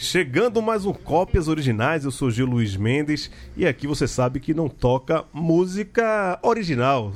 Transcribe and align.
Chegando 0.00 0.62
mais 0.62 0.86
um 0.86 0.92
Cópias 0.92 1.48
Originais, 1.48 2.04
eu 2.04 2.12
sou 2.12 2.30
Gil 2.30 2.46
Luiz 2.46 2.76
Mendes 2.76 3.28
e 3.56 3.66
aqui 3.66 3.84
você 3.84 4.06
sabe 4.06 4.38
que 4.38 4.54
não 4.54 4.68
toca 4.68 5.24
música 5.32 6.38
original. 6.40 7.12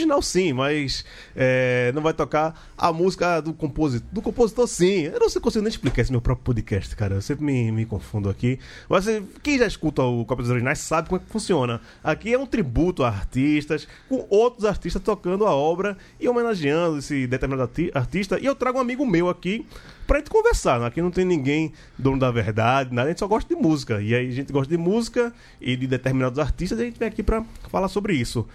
Original 0.00 0.22
sim, 0.22 0.52
mas 0.52 1.04
é, 1.36 1.92
não 1.94 2.02
vai 2.02 2.14
tocar 2.14 2.70
a 2.76 2.92
música 2.92 3.40
do 3.40 3.52
compositor. 3.52 4.08
Do 4.10 4.22
compositor 4.22 4.66
sim. 4.66 5.02
Eu 5.02 5.20
não 5.20 5.28
sei 5.28 5.40
consigo 5.40 5.62
nem 5.62 5.70
explicar 5.70 6.02
esse 6.02 6.10
meu 6.10 6.20
próprio 6.20 6.44
podcast, 6.44 6.96
cara. 6.96 7.14
Eu 7.14 7.22
sempre 7.22 7.44
me, 7.44 7.70
me 7.70 7.84
confundo 7.84 8.28
aqui. 8.28 8.58
Mas 8.88 9.06
assim, 9.06 9.26
quem 9.42 9.58
já 9.58 9.66
escuta 9.66 10.02
o 10.02 10.24
Cópias 10.24 10.48
Originais 10.48 10.78
sabe 10.78 11.08
como 11.08 11.20
é 11.20 11.24
que 11.24 11.30
funciona. 11.30 11.80
Aqui 12.02 12.32
é 12.32 12.38
um 12.38 12.46
tributo 12.46 13.04
a 13.04 13.08
artistas, 13.08 13.86
com 14.08 14.26
outros 14.30 14.64
artistas 14.64 15.02
tocando 15.02 15.46
a 15.46 15.54
obra 15.54 15.96
e 16.18 16.28
homenageando 16.28 16.98
esse 16.98 17.26
determinado 17.26 17.70
artista. 17.94 18.38
E 18.40 18.46
eu 18.46 18.54
trago 18.54 18.78
um 18.78 18.80
amigo 18.80 19.04
meu 19.04 19.28
aqui 19.28 19.66
pra 20.06 20.18
gente 20.18 20.30
conversar. 20.30 20.82
Aqui 20.82 21.02
não 21.02 21.10
tem 21.10 21.24
ninguém 21.24 21.72
dono 21.98 22.18
da 22.18 22.30
verdade, 22.30 22.94
nada, 22.94 23.08
a 23.08 23.10
gente 23.10 23.20
só 23.20 23.28
gosta 23.28 23.54
de 23.54 23.60
música. 23.60 24.00
E 24.00 24.14
aí 24.14 24.28
a 24.28 24.32
gente 24.32 24.52
gosta 24.52 24.70
de 24.70 24.76
música 24.76 25.32
e 25.60 25.76
de 25.76 25.86
determinados 25.86 26.38
artistas 26.38 26.78
e 26.78 26.82
a 26.82 26.84
gente 26.86 26.98
vem 26.98 27.08
aqui 27.08 27.22
pra 27.22 27.44
falar 27.68 27.88
sobre 27.88 28.14
isso. 28.14 28.46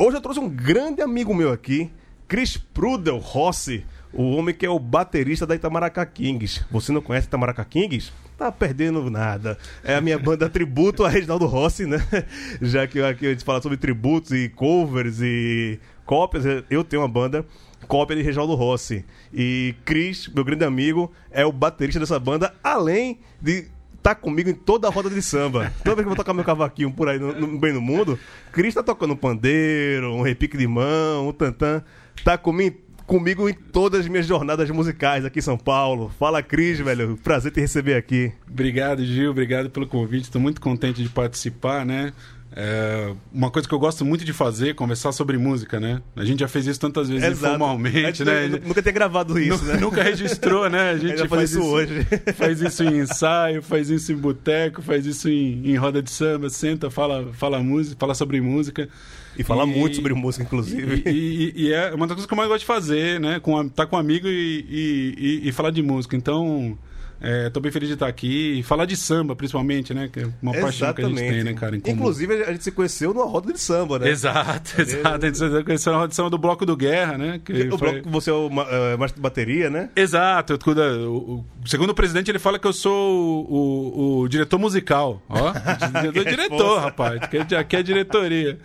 Hoje 0.00 0.16
eu 0.16 0.20
trouxe 0.20 0.38
um 0.38 0.48
grande 0.48 1.02
amigo 1.02 1.34
meu 1.34 1.50
aqui, 1.50 1.90
Chris 2.28 2.56
Prudel 2.56 3.18
Rossi, 3.18 3.84
o 4.12 4.30
homem 4.30 4.54
que 4.54 4.64
é 4.64 4.70
o 4.70 4.78
baterista 4.78 5.44
da 5.44 5.56
Itamaracá 5.56 6.06
Kings. 6.06 6.64
Você 6.70 6.92
não 6.92 7.02
conhece 7.02 7.26
Itamaracá 7.26 7.64
Kings? 7.64 8.12
Tá 8.38 8.52
perdendo 8.52 9.10
nada. 9.10 9.58
É 9.82 9.96
a 9.96 10.00
minha 10.00 10.16
banda 10.16 10.46
tributo 10.48 11.04
a 11.04 11.08
Reginaldo 11.08 11.46
Rossi, 11.46 11.84
né? 11.84 11.98
Já 12.62 12.86
que 12.86 13.02
aqui 13.02 13.26
a 13.26 13.30
gente 13.30 13.42
fala 13.42 13.60
sobre 13.60 13.76
tributos 13.76 14.30
e 14.30 14.48
covers 14.48 15.20
e 15.20 15.80
cópias, 16.06 16.44
eu 16.70 16.84
tenho 16.84 17.02
uma 17.02 17.08
banda 17.08 17.44
cópia 17.88 18.14
de 18.14 18.22
Reginaldo 18.22 18.54
Rossi. 18.54 19.04
E 19.34 19.74
Chris, 19.84 20.28
meu 20.28 20.44
grande 20.44 20.64
amigo, 20.64 21.10
é 21.28 21.44
o 21.44 21.50
baterista 21.50 21.98
dessa 21.98 22.20
banda, 22.20 22.54
além 22.62 23.18
de 23.42 23.66
tá 24.02 24.14
comigo 24.14 24.48
em 24.48 24.54
toda 24.54 24.88
a 24.88 24.90
roda 24.90 25.10
de 25.10 25.20
samba. 25.22 25.72
Toda 25.84 25.96
vez 25.96 25.96
que 25.96 26.02
eu 26.02 26.06
vou 26.06 26.16
tocar 26.16 26.34
meu 26.34 26.44
cavaquinho 26.44 26.90
por 26.90 27.08
aí 27.08 27.18
no, 27.18 27.32
no 27.32 27.58
bem 27.58 27.72
no 27.72 27.80
mundo, 27.80 28.18
Cris 28.52 28.74
tá 28.74 28.82
tocando 28.82 29.14
um 29.14 29.16
pandeiro, 29.16 30.14
um 30.14 30.22
repique 30.22 30.56
de 30.56 30.66
mão, 30.66 31.28
um 31.28 31.32
tantã. 31.32 31.82
Tá 32.24 32.36
comigo, 32.38 32.78
comigo 33.06 33.48
em 33.48 33.54
todas 33.54 34.00
as 34.00 34.08
minhas 34.08 34.26
jornadas 34.26 34.68
musicais 34.70 35.24
aqui 35.24 35.38
em 35.38 35.42
São 35.42 35.56
Paulo. 35.56 36.10
Fala, 36.18 36.42
Cris, 36.42 36.78
velho. 36.78 37.16
Prazer 37.22 37.50
te 37.50 37.60
receber 37.60 37.94
aqui. 37.94 38.32
Obrigado, 38.48 39.04
Gil. 39.04 39.30
Obrigado 39.30 39.70
pelo 39.70 39.86
convite. 39.86 40.24
Estou 40.24 40.40
muito 40.40 40.60
contente 40.60 41.02
de 41.02 41.08
participar, 41.08 41.84
né? 41.84 42.12
É 42.60 43.14
uma 43.32 43.52
coisa 43.52 43.68
que 43.68 43.72
eu 43.72 43.78
gosto 43.78 44.04
muito 44.04 44.24
de 44.24 44.32
fazer, 44.32 44.74
conversar 44.74 45.12
sobre 45.12 45.38
música, 45.38 45.78
né? 45.78 46.02
A 46.16 46.24
gente 46.24 46.40
já 46.40 46.48
fez 46.48 46.66
isso 46.66 46.80
tantas 46.80 47.08
vezes 47.08 47.22
Exato. 47.22 47.54
informalmente, 47.54 48.24
né? 48.24 48.48
Nunca 48.48 48.82
ter 48.82 48.90
gravado 48.90 49.38
isso, 49.38 49.64
né? 49.64 49.76
Nunca 49.80 50.02
registrou, 50.02 50.68
né? 50.68 50.90
A 50.90 50.96
gente 50.96 51.28
faz 51.28 51.52
isso 51.52 51.62
hoje. 51.62 52.04
Faz 52.34 52.60
isso 52.60 52.82
em 52.82 52.98
ensaio, 52.98 53.62
faz 53.62 53.90
isso 53.90 54.12
em 54.12 54.16
boteco, 54.16 54.82
faz 54.82 55.06
isso 55.06 55.28
em, 55.28 55.70
em, 55.70 55.76
roda 55.76 56.02
de 56.02 56.10
samba, 56.10 56.50
senta, 56.50 56.90
fala, 56.90 57.32
fala 57.32 57.62
música, 57.62 57.96
fala 57.98 58.14
sobre 58.14 58.40
música. 58.40 58.88
E 59.36 59.44
fala 59.44 59.62
e, 59.62 59.66
muito 59.66 59.94
sobre 59.94 60.12
música, 60.14 60.42
inclusive. 60.42 61.04
E, 61.06 61.10
e, 61.10 61.66
e, 61.66 61.72
é 61.72 61.94
uma 61.94 62.08
das 62.08 62.16
coisas 62.16 62.26
que 62.26 62.32
eu 62.32 62.36
mais 62.36 62.48
gosto 62.48 62.60
de 62.60 62.66
fazer, 62.66 63.20
né? 63.20 63.38
Com, 63.38 63.68
tá 63.68 63.86
com 63.86 63.94
um 63.94 63.98
amigo 63.98 64.26
e, 64.26 65.42
e 65.44 65.52
falar 65.52 65.70
de 65.70 65.82
música. 65.82 66.16
Então, 66.16 66.76
Estou 67.20 67.60
é, 67.60 67.62
bem 67.62 67.72
feliz 67.72 67.88
de 67.88 67.94
estar 67.94 68.06
aqui 68.06 68.60
e 68.60 68.62
falar 68.62 68.84
de 68.84 68.96
samba, 68.96 69.34
principalmente, 69.34 69.92
né? 69.92 70.08
Que 70.12 70.20
é 70.20 70.28
uma 70.40 70.52
Exatamente. 70.52 70.62
paixão 70.62 70.94
que 70.94 71.02
a 71.02 71.08
gente 71.08 71.18
tem, 71.18 71.44
né, 71.44 71.52
cara? 71.52 71.76
Inclusive, 71.76 72.44
a 72.44 72.52
gente 72.52 72.62
se 72.62 72.70
conheceu 72.70 73.12
numa 73.12 73.26
roda 73.26 73.52
de 73.52 73.58
samba, 73.60 73.98
né? 73.98 74.08
Exato, 74.08 74.80
exato. 74.80 75.24
A 75.24 75.26
gente 75.26 75.38
se 75.38 75.64
conheceu 75.64 75.92
na 75.92 75.98
roda 75.98 76.08
de 76.10 76.14
samba 76.14 76.30
do 76.30 76.38
Bloco 76.38 76.64
do 76.64 76.76
Guerra, 76.76 77.18
né? 77.18 77.40
Que 77.44 77.52
o 77.68 77.76
foi... 77.76 77.92
bloco, 77.92 78.10
você 78.10 78.30
é 78.30 78.32
o 78.32 78.46
uh, 78.46 79.20
bateria, 79.20 79.68
né? 79.68 79.90
Exato. 79.96 80.52
Eu, 80.52 81.12
o, 81.12 81.16
o, 81.38 81.44
segundo 81.66 81.90
o 81.90 81.94
presidente, 81.94 82.30
ele 82.30 82.38
fala 82.38 82.56
que 82.56 82.66
eu 82.66 82.72
sou 82.72 83.44
o, 83.50 84.20
o 84.20 84.28
diretor 84.28 84.58
musical. 84.58 85.20
Ó, 85.28 85.52
diretor, 86.00 86.24
diretor 86.30 86.80
rapaz. 86.80 87.20
É, 87.50 87.56
aqui 87.56 87.76
é 87.76 87.82
diretoria. 87.82 88.58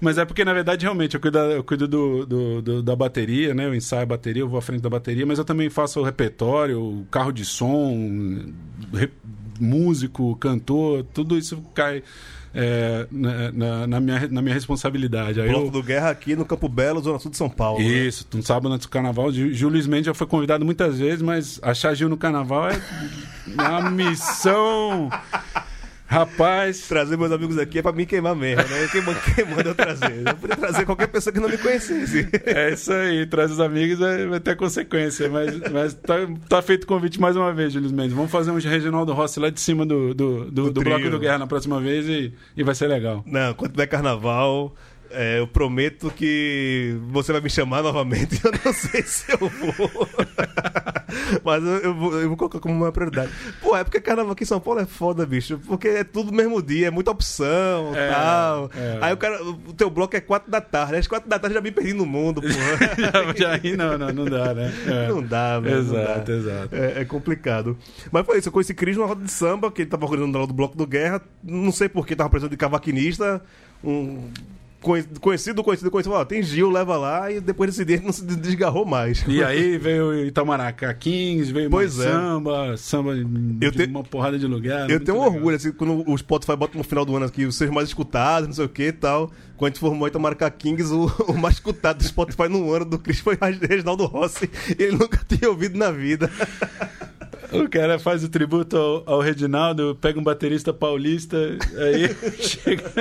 Mas 0.00 0.18
é 0.18 0.24
porque, 0.24 0.44
na 0.44 0.52
verdade, 0.52 0.84
realmente, 0.84 1.14
eu 1.14 1.20
cuido, 1.20 1.38
eu 1.38 1.62
cuido 1.62 1.86
do, 1.86 2.26
do, 2.26 2.62
do, 2.62 2.82
da 2.82 2.96
bateria, 2.96 3.54
né? 3.54 3.66
Eu 3.66 3.74
ensaio 3.74 4.02
a 4.02 4.06
bateria, 4.06 4.42
eu 4.42 4.48
vou 4.48 4.58
à 4.58 4.62
frente 4.62 4.80
da 4.80 4.90
bateria, 4.90 5.24
mas 5.24 5.38
eu 5.38 5.44
também 5.44 5.70
faço 5.70 6.00
o 6.00 6.02
repertório, 6.02 6.80
o 6.80 7.06
carro 7.10 7.30
de 7.30 7.44
som, 7.44 7.99
músico, 9.60 10.34
cantor, 10.36 11.04
tudo 11.12 11.36
isso 11.36 11.62
cai 11.74 12.02
é, 12.54 13.06
na, 13.10 13.86
na, 13.86 14.00
minha, 14.00 14.28
na 14.28 14.42
minha 14.42 14.54
responsabilidade. 14.54 15.40
Aí 15.40 15.48
Bloco 15.48 15.66
eu... 15.66 15.70
do 15.70 15.82
Guerra 15.82 16.10
aqui 16.10 16.34
no 16.34 16.44
Campo 16.44 16.68
Belo, 16.68 17.00
Zona 17.00 17.18
Sul 17.18 17.30
de 17.30 17.36
São 17.36 17.48
Paulo. 17.48 17.78
Né? 17.78 17.86
Isso, 17.86 18.26
né? 18.32 18.40
um 18.40 18.42
sábado 18.42 18.72
antes 18.72 18.86
do 18.86 18.90
carnaval. 18.90 19.30
Gil 19.32 19.68
Luiz 19.68 19.86
Mendes 19.86 20.06
já 20.06 20.14
foi 20.14 20.26
convidado 20.26 20.64
muitas 20.64 20.98
vezes, 20.98 21.22
mas 21.22 21.60
achar 21.62 21.94
Gil 21.94 22.08
no 22.08 22.16
carnaval 22.16 22.70
é 22.70 22.80
uma 23.46 23.90
missão 23.90 25.10
Rapaz. 26.10 26.88
Trazer 26.88 27.16
meus 27.16 27.30
amigos 27.30 27.56
aqui 27.56 27.78
é 27.78 27.82
pra 27.82 27.92
me 27.92 28.04
queimar 28.04 28.34
mesmo, 28.34 28.62
né? 28.62 28.88
Quem, 28.90 29.02
quem 29.34 29.44
manda 29.44 29.68
eu 29.70 29.74
trazer? 29.76 30.26
Eu 30.26 30.34
podia 30.34 30.56
trazer 30.56 30.84
qualquer 30.84 31.06
pessoa 31.06 31.32
que 31.32 31.38
não 31.38 31.48
me 31.48 31.56
conhecesse. 31.56 32.28
É 32.44 32.72
isso 32.72 32.92
aí, 32.92 33.24
traz 33.26 33.52
os 33.52 33.60
amigos 33.60 33.98
vai 34.28 34.40
ter 34.40 34.56
consequência. 34.56 35.28
Mas, 35.28 35.56
mas 35.70 35.94
tá, 35.94 36.14
tá 36.48 36.60
feito 36.60 36.82
o 36.82 36.86
convite 36.88 37.20
mais 37.20 37.36
uma 37.36 37.52
vez, 37.52 37.72
Júlio 37.72 37.92
Mendes. 37.92 38.12
Vamos 38.12 38.30
fazer 38.30 38.50
um 38.50 38.58
Reginaldo 38.58 39.12
Rossi 39.12 39.38
lá 39.38 39.50
de 39.50 39.60
cima 39.60 39.86
do, 39.86 40.12
do, 40.12 40.44
do, 40.46 40.50
do, 40.50 40.72
do 40.72 40.80
Bloco 40.82 41.08
do 41.08 41.18
Guerra 41.20 41.38
na 41.38 41.46
próxima 41.46 41.80
vez 41.80 42.08
e, 42.08 42.34
e 42.56 42.64
vai 42.64 42.74
ser 42.74 42.88
legal. 42.88 43.22
Não, 43.24 43.54
quando 43.54 43.70
tiver 43.70 43.86
carnaval. 43.86 44.74
É, 45.12 45.40
eu 45.40 45.46
prometo 45.46 46.10
que 46.10 46.96
você 47.08 47.32
vai 47.32 47.40
me 47.40 47.50
chamar 47.50 47.82
novamente. 47.82 48.40
Eu 48.44 48.52
não 48.64 48.72
sei 48.72 49.02
se 49.02 49.30
eu 49.32 49.38
vou. 49.38 50.08
Mas 51.44 51.62
eu, 51.62 51.76
eu, 51.78 51.94
vou, 51.94 52.20
eu, 52.20 52.28
vou, 52.28 52.36
colocar 52.36 52.60
como 52.60 52.74
uma 52.74 52.92
prioridade. 52.92 53.30
Pô, 53.60 53.76
é 53.76 53.82
porque 53.82 54.00
carnaval 54.00 54.32
aqui 54.32 54.44
em 54.44 54.46
São 54.46 54.60
Paulo 54.60 54.80
é 54.80 54.86
foda, 54.86 55.26
bicho. 55.26 55.58
Porque 55.66 55.88
é 55.88 56.04
tudo 56.04 56.30
no 56.30 56.36
mesmo 56.36 56.62
dia, 56.62 56.88
é 56.88 56.90
muita 56.90 57.10
opção 57.10 57.92
e 57.92 57.98
é, 57.98 58.10
tal. 58.10 58.70
É. 58.74 58.98
Aí 59.00 59.12
o, 59.12 59.16
cara, 59.16 59.42
o 59.42 59.72
teu 59.72 59.90
bloco 59.90 60.16
é 60.16 60.20
4 60.20 60.50
da 60.50 60.60
tarde. 60.60 60.96
Às 60.96 61.06
4 61.06 61.28
da 61.28 61.38
tarde 61.38 61.54
já 61.54 61.60
me 61.60 61.70
perdi 61.70 61.92
no 61.92 62.06
mundo, 62.06 62.40
porra. 62.40 63.34
já, 63.36 63.54
aí 63.54 63.76
não, 63.76 63.98
não, 63.98 64.12
não 64.12 64.24
dá, 64.24 64.54
né? 64.54 64.72
É. 64.86 65.08
Não 65.08 65.22
dá, 65.22 65.58
velho. 65.58 65.78
Exato, 65.78 66.32
exato. 66.32 66.76
É, 66.76 67.00
é, 67.00 67.04
complicado. 67.04 67.76
Mas 68.10 68.24
foi 68.24 68.38
isso, 68.38 68.48
eu 68.48 68.52
conheci 68.52 68.74
Cris 68.74 68.96
numa 68.96 69.08
roda 69.08 69.24
de 69.24 69.30
samba, 69.30 69.70
que 69.70 69.82
ele 69.82 69.90
tava 69.90 70.04
organizando 70.04 70.38
lá 70.38 70.46
do 70.46 70.54
Bloco 70.54 70.76
do 70.76 70.86
Guerra. 70.86 71.20
Não 71.42 71.72
sei 71.72 71.88
por 71.88 72.06
que 72.06 72.14
tava 72.14 72.30
precisando 72.30 72.52
de 72.52 72.56
cavaquinista. 72.56 73.42
Um 73.82 74.30
conhecido, 74.80 75.20
conhecido, 75.62 75.90
conhecido, 75.90 76.14
ó, 76.14 76.24
tem 76.24 76.42
Gil, 76.42 76.70
leva 76.70 76.96
lá, 76.96 77.30
e 77.30 77.40
depois 77.40 77.70
desse 77.70 77.84
dia 77.84 78.00
não 78.02 78.12
se 78.12 78.24
desgarrou 78.24 78.84
mais. 78.84 79.24
E 79.28 79.42
aí 79.42 79.76
veio 79.78 80.26
Itamaracá 80.26 80.92
Kings, 80.94 81.52
veio 81.52 81.70
pois 81.70 81.98
é. 81.98 82.04
samba, 82.04 82.76
samba 82.76 83.12
eu 83.60 83.70
de 83.70 83.84
uma 83.84 84.02
porrada 84.02 84.38
de 84.38 84.46
lugar. 84.46 84.88
Eu 84.90 84.98
tenho 84.98 85.18
um 85.18 85.20
orgulho, 85.20 85.56
assim, 85.56 85.72
quando 85.72 86.02
o 86.08 86.16
Spotify 86.16 86.56
bota 86.56 86.76
no 86.76 86.84
final 86.84 87.04
do 87.04 87.14
ano 87.16 87.26
aqui, 87.26 87.44
os 87.44 87.56
seus 87.56 87.70
mais 87.70 87.88
escutados, 87.88 88.48
não 88.48 88.54
sei 88.54 88.64
o 88.64 88.68
que 88.68 88.84
e 88.84 88.92
tal. 88.92 89.30
Quando 89.56 89.72
a 89.72 89.74
gente 89.74 89.80
formou 89.80 90.08
Itamaracá 90.08 90.50
Kings, 90.50 90.92
o, 90.92 91.06
o 91.28 91.38
mais 91.38 91.56
escutado 91.56 91.98
do 91.98 92.04
Spotify 92.04 92.48
no 92.48 92.72
ano 92.72 92.86
do 92.86 92.98
Chris 92.98 93.20
foi 93.20 93.38
Reginaldo 93.40 94.06
Rossi. 94.06 94.50
Ele 94.78 94.92
nunca 94.92 95.20
tinha 95.28 95.50
ouvido 95.50 95.78
na 95.78 95.90
vida. 95.90 96.30
O 97.52 97.68
cara 97.68 97.98
faz 97.98 98.22
o 98.22 98.28
tributo 98.28 98.76
ao, 98.76 99.02
ao 99.06 99.20
Reginaldo, 99.20 99.96
pega 100.00 100.18
um 100.18 100.22
baterista 100.22 100.72
paulista, 100.72 101.36
aí 101.76 102.08
chega, 102.40 102.92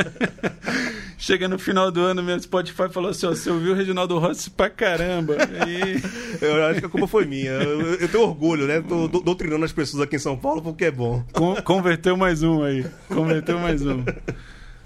chega 1.18 1.48
no 1.48 1.60
final 1.60 1.92
do 1.92 2.02
ano, 2.02 2.24
meu 2.24 2.40
Spotify 2.40 2.90
falou 2.90 3.12
assim: 3.12 3.28
ó, 3.28 3.30
você 3.30 3.50
ouviu 3.50 3.74
o 3.74 3.76
Reginaldo 3.76 4.18
Rossi 4.18 4.50
pra 4.50 4.70
caramba. 4.70 5.36
Aí... 5.40 6.02
Eu 6.42 6.66
acho 6.66 6.80
que 6.80 6.86
a 6.86 6.90
culpa 6.90 7.08
foi 7.08 7.26
minha. 7.26 7.52
Eu, 7.52 7.96
eu 7.96 8.08
tenho 8.08 8.24
orgulho, 8.24 8.66
né? 8.66 8.82
Tô 8.82 9.08
doutrinando 9.08 9.66
as 9.66 9.72
pessoas 9.72 10.04
aqui 10.04 10.16
em 10.16 10.20
São 10.20 10.38
Paulo 10.38 10.62
porque 10.62 10.86
é 10.86 10.92
bom. 10.92 11.24
Con 11.34 11.56
converteu 11.64 12.16
mais 12.16 12.44
um 12.44 12.64
aí. 12.64 12.86
Converteu 13.10 13.60
mais 13.60 13.86
um. 13.86 14.04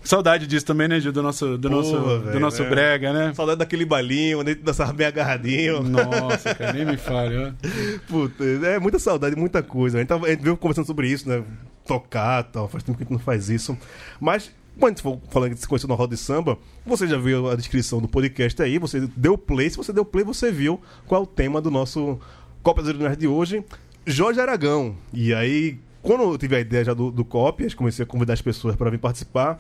Saudade 0.04 0.46
disso 0.46 0.66
também, 0.66 0.88
né, 0.88 1.00
Gil? 1.00 1.12
Do 1.12 1.24
nosso, 1.24 1.58
do 1.58 1.70
nosso, 1.70 2.20
véio, 2.20 2.34
do 2.34 2.40
nosso 2.40 2.64
é. 2.64 2.70
brega, 2.70 3.14
né? 3.14 3.34
Saudade 3.34 3.60
daquele 3.60 3.86
balinho, 3.86 4.46
gente 4.46 4.62
dançava 4.62 4.92
bem 4.92 5.08
agarradinho. 5.08 5.82
Nossa, 5.82 6.54
cara, 6.54 6.74
nem 6.74 6.86
me 6.86 6.98
fale, 6.98 7.38
ó. 7.38 7.52
Puta, 8.08 8.44
é 8.44 8.80
muita 8.80 9.00
saudade, 9.00 9.36
muita 9.36 9.64
coisa. 9.64 9.98
A 9.98 10.02
gente, 10.02 10.10
tava, 10.10 10.28
a 10.28 10.30
gente 10.30 10.44
veio 10.44 10.58
conversando 10.58 10.86
sobre 10.86 11.08
isso, 11.08 11.28
né? 11.28 11.44
Tocar 11.86 12.44
tal, 12.44 12.68
faz 12.68 12.84
tempo 12.84 12.98
que 12.98 13.04
a 13.04 13.06
gente 13.06 13.14
não 13.14 13.20
faz 13.20 13.50
isso. 13.50 13.78
Mas 14.20 14.52
quando 14.78 14.86
a 14.86 14.90
gente 14.96 15.02
for 15.02 15.22
falando 15.30 15.54
de 15.54 15.60
se 15.60 15.68
conhecer 15.68 15.88
na 15.88 15.96
roda 15.96 16.16
de 16.16 16.22
samba, 16.22 16.58
você 16.86 17.08
já 17.08 17.18
viu 17.18 17.50
a 17.50 17.56
descrição 17.56 18.02
do 18.02 18.08
podcast 18.08 18.62
aí, 18.62 18.78
você 18.80 19.08
deu 19.16 19.38
play, 19.38 19.70
se 19.70 19.78
você 19.78 19.94
deu 19.94 20.04
play, 20.04 20.24
você 20.24 20.52
viu 20.52 20.82
qual 21.06 21.22
é 21.22 21.24
o 21.24 21.28
tema 21.28 21.62
do 21.62 21.70
nosso 21.70 22.20
Copa 22.62 22.82
das 22.82 22.90
Originais 22.90 23.18
de 23.18 23.28
hoje, 23.28 23.64
Jorge 24.06 24.40
Aragão. 24.40 24.96
E 25.14 25.34
aí, 25.34 25.80
quando 26.02 26.24
eu 26.24 26.38
tive 26.38 26.56
a 26.56 26.60
ideia 26.60 26.84
já 26.84 26.94
do, 26.94 27.12
do 27.12 27.24
Cópias, 27.24 27.74
comecei 27.74 28.04
a 28.04 28.06
convidar 28.06 28.34
as 28.34 28.42
pessoas 28.42 28.76
para 28.76 28.90
vir 28.90 29.00
participar, 29.00 29.60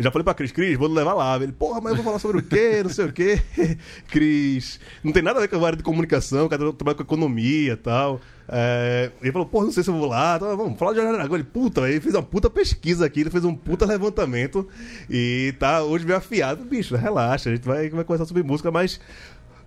eu 0.00 0.04
já 0.04 0.10
falei 0.10 0.24
pra 0.24 0.32
Cris, 0.32 0.50
Cris, 0.50 0.78
vou 0.78 0.88
levar 0.88 1.12
lá. 1.12 1.36
Ele, 1.36 1.52
porra, 1.52 1.78
mas 1.78 1.90
eu 1.90 1.96
vou 1.96 2.04
falar 2.06 2.18
sobre 2.18 2.38
o 2.38 2.42
quê? 2.42 2.80
Não 2.82 2.88
sei 2.88 3.04
o 3.04 3.12
quê. 3.12 3.38
Cris, 4.08 4.80
não 5.04 5.12
tem 5.12 5.22
nada 5.22 5.38
a 5.38 5.42
ver 5.42 5.48
com 5.48 5.62
a 5.62 5.66
área 5.66 5.76
de 5.76 5.82
comunicação, 5.82 6.46
o 6.46 6.48
cara 6.48 6.72
trabalha 6.72 6.96
com 6.96 7.02
economia 7.02 7.74
e 7.74 7.76
tal. 7.76 8.18
É, 8.48 9.10
ele 9.20 9.30
falou, 9.30 9.46
porra, 9.46 9.66
não 9.66 9.72
sei 9.72 9.82
se 9.82 9.90
eu 9.90 9.94
vou 9.94 10.08
lá. 10.08 10.36
Então, 10.36 10.56
vamos 10.56 10.78
falar 10.78 10.92
de 10.92 11.00
Jorge 11.00 11.14
Aragão. 11.14 11.36
Ele, 11.36 11.44
puta, 11.44 11.86
ele 11.86 12.00
fez 12.00 12.14
uma 12.14 12.22
puta 12.22 12.48
pesquisa 12.48 13.04
aqui, 13.04 13.20
ele 13.20 13.30
fez 13.30 13.44
um 13.44 13.54
puta 13.54 13.84
levantamento. 13.84 14.66
E 15.10 15.54
tá 15.58 15.82
hoje 15.82 16.06
meio 16.06 16.16
afiado. 16.16 16.64
Bicho, 16.64 16.96
relaxa, 16.96 17.50
a 17.50 17.54
gente 17.54 17.66
vai, 17.66 17.90
vai 17.90 18.02
conversar 18.02 18.24
sobre 18.24 18.42
música, 18.42 18.70
mas. 18.70 18.98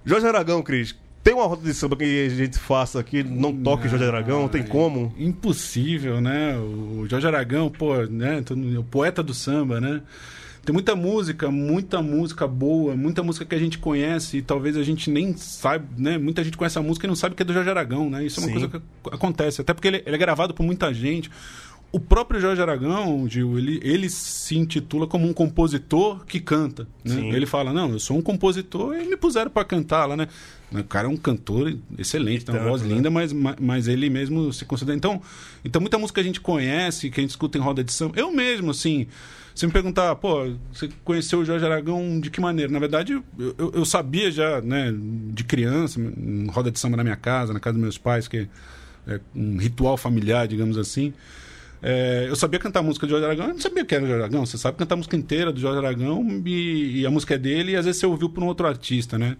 Jorge 0.03 0.25
Aragão, 0.25 0.63
Cris, 0.63 0.95
tem 1.23 1.33
uma 1.33 1.45
roda 1.45 1.61
de 1.61 1.73
samba 1.73 1.95
que 1.95 2.25
a 2.25 2.29
gente 2.29 2.59
faça 2.59 2.99
aqui, 2.99 3.23
não 3.23 3.55
toque 3.55 3.87
Jorge 3.87 4.03
Aragão, 4.03 4.49
tem 4.49 4.61
como. 4.61 5.13
Impossível, 5.17 6.19
né? 6.19 6.57
O 6.57 7.07
Jorge 7.07 7.25
Aragão, 7.25 7.69
pô, 7.69 7.95
né? 8.03 8.43
O 8.77 8.83
poeta 8.83 9.23
do 9.23 9.33
samba, 9.33 9.79
né? 9.79 10.01
Tem 10.65 10.73
muita 10.73 10.95
música, 10.95 11.51
muita 11.51 12.01
música 12.01 12.47
boa, 12.47 12.95
muita 12.95 13.21
música 13.23 13.45
que 13.45 13.55
a 13.55 13.59
gente 13.59 13.77
conhece 13.77 14.37
e 14.37 14.41
talvez 14.41 14.77
a 14.77 14.83
gente 14.83 15.09
nem 15.09 15.35
saiba, 15.35 15.85
né? 15.97 16.17
Muita 16.17 16.43
gente 16.43 16.57
conhece 16.57 16.77
a 16.77 16.81
música 16.81 17.05
e 17.05 17.09
não 17.09 17.15
sabe 17.15 17.35
que 17.35 17.41
é 17.41 17.45
do 17.45 17.53
Jorge 17.53 17.69
Aragão, 17.69 18.09
né? 18.09 18.25
Isso 18.25 18.39
é 18.39 18.43
uma 18.43 18.47
Sim. 18.47 18.53
coisa 18.53 18.67
que 18.69 19.15
acontece. 19.15 19.61
Até 19.61 19.73
porque 19.73 19.87
ele, 19.87 20.03
ele 20.05 20.15
é 20.15 20.19
gravado 20.19 20.53
por 20.53 20.63
muita 20.63 20.93
gente. 20.93 21.29
O 21.93 21.99
próprio 21.99 22.41
Jorge 22.41 22.59
Aragão, 22.59 23.29
Gil, 23.29 23.55
ele, 23.55 23.79
ele 23.83 24.09
se 24.09 24.57
intitula 24.57 25.05
como 25.05 25.27
um 25.27 25.31
compositor 25.33 26.25
que 26.25 26.39
canta. 26.39 26.87
Né? 27.05 27.13
Ele 27.35 27.45
fala, 27.45 27.71
não, 27.71 27.91
eu 27.91 27.99
sou 27.99 28.17
um 28.17 28.21
compositor 28.21 28.95
e 28.95 29.05
me 29.07 29.15
puseram 29.15 29.51
para 29.51 29.63
cantar 29.63 30.07
lá, 30.07 30.17
né? 30.17 30.27
O 30.71 30.83
cara 30.83 31.07
é 31.07 31.09
um 31.11 31.15
cantor 31.15 31.77
excelente, 31.95 32.43
tem 32.45 32.55
uma 32.55 32.63
voz 32.67 32.81
né? 32.81 32.95
linda, 32.95 33.11
mas, 33.11 33.31
ma- 33.31 33.55
mas 33.61 33.87
ele 33.87 34.09
mesmo 34.09 34.51
se 34.51 34.65
considera. 34.65 34.97
Então, 34.97 35.21
então, 35.63 35.79
muita 35.79 35.99
música 35.99 36.19
a 36.19 36.23
gente 36.23 36.41
conhece, 36.41 37.11
que 37.11 37.19
a 37.19 37.21
gente 37.21 37.29
escuta 37.29 37.59
em 37.59 37.61
roda 37.61 37.83
de 37.83 37.93
samba. 37.93 38.19
Eu 38.19 38.31
mesmo, 38.31 38.71
assim, 38.71 39.05
se 39.53 39.67
me 39.67 39.71
perguntar, 39.71 40.15
pô, 40.15 40.51
você 40.73 40.89
conheceu 41.03 41.41
o 41.41 41.45
Jorge 41.45 41.63
Aragão 41.63 42.19
de 42.19 42.31
que 42.31 42.41
maneira? 42.41 42.71
Na 42.71 42.79
verdade, 42.79 43.13
eu, 43.13 43.23
eu- 43.55 43.71
eu 43.75 43.85
sabia 43.85 44.31
já, 44.31 44.59
né, 44.61 44.91
de 45.31 45.43
criança, 45.43 46.01
em 46.01 46.47
roda 46.47 46.71
de 46.71 46.79
samba 46.79 46.97
na 46.97 47.03
minha 47.03 47.15
casa, 47.15 47.53
na 47.53 47.59
casa 47.59 47.73
dos 47.75 47.81
meus 47.83 47.99
pais, 47.99 48.27
que 48.27 48.47
é 49.05 49.19
um 49.35 49.57
ritual 49.57 49.95
familiar, 49.95 50.47
digamos 50.47 50.75
assim. 50.75 51.13
É, 51.85 52.27
eu 52.29 52.35
sabia 52.37 52.59
cantar 52.59 52.81
música 52.81 53.05
de 53.05 53.11
Jorge 53.11 53.25
Aragão, 53.25 53.47
eu 53.47 53.53
não 53.53 53.59
sabia 53.59 53.83
que 53.83 53.93
era 53.93 54.05
Jorge 54.07 54.21
Aragão. 54.23 54.45
Você 54.45 54.57
sabe 54.57 54.77
cantar 54.77 54.95
a 54.95 54.97
música 54.97 55.17
inteira 55.17 55.51
do 55.51 55.59
Jorge 55.59 55.77
Aragão 55.79 56.25
e, 56.45 57.01
e 57.01 57.05
a 57.05 57.11
música 57.11 57.35
é 57.35 57.37
dele, 57.37 57.73
e 57.73 57.75
às 57.75 57.85
vezes 57.85 57.99
você 57.99 58.05
ouviu 58.07 58.29
por 58.29 58.41
um 58.41 58.47
outro 58.47 58.65
artista, 58.65 59.17
né? 59.19 59.35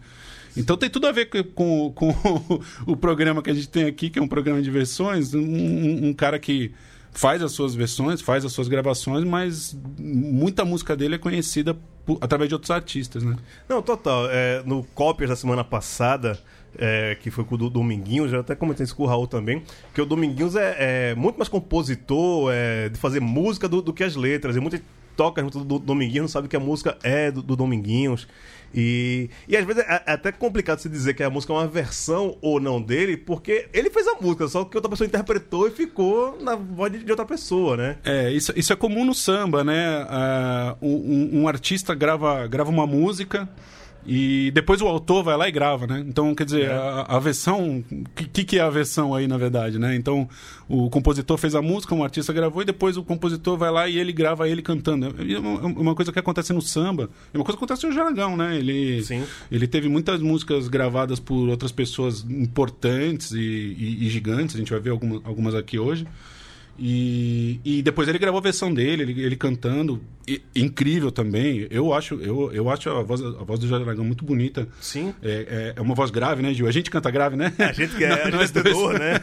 Então 0.56 0.76
tem 0.78 0.90
tudo 0.90 1.08
a 1.08 1.12
ver 1.12 1.26
com, 1.56 1.92
com 1.94 2.14
o 2.86 2.96
programa 2.98 3.42
que 3.42 3.50
a 3.50 3.54
gente 3.54 3.70
tem 3.70 3.86
aqui, 3.86 4.10
que 4.10 4.20
é 4.20 4.22
um 4.22 4.28
programa 4.28 4.62
de 4.62 4.70
versões. 4.70 5.34
Um, 5.34 6.10
um- 6.10 6.14
cara 6.14 6.38
que 6.38 6.72
faz 7.12 7.42
as 7.42 7.54
suas 7.54 7.74
versões, 7.74 8.22
faz 8.22 8.44
as 8.44 8.52
suas 8.52 8.68
gravações, 8.68 9.24
mas 9.24 9.76
muita 9.98 10.66
música 10.66 10.96
dele 10.98 11.16
é 11.16 11.18
conhecida 11.18 11.76
por- 12.06 12.18
através 12.22 12.50
de 12.50 12.56
outros 12.56 12.72
artistas, 12.72 13.24
né? 13.24 13.36
Não, 13.70 13.82
total. 13.82 14.28
É, 14.30 14.62
no 14.66 14.84
Cópias 14.94 15.30
da 15.30 15.36
semana 15.36 15.64
passada, 15.64 16.38
é, 16.78 17.16
que 17.22 17.30
foi 17.32 17.44
com 17.44 17.56
o 17.56 17.58
do 17.58 17.70
Dominguinhos, 17.70 18.32
já 18.32 18.40
até 18.40 18.56
comentei 18.56 18.84
isso 18.84 18.96
com 18.96 19.04
o 19.04 19.06
Raul 19.06 19.28
também, 19.28 19.64
que 19.94 20.02
o 20.02 20.06
Dominguinhos 20.06 20.56
é, 20.56 21.12
é 21.12 21.16
muito 21.16 21.38
mais 21.38 21.50
compositor 21.50 22.52
é, 22.54 22.90
de 22.90 22.98
fazer 23.00 23.20
música 23.20 23.68
do, 23.68 23.82
do 23.82 23.94
que 23.94 24.04
as 24.04 24.16
letras. 24.16 24.56
E 24.56 24.60
muita 24.60 24.78
gente 24.78 24.88
toca 25.16 25.42
junto 25.42 25.64
do 25.64 25.78
Dominguinhos, 25.78 26.22
não 26.24 26.28
sabe 26.28 26.48
que 26.48 26.56
a 26.56 26.60
música 26.60 26.98
é 27.04 27.30
do, 27.32 27.42
do 27.44 27.56
Dominguinhos. 27.56 28.28
E, 28.76 29.30
e 29.48 29.56
às 29.56 29.64
vezes 29.64 29.84
é, 29.88 30.02
é 30.08 30.14
até 30.14 30.32
complicado 30.32 30.80
se 30.80 30.90
dizer 30.90 31.14
que 31.14 31.22
a 31.22 31.30
música 31.30 31.54
é 31.54 31.56
uma 31.58 31.68
versão 31.68 32.36
ou 32.42 32.60
não 32.60 32.82
dele, 32.82 33.16
porque 33.16 33.68
ele 33.72 33.92
fez 33.92 34.08
a 34.08 34.16
música, 34.20 34.48
só 34.48 34.66
que 34.66 34.76
outra 34.76 34.90
pessoa 34.90 35.06
interpretou 35.06 35.68
e 35.68 35.72
ficou 35.72 36.40
na 36.42 36.56
voz 36.56 36.92
de, 36.92 37.04
de 37.04 37.12
outra 37.12 37.24
pessoa, 37.26 37.78
né? 37.78 37.98
É, 38.04 38.32
isso, 38.32 38.52
isso 38.56 38.74
é 38.74 38.76
comum 38.76 39.06
no 39.06 39.14
samba, 39.14 39.64
né? 39.64 40.08
Um, 40.82 40.90
um- 40.90 41.42
um 41.44 41.48
artista 41.48 41.94
grava, 41.94 42.48
grava 42.48 42.72
uma 42.72 42.88
música 42.88 43.48
e 44.06 44.52
depois 44.54 44.82
o 44.82 44.88
autor 44.88 45.24
vai 45.24 45.38
lá 45.38 45.48
e 45.48 45.52
grava, 45.52 45.88
né? 45.88 46.04
Então, 46.08 46.34
quer 46.36 46.44
dizer, 46.46 46.70
a, 46.72 47.02
a 47.08 47.20
versão. 47.20 47.84
O 47.92 48.10
que, 48.32 48.44
que 48.44 48.58
é 48.60 48.62
a 48.62 48.70
versão 48.70 49.14
aí, 49.16 49.28
na 49.28 49.38
verdade, 49.38 49.80
né? 49.80 49.96
Então, 49.96 50.28
o 50.68 50.90
compositor 50.90 51.38
fez 51.38 51.56
a 51.56 51.62
música, 51.62 51.94
um 51.96 52.04
artista 52.04 52.34
gravou 52.34 52.62
e 52.62 52.66
depois 52.66 52.98
o 52.98 53.04
compositor 53.04 53.58
vai 53.58 53.72
lá 53.72 53.88
e 53.88 53.98
ele 53.98 54.12
grava 54.12 54.48
ele 54.50 54.62
cantando. 54.62 55.08
É 55.20 55.40
uma, 55.40 55.60
uma 55.62 55.96
coisa 55.96 56.12
que 56.12 56.20
acontece 56.20 56.52
no 56.54 56.62
samba, 56.62 57.10
é 57.34 57.38
uma 57.38 57.44
coisa 57.46 57.58
que 57.58 57.64
acontece 57.64 57.86
no 57.88 57.94
Jaragão, 57.94 58.36
né? 58.36 58.58
Ele, 58.58 59.02
Sim. 59.04 59.24
ele 59.52 59.68
teve 59.68 59.88
muitas 59.88 60.22
músicas 60.22 60.68
gravadas 60.68 61.20
por 61.20 61.48
outras 61.50 61.72
pessoas 61.72 62.24
importantes 62.30 63.32
e, 63.32 63.40
e- 63.40 64.06
e 64.06 64.10
gigantes, 64.10 64.56
a 64.56 64.60
gente 64.60 64.72
vai 64.72 64.80
ver 64.80 64.90
alguma- 64.92 65.22
algumas 65.24 65.56
aqui 65.56 65.80
hoje. 65.80 66.06
E, 66.78 67.60
e 67.64 67.82
depois 67.84 68.08
ele 68.08 68.18
gravou 68.18 68.40
a 68.40 68.44
versão 68.44 68.74
dele, 68.74 69.04
ele, 69.04 69.22
ele 69.22 69.36
cantando, 69.36 70.02
e- 70.28 70.42
incrível 70.56 71.12
também. 71.12 71.68
Eu 71.70 71.94
acho, 71.94 72.16
eu, 72.16 72.52
eu 72.52 72.70
acho 72.70 72.90
a 72.90 73.04
voz, 73.04 73.22
a 73.22 73.44
voz 73.44 73.60
do 73.60 73.68
Jorge 73.68 73.86
Aragão 73.86 74.04
muito 74.04 74.26
bonita. 74.26 74.68
Sim. 74.82 75.14
É, 75.22 75.74
é, 75.76 75.80
é 75.80 75.82
uma 75.82 75.94
voz 75.94 76.10
grave, 76.10 76.42
né, 76.42 76.52
Gil? 76.54 76.68
A 76.68 76.72
gente 76.72 76.90
canta 76.90 77.12
grave, 77.12 77.36
né? 77.36 77.54
A 77.60 77.72
gente 77.72 77.96
que 77.96 78.04
é, 78.04 78.12
a 78.24 78.26
gente 78.26 78.28
é 78.34 78.38
Nós 78.38 78.52
dois. 78.52 78.64
tenor, 78.66 78.98
né? 78.98 79.22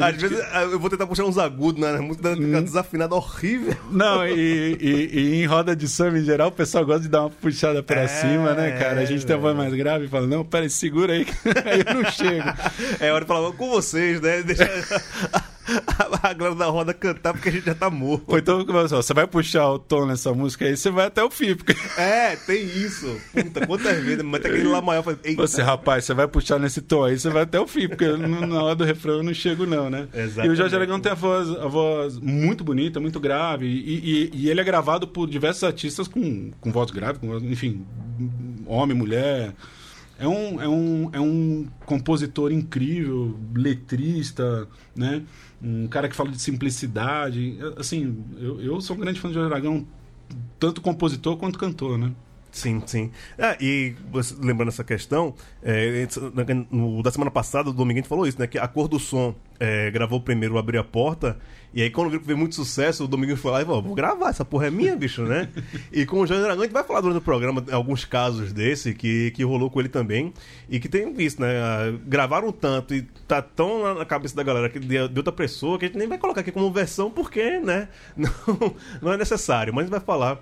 Às 0.00 0.20
vezes 0.20 0.38
ah, 0.52 0.62
eu 0.64 0.78
vou 0.78 0.90
tentar 0.90 1.06
puxar 1.06 1.24
uns 1.24 1.38
agudos 1.38 1.80
na 1.80 2.00
música, 2.02 2.32
Hum. 2.32 2.36
fica 2.44 2.60
desafinada 2.62 3.14
horrível. 3.14 3.74
Não, 3.90 4.26
e, 4.28 4.76
e- 4.78 5.10
e 5.18 5.34
em 5.42 5.46
roda 5.46 5.74
de 5.74 5.88
samba 5.88 6.18
em 6.18 6.24
geral, 6.24 6.48
o 6.48 6.52
pessoal 6.52 6.84
gosta 6.84 7.02
de 7.02 7.08
dar 7.08 7.22
uma 7.22 7.30
puxada 7.30 7.82
pra 7.82 8.02
É, 8.02 8.06
cima, 8.08 8.52
né, 8.52 8.72
cara? 8.72 9.00
A 9.00 9.04
gente 9.06 9.24
tem 9.24 9.34
a 9.34 9.38
voz 9.38 9.56
mais 9.56 9.72
grave 9.72 10.04
e 10.04 10.08
fala, 10.08 10.26
não, 10.26 10.44
peraí, 10.44 10.68
segura 10.68 11.14
aí, 11.14 11.26
aí 11.64 11.82
eu 11.86 11.94
não 11.94 12.04
chego. 12.10 12.48
É 13.00 13.10
hora 13.12 13.24
de 13.24 13.28
falar 13.28 13.50
com 13.52 13.70
vocês, 13.70 14.20
né? 14.20 14.42
Deixa 14.42 14.64
a, 16.22 16.32
galera 16.32 16.54
da 16.54 16.66
roda 16.66 16.94
cantar 16.94 17.32
porque 17.32 17.48
a 17.48 17.52
gente 17.52 17.64
já 17.66 17.74
tá 17.74 17.90
morto. 17.90 18.36
Então, 18.36 18.64
ó, 18.68 18.86
você 19.02 19.12
vai 19.14 19.26
puxar 19.26 19.68
o 19.70 19.78
tom 19.78 20.06
nessa 20.06 20.32
música 20.32 20.64
aí, 20.64 20.76
você 20.76 20.90
vai 20.90 21.06
até 21.06 21.22
o 21.24 21.30
fim, 21.30 21.54
porque 21.54 21.74
É, 21.96 22.36
tem 22.36 22.64
isso. 22.64 23.20
Puta, 23.32 23.66
quantas 23.66 24.02
vezes? 24.04 24.22
Mas 24.22 24.40
tem 24.40 24.50
aquele 24.52 24.68
lá 24.68 24.80
maior. 24.80 25.02
Você, 25.36 25.62
rapaz, 25.62 26.04
você 26.04 26.14
vai 26.14 26.28
puxar 26.28 26.58
nesse 26.58 26.80
tom 26.80 27.04
aí, 27.04 27.18
você 27.18 27.28
vai 27.30 27.42
até 27.42 27.58
o 27.60 27.66
fim, 27.66 27.88
porque 27.88 28.06
na 28.16 28.62
hora 28.62 28.74
do 28.74 28.84
refrão 28.84 29.14
eu 29.16 29.22
não 29.22 29.34
chego, 29.34 29.66
não, 29.66 29.90
né? 29.90 30.08
Exatamente. 30.14 30.46
E 30.46 30.50
o 30.50 30.56
Jorge 30.56 30.76
Aragão 30.76 31.00
tem 31.00 31.12
a 31.12 31.16
voz, 31.16 31.48
a 31.50 31.66
voz 31.66 32.18
muito 32.18 32.62
bonita, 32.62 33.00
muito 33.00 33.18
grave, 33.20 33.66
e, 33.66 34.26
e- 34.26 34.30
e 34.32 34.50
ele 34.50 34.60
é 34.60 34.64
gravado 34.64 35.06
por 35.08 35.28
diversos 35.28 35.64
artistas 35.64 36.06
com, 36.08 36.50
com 36.60 36.70
voz 36.72 36.90
grave, 36.90 37.18
com 37.18 37.36
enfim, 37.38 37.84
homem, 38.66 38.96
mulher. 38.96 39.52
É 40.18 40.26
um, 40.26 40.62
é, 40.62 40.66
um, 40.66 41.10
é 41.12 41.20
um 41.20 41.66
compositor 41.84 42.50
incrível, 42.50 43.38
letrista, 43.54 44.66
né? 44.94 45.22
Um 45.62 45.86
cara 45.88 46.08
que 46.08 46.16
fala 46.16 46.30
de 46.30 46.40
simplicidade. 46.40 47.58
Assim, 47.76 48.24
eu, 48.38 48.60
eu 48.60 48.80
sou 48.80 48.96
um 48.96 49.00
grande 49.00 49.20
fã 49.20 49.30
de 49.30 49.38
Aragão, 49.38 49.86
tanto 50.58 50.80
compositor 50.80 51.36
quanto 51.36 51.58
cantor, 51.58 51.98
né? 51.98 52.12
Sim, 52.56 52.82
sim. 52.86 53.10
Ah, 53.38 53.54
e 53.60 53.94
lembrando 54.40 54.68
essa 54.70 54.82
questão, 54.82 55.34
é, 55.62 56.08
no- 56.70 57.02
da 57.02 57.10
semana 57.10 57.30
passada, 57.30 57.68
o 57.68 57.72
Domingo 57.72 58.02
falou 58.06 58.26
isso, 58.26 58.38
né? 58.40 58.46
Que 58.46 58.58
a 58.58 58.66
Cor 58.66 58.88
do 58.88 58.98
Som 58.98 59.34
é, 59.60 59.90
gravou 59.90 60.18
primeiro 60.22 60.56
Abrir 60.56 60.78
a 60.78 60.84
Porta, 60.84 61.36
e 61.74 61.82
aí 61.82 61.90
quando 61.90 62.08
viu 62.08 62.18
que 62.18 62.24
fez 62.24 62.38
muito 62.38 62.54
sucesso, 62.54 63.04
o 63.04 63.08
Domingo 63.08 63.36
foi 63.36 63.50
lá 63.50 63.60
e 63.60 63.64
falou, 63.66 63.82
vou 63.82 63.94
gravar, 63.94 64.30
essa 64.30 64.42
porra 64.44 64.68
é 64.68 64.70
minha, 64.70 64.96
bicho, 64.96 65.22
né? 65.24 65.50
e 65.92 66.06
com 66.06 66.20
o 66.20 66.26
Jorge 66.26 66.44
Aragão, 66.44 66.62
a 66.62 66.64
gente 66.64 66.72
vai 66.72 66.82
falar 66.84 67.02
durante 67.02 67.18
o 67.18 67.20
programa 67.22 67.62
alguns 67.72 68.06
casos 68.06 68.54
desse, 68.54 68.94
que, 68.94 69.30
que 69.32 69.44
rolou 69.44 69.68
com 69.70 69.78
ele 69.80 69.90
também, 69.90 70.32
e 70.70 70.80
que 70.80 70.88
tem 70.88 71.12
visto, 71.12 71.42
né? 71.42 71.58
Ah, 71.60 71.92
Gravaram 72.06 72.50
tanto 72.52 72.94
e 72.94 73.02
tá 73.28 73.42
tão 73.42 73.94
na 73.96 74.04
cabeça 74.06 74.34
da 74.34 74.42
galera 74.42 74.70
que 74.70 74.78
de, 74.78 75.08
de 75.08 75.18
outra 75.18 75.32
pessoa 75.32 75.78
que 75.78 75.84
a 75.84 75.88
gente 75.88 75.98
nem 75.98 76.08
vai 76.08 76.16
colocar 76.16 76.40
aqui 76.40 76.50
como 76.52 76.72
versão, 76.72 77.10
porque, 77.10 77.58
né? 77.60 77.88
Não, 78.16 78.30
não 79.02 79.12
é 79.12 79.16
necessário, 79.18 79.74
mas 79.74 79.82
a 79.82 79.84
gente 79.86 79.90
vai 79.90 80.00
falar 80.00 80.38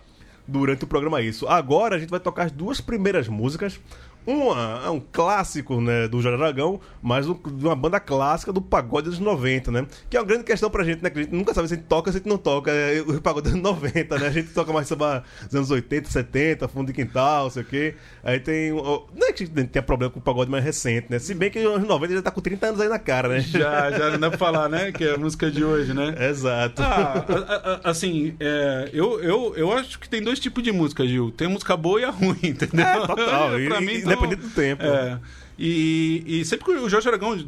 durante 0.46 0.84
o 0.84 0.86
programa 0.86 1.20
isso. 1.20 1.46
Agora 1.48 1.96
a 1.96 1.98
gente 1.98 2.10
vai 2.10 2.20
tocar 2.20 2.44
as 2.44 2.52
duas 2.52 2.80
primeiras 2.80 3.28
músicas. 3.28 3.80
Uma 4.26 4.82
é 4.86 4.90
um 4.90 5.00
clássico 5.00 5.80
né, 5.80 6.08
do 6.08 6.20
Jorge 6.22 6.40
Aragão, 6.42 6.80
mas 7.02 7.28
um- 7.28 7.34
de 7.34 7.64
uma 7.64 7.76
banda 7.76 8.00
clássica 8.00 8.52
do 8.52 8.60
pagode 8.60 9.08
dos 9.10 9.18
90, 9.18 9.70
né? 9.70 9.86
Que 10.08 10.16
é 10.16 10.20
uma 10.20 10.26
grande 10.26 10.44
questão 10.44 10.70
pra 10.70 10.82
gente, 10.84 11.02
né? 11.02 11.10
Que 11.10 11.18
a 11.18 11.22
gente 11.22 11.34
nunca 11.34 11.52
sabe 11.52 11.68
se 11.68 11.74
a 11.74 11.76
gente 11.76 11.86
toca 11.86 12.08
ou 12.08 12.12
se 12.12 12.18
a 12.18 12.20
gente 12.20 12.28
não 12.28 12.38
toca 12.38 12.70
é, 12.70 13.00
o 13.02 13.20
pagode 13.20 13.50
dos 13.50 13.60
90, 13.60 14.18
né? 14.18 14.26
A 14.26 14.30
gente 14.30 14.48
toca 14.50 14.72
mais 14.72 14.88
sobre 14.88 15.04
os 15.48 15.54
anos 15.54 15.70
80, 15.70 16.10
70, 16.10 16.68
fundo 16.68 16.86
de 16.86 16.92
quintal, 16.92 17.50
sei 17.50 17.62
o 17.62 17.66
quê. 17.66 17.94
Aí 18.22 18.40
tem. 18.40 18.72
Não 18.72 19.28
é 19.28 19.32
que 19.32 19.42
a 19.42 19.46
gente 19.46 19.66
tenha 19.68 19.82
problema 19.82 20.12
com 20.12 20.18
o 20.18 20.22
pagode 20.22 20.50
mais 20.50 20.64
recente, 20.64 21.06
né? 21.10 21.18
Se 21.18 21.34
bem 21.34 21.50
que 21.50 21.58
os 21.58 21.74
anos 21.76 21.86
90 21.88 22.14
já 22.14 22.22
tá 22.22 22.30
com 22.30 22.40
30 22.40 22.66
anos 22.68 22.80
aí 22.80 22.88
na 22.88 22.98
cara, 22.98 23.28
né? 23.28 23.40
Já, 23.40 23.90
já 23.90 24.10
não 24.10 24.18
dá 24.18 24.28
pra 24.30 24.38
falar, 24.38 24.68
né? 24.68 24.90
Que 24.92 25.04
é 25.04 25.14
a 25.14 25.18
música 25.18 25.50
de 25.50 25.62
hoje, 25.64 25.92
né? 25.92 26.14
Exato. 26.30 26.82
Ah, 26.82 27.24
a- 27.28 27.70
a- 27.86 27.90
assim, 27.90 28.34
é, 28.40 28.90
eu, 28.92 29.20
eu, 29.22 29.54
eu 29.56 29.72
acho 29.72 29.98
que 29.98 30.08
tem 30.08 30.22
dois 30.22 30.38
tipos 30.38 30.62
de 30.62 30.72
música, 30.72 31.06
Gil. 31.06 31.30
Tem 31.30 31.48
música 31.48 31.76
boa 31.76 32.00
e 32.00 32.04
a 32.04 32.10
ruim, 32.10 32.36
entendeu? 32.42 32.84
É, 32.86 33.06
total. 33.06 33.50
Pra 33.68 33.80
e- 33.80 33.84
mim, 33.84 34.00
independente 34.14 34.42
do 34.48 34.50
tempo. 34.54 34.82
É. 34.82 35.18
E, 35.56 36.24
e 36.26 36.44
sempre 36.44 36.64
que 36.64 36.72
o 36.72 36.88
Jorge 36.88 37.06
Aragão, 37.06 37.38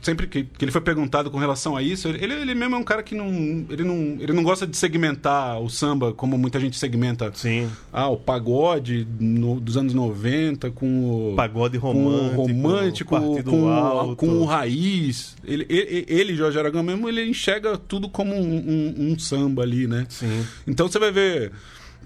sempre 0.00 0.26
que, 0.26 0.44
que 0.44 0.64
ele 0.64 0.72
foi 0.72 0.80
perguntado 0.80 1.30
com 1.30 1.36
relação 1.38 1.76
a 1.76 1.82
isso, 1.82 2.08
ele, 2.08 2.32
ele 2.32 2.54
mesmo 2.54 2.76
é 2.76 2.78
um 2.78 2.82
cara 2.82 3.02
que 3.02 3.14
não 3.14 3.66
ele, 3.68 3.84
não. 3.84 4.16
ele 4.18 4.32
não 4.32 4.42
gosta 4.42 4.66
de 4.66 4.74
segmentar 4.74 5.60
o 5.60 5.68
samba 5.68 6.14
como 6.14 6.38
muita 6.38 6.58
gente 6.58 6.78
segmenta. 6.78 7.30
Sim. 7.34 7.68
Ah, 7.92 8.08
o 8.08 8.16
pagode 8.16 9.06
no- 9.20 9.60
dos 9.60 9.76
anos 9.76 9.92
90 9.92 10.70
com 10.70 11.32
o. 11.32 11.36
Pagode 11.36 11.78
com 11.78 11.88
romântico. 11.92 12.40
o 12.40 12.46
romântico, 12.46 13.10
partido 13.20 13.50
com, 13.50 13.68
alto. 13.68 14.16
com 14.16 14.28
o 14.28 14.44
raiz. 14.46 15.36
Ele, 15.44 15.66
ele, 15.68 16.06
ele, 16.08 16.34
Jorge 16.36 16.58
Aragão 16.58 16.82
mesmo, 16.82 17.06
ele 17.06 17.22
enxerga 17.28 17.76
tudo 17.76 18.08
como 18.08 18.34
um, 18.34 18.38
um- 18.56 18.94
um 19.12 19.18
samba 19.18 19.62
ali, 19.62 19.86
né? 19.86 20.06
Sim. 20.08 20.42
Então 20.66 20.88
você 20.88 20.98
vai 20.98 21.12
ver. 21.12 21.52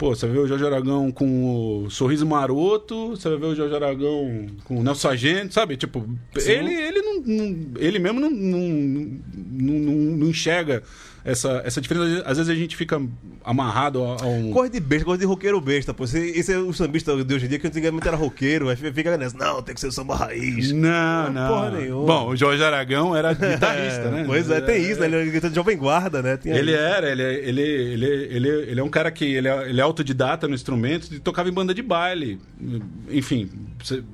Pô, 0.01 0.15
você 0.15 0.25
vai 0.25 0.35
ver 0.37 0.41
o 0.43 0.47
Jorge 0.49 0.65
Aragão 0.65 1.13
com 1.13 1.85
o 1.85 1.91
Sorriso 1.91 2.25
Maroto, 2.25 3.09
você 3.11 3.29
vai 3.29 3.37
ver 3.37 3.47
o 3.49 3.55
Jorge 3.55 3.75
Aragão 3.75 4.47
com 4.65 4.79
o 4.79 4.83
Nelson 4.83 5.09
Sargento, 5.09 5.53
sabe? 5.53 5.77
Tipo, 5.77 6.09
Sim. 6.39 6.53
ele, 6.53 6.73
ele 6.73 7.03
não, 7.03 7.21
não- 7.21 7.57
ele 7.79 7.99
mesmo 7.99 8.19
não, 8.19 8.31
não, 8.31 8.59
não, 8.59 9.75
não- 9.75 10.17
não 10.17 10.27
enxerga 10.29 10.83
essa, 11.25 11.63
essa 11.65 11.81
diferença. 11.81 12.23
Às 12.27 12.39
vezes 12.39 12.51
a 12.51 12.55
gente 12.55 12.77
fica 12.77 13.01
amarrado 13.45 14.03
a, 14.05 14.23
a 14.23 14.27
um. 14.27 14.51
Coisa 14.53 14.73
de 14.73 14.81
besta, 14.81 15.05
coisa 15.05 15.21
de 15.21 15.27
roqueiro 15.27 15.61
besta, 15.61 15.93
pô. 15.93 16.05
Esse, 16.05 16.19
esse 16.19 16.53
é 16.53 16.59
o 16.59 16.73
sambista 16.73 17.13
de 17.25 17.35
hoje 17.35 17.47
em 17.47 17.49
dia, 17.49 17.59
que 17.59 17.67
antigamente 17.67 18.07
era 18.07 18.17
roqueiro, 18.17 18.69
aí 18.69 18.77
fica 18.77 19.17
nessa, 19.17 19.37
não, 19.37 19.63
tem 19.63 19.75
que 19.75 19.81
ser 19.81 19.89
o 19.89 19.93
samba 19.93 20.17
raiz. 20.17 20.73
Não, 20.73 21.33
não. 21.33 21.49
Porra 21.49 21.71
nenhuma. 21.71 22.07
Bom, 22.07 22.29
o 22.29 22.37
Jorge 22.37 22.63
Aragão 22.63 23.15
era 23.17 23.33
guitarrista, 23.35 24.03
É, 24.03 24.11
né? 24.11 24.25
Pois 24.27 24.51
é, 24.51 24.61
tem 24.61 24.83
isso, 24.83 25.01
né? 25.01 25.07
Ele 25.07 25.15
era 25.17 25.25
guitarrista 25.25 25.49
de 25.51 25.55
Jovem 25.57 25.77
Guarda, 25.77 26.23
né? 26.23 26.37
Tinha 26.37 26.55
Ele 26.57 26.73
isso. 26.73 26.81
era, 26.81 27.11
ele, 27.11 27.23
ele, 27.23 27.63
ele, 27.63 28.07
ele, 28.07 28.49
ele 28.49 28.81
é 28.81 28.83
um 28.85 28.89
cara 28.89 29.11
que 29.11 29.25
ele 29.25 29.49
é, 29.49 29.69
ele 29.69 29.81
é 29.81 29.83
autodidata 29.83 30.47
no 30.49 30.55
instrumento 30.55 31.13
e 31.15 31.19
tocava 31.19 31.49
em 31.49 31.53
banda 31.53 31.75
de 31.75 31.83
baile. 31.83 32.39
Enfim, 33.11 33.51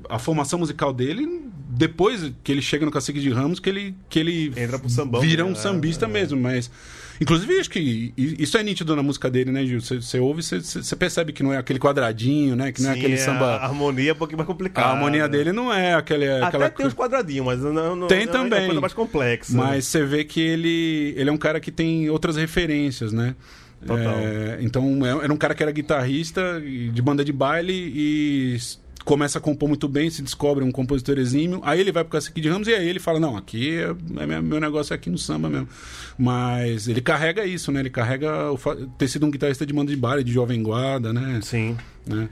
a 0.08 0.18
formação 0.18 0.58
musical 0.58 0.92
dele, 0.92 1.46
depois 1.76 2.32
que 2.42 2.50
ele 2.52 2.62
chega 2.62 2.84
no 2.86 2.90
Cacique 2.90 3.20
de 3.20 3.30
Ramos, 3.30 3.60
que 3.60 3.68
ele, 3.68 3.94
que 4.08 4.18
ele 4.18 4.52
Entra 4.56 4.78
pro 4.78 4.88
sambão, 4.88 5.20
vira 5.20 5.44
né? 5.44 5.50
um 5.50 5.54
sambista 5.54 6.08
mesmo, 6.08 6.40
mas... 6.40 6.70
Inclusive, 7.18 7.58
acho 7.58 7.70
que 7.70 8.12
isso 8.16 8.58
é 8.58 8.62
nítido 8.62 8.94
na 8.94 9.02
música 9.02 9.30
dele, 9.30 9.50
né, 9.50 9.64
Gil? 9.64 9.80
Você- 9.80 10.02
Você 10.02 10.18
ouve, 10.20 10.42
você- 10.42 10.60
você 10.60 10.82
você 10.82 10.94
percebe 10.94 11.32
que 11.32 11.42
não 11.42 11.50
é 11.50 11.56
aquele 11.56 11.78
quadradinho, 11.78 12.54
né? 12.54 12.70
Que 12.72 12.82
não 12.82 12.90
é 12.90 12.92
Sim, 12.92 12.98
aquele 12.98 13.14
a 13.14 13.18
samba... 13.18 13.56
harmonia 13.56 14.10
é 14.10 14.12
um 14.12 14.16
pouquinho 14.16 14.36
mais 14.36 14.46
complicada. 14.46 14.86
A 14.88 14.90
harmonia 14.92 15.26
dele 15.26 15.50
não 15.50 15.72
é 15.72 15.94
aquele, 15.94 16.28
Até 16.30 16.44
aquela 16.44 16.68
tem 16.68 16.86
os 16.86 16.92
quadradinhos, 16.92 17.46
mas 17.46 17.60
não, 17.62 17.96
não 17.96 18.06
Tem 18.06 18.24
É 18.24 18.26
também. 18.26 18.58
uma 18.60 18.66
coisa 18.66 18.80
mais 18.82 18.92
complexa. 18.92 19.56
Mas 19.56 19.86
você 19.86 20.04
vê 20.04 20.24
que 20.24 20.40
ele, 20.42 21.14
ele 21.16 21.30
é 21.30 21.32
um 21.32 21.38
cara 21.38 21.58
que 21.58 21.70
tem 21.72 22.10
outras 22.10 22.36
referências, 22.36 23.14
né? 23.14 23.34
Total. 23.86 24.14
É, 24.18 24.58
então 24.60 25.06
é- 25.06 25.24
era 25.24 25.32
um 25.32 25.36
cara 25.38 25.54
que 25.54 25.62
era 25.62 25.72
guitarrista 25.72 26.62
e- 26.62 26.90
de 26.90 27.00
banda 27.00 27.24
de 27.24 27.32
baile 27.32 27.72
e 27.72 28.52
s- 28.56 28.76
começa 29.06 29.38
a 29.38 29.40
compor 29.40 29.68
muito 29.68 29.88
bem, 29.88 30.10
se 30.10 30.20
descobre 30.20 30.62
um 30.64 30.70
compositor 30.72 31.16
exímio. 31.16 31.60
Aí 31.64 31.80
ele 31.80 31.92
vai 31.92 32.02
pro 32.04 32.10
Cacique 32.10 32.40
de 32.40 32.48
Ramos 32.50 32.68
e 32.68 32.74
aí 32.74 32.86
ele 32.86 32.98
fala: 32.98 33.18
Não, 33.18 33.36
aqui 33.36 33.78
é, 33.78 33.94
é 34.22 34.26
meu- 34.42 34.60
negócio 34.60 34.92
é 34.92 34.96
aqui 34.96 35.08
no 35.08 35.16
samba 35.16 35.48
mesmo. 35.48 35.68
Mas 36.18 36.88
ele 36.88 37.00
carrega 37.00 37.46
isso, 37.46 37.70
né? 37.72 37.80
Ele 37.80 37.88
carrega 37.90 38.52
o 38.52 38.58
ter 38.98 39.08
sido 39.08 39.24
um 39.24 39.30
guitarrista 39.30 39.64
de 39.64 39.72
banda 39.72 39.90
de 39.90 39.96
baile, 39.96 40.24
de 40.24 40.32
jovem 40.32 40.62
guarda, 40.62 41.12
né? 41.12 41.40
Sim. 41.42 41.76
né? 42.04 42.28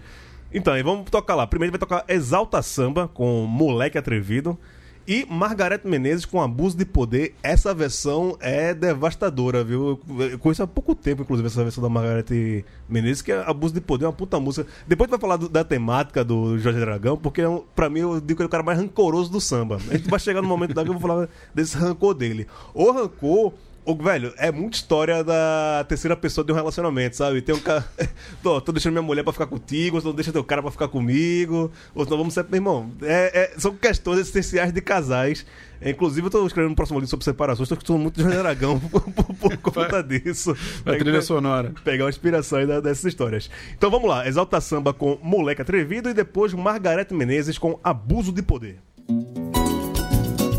Então, 0.52 0.76
e 0.76 0.82
vamos 0.82 1.08
tocar 1.10 1.34
lá. 1.34 1.46
Primeiro 1.46 1.72
vai 1.72 1.78
tocar 1.78 2.04
Exalta 2.08 2.60
Samba 2.60 3.08
com 3.08 3.46
Moleque 3.46 3.96
Atrevido. 3.96 4.58
E 5.06 5.26
Margareth 5.28 5.82
Menezes 5.84 6.24
com 6.24 6.40
Abuso 6.40 6.76
de 6.78 6.84
Poder. 6.86 7.34
Essa 7.42 7.74
versão 7.74 8.36
é 8.40 8.72
devastadora, 8.72 9.62
viu? 9.62 10.00
Eu 10.30 10.38
conheço 10.38 10.62
há 10.62 10.66
pouco 10.66 10.94
tempo, 10.94 11.20
inclusive, 11.22 11.46
essa 11.46 11.62
versão 11.62 11.82
da 11.82 11.90
Margareth 11.90 12.64
Menezes, 12.88 13.20
que 13.20 13.30
é 13.30 13.44
Abuso 13.46 13.74
de 13.74 13.80
Poder, 13.82 14.06
é 14.06 14.08
uma 14.08 14.14
puta 14.14 14.40
música. 14.40 14.66
Depois 14.88 15.06
a 15.06 15.12
gente 15.12 15.20
vai 15.20 15.28
falar 15.28 15.36
do- 15.36 15.48
da 15.50 15.62
temática 15.62 16.24
do 16.24 16.58
Jorge 16.58 16.80
Dragão, 16.80 17.18
porque 17.18 17.42
é 17.42 17.60
pra 17.74 17.90
mim 17.90 18.00
eu 18.00 18.14
digo 18.20 18.36
que 18.36 18.42
ele 18.42 18.44
é 18.44 18.46
o 18.46 18.50
cara 18.50 18.62
mais 18.62 18.78
rancoroso 18.78 19.30
do 19.30 19.40
samba. 19.40 19.76
A 19.90 19.96
gente 19.96 20.08
vai 20.08 20.18
chegar 20.18 20.40
no 20.40 20.48
momento 20.48 20.72
da 20.72 20.82
que 20.82 20.88
eu 20.88 20.94
vou 20.98 21.02
falar 21.02 21.28
desse 21.54 21.76
rancor 21.76 22.14
dele. 22.14 22.46
O 22.72 22.90
rancor. 22.90 23.52
O, 23.86 23.94
velho, 23.94 24.32
é 24.38 24.50
muita 24.50 24.76
história 24.76 25.22
da 25.22 25.84
terceira 25.86 26.16
pessoa 26.16 26.42
de 26.42 26.50
um 26.50 26.54
relacionamento, 26.54 27.16
sabe? 27.16 27.42
Tem 27.42 27.54
um 27.54 27.60
cara. 27.60 27.84
tô, 28.42 28.58
tô 28.58 28.72
deixando 28.72 28.92
minha 28.94 29.02
mulher 29.02 29.22
pra 29.22 29.32
ficar 29.32 29.46
contigo, 29.46 29.98
ou 29.98 30.02
não 30.02 30.14
deixa 30.14 30.32
teu 30.32 30.42
cara 30.42 30.62
pra 30.62 30.70
ficar 30.70 30.88
comigo, 30.88 31.70
ou 31.94 32.06
não 32.06 32.16
vamos 32.16 32.32
ser. 32.32 32.44
Meu 32.44 32.54
irmão, 32.56 32.90
é- 33.02 33.52
é- 33.54 33.58
são 33.60 33.74
questões 33.74 34.20
essenciais 34.20 34.72
de 34.72 34.80
casais. 34.80 35.44
É, 35.82 35.90
inclusive, 35.90 36.26
eu 36.26 36.30
tô 36.30 36.46
escrevendo 36.46 36.72
um 36.72 36.74
próximo 36.74 36.98
livro 36.98 37.10
sobre 37.10 37.24
separações, 37.26 37.68
tô 37.68 37.74
escutando 37.74 37.98
muito 37.98 38.16
de 38.16 38.22
José 38.22 38.38
Aragão 38.38 38.80
por, 38.88 39.02
por- 39.02 39.34
por 39.34 39.56
conta 39.74 40.02
disso. 40.02 40.56
A 40.86 40.96
trilha 40.96 41.20
sonora. 41.20 41.74
Pegar 41.84 42.04
uma 42.04 42.10
inspiração 42.10 42.60
aí 42.60 42.66
da- 42.66 42.80
dessas 42.80 43.04
histórias. 43.04 43.50
Então 43.76 43.90
vamos 43.90 44.08
lá, 44.08 44.26
Exalta 44.26 44.62
Samba 44.62 44.94
com 44.94 45.18
Moleque 45.22 45.60
Atrevido 45.60 46.08
e 46.08 46.14
depois 46.14 46.54
Margarete 46.54 47.12
Menezes 47.12 47.58
com 47.58 47.78
Abuso 47.84 48.32
de 48.32 48.40
Poder. 48.40 48.78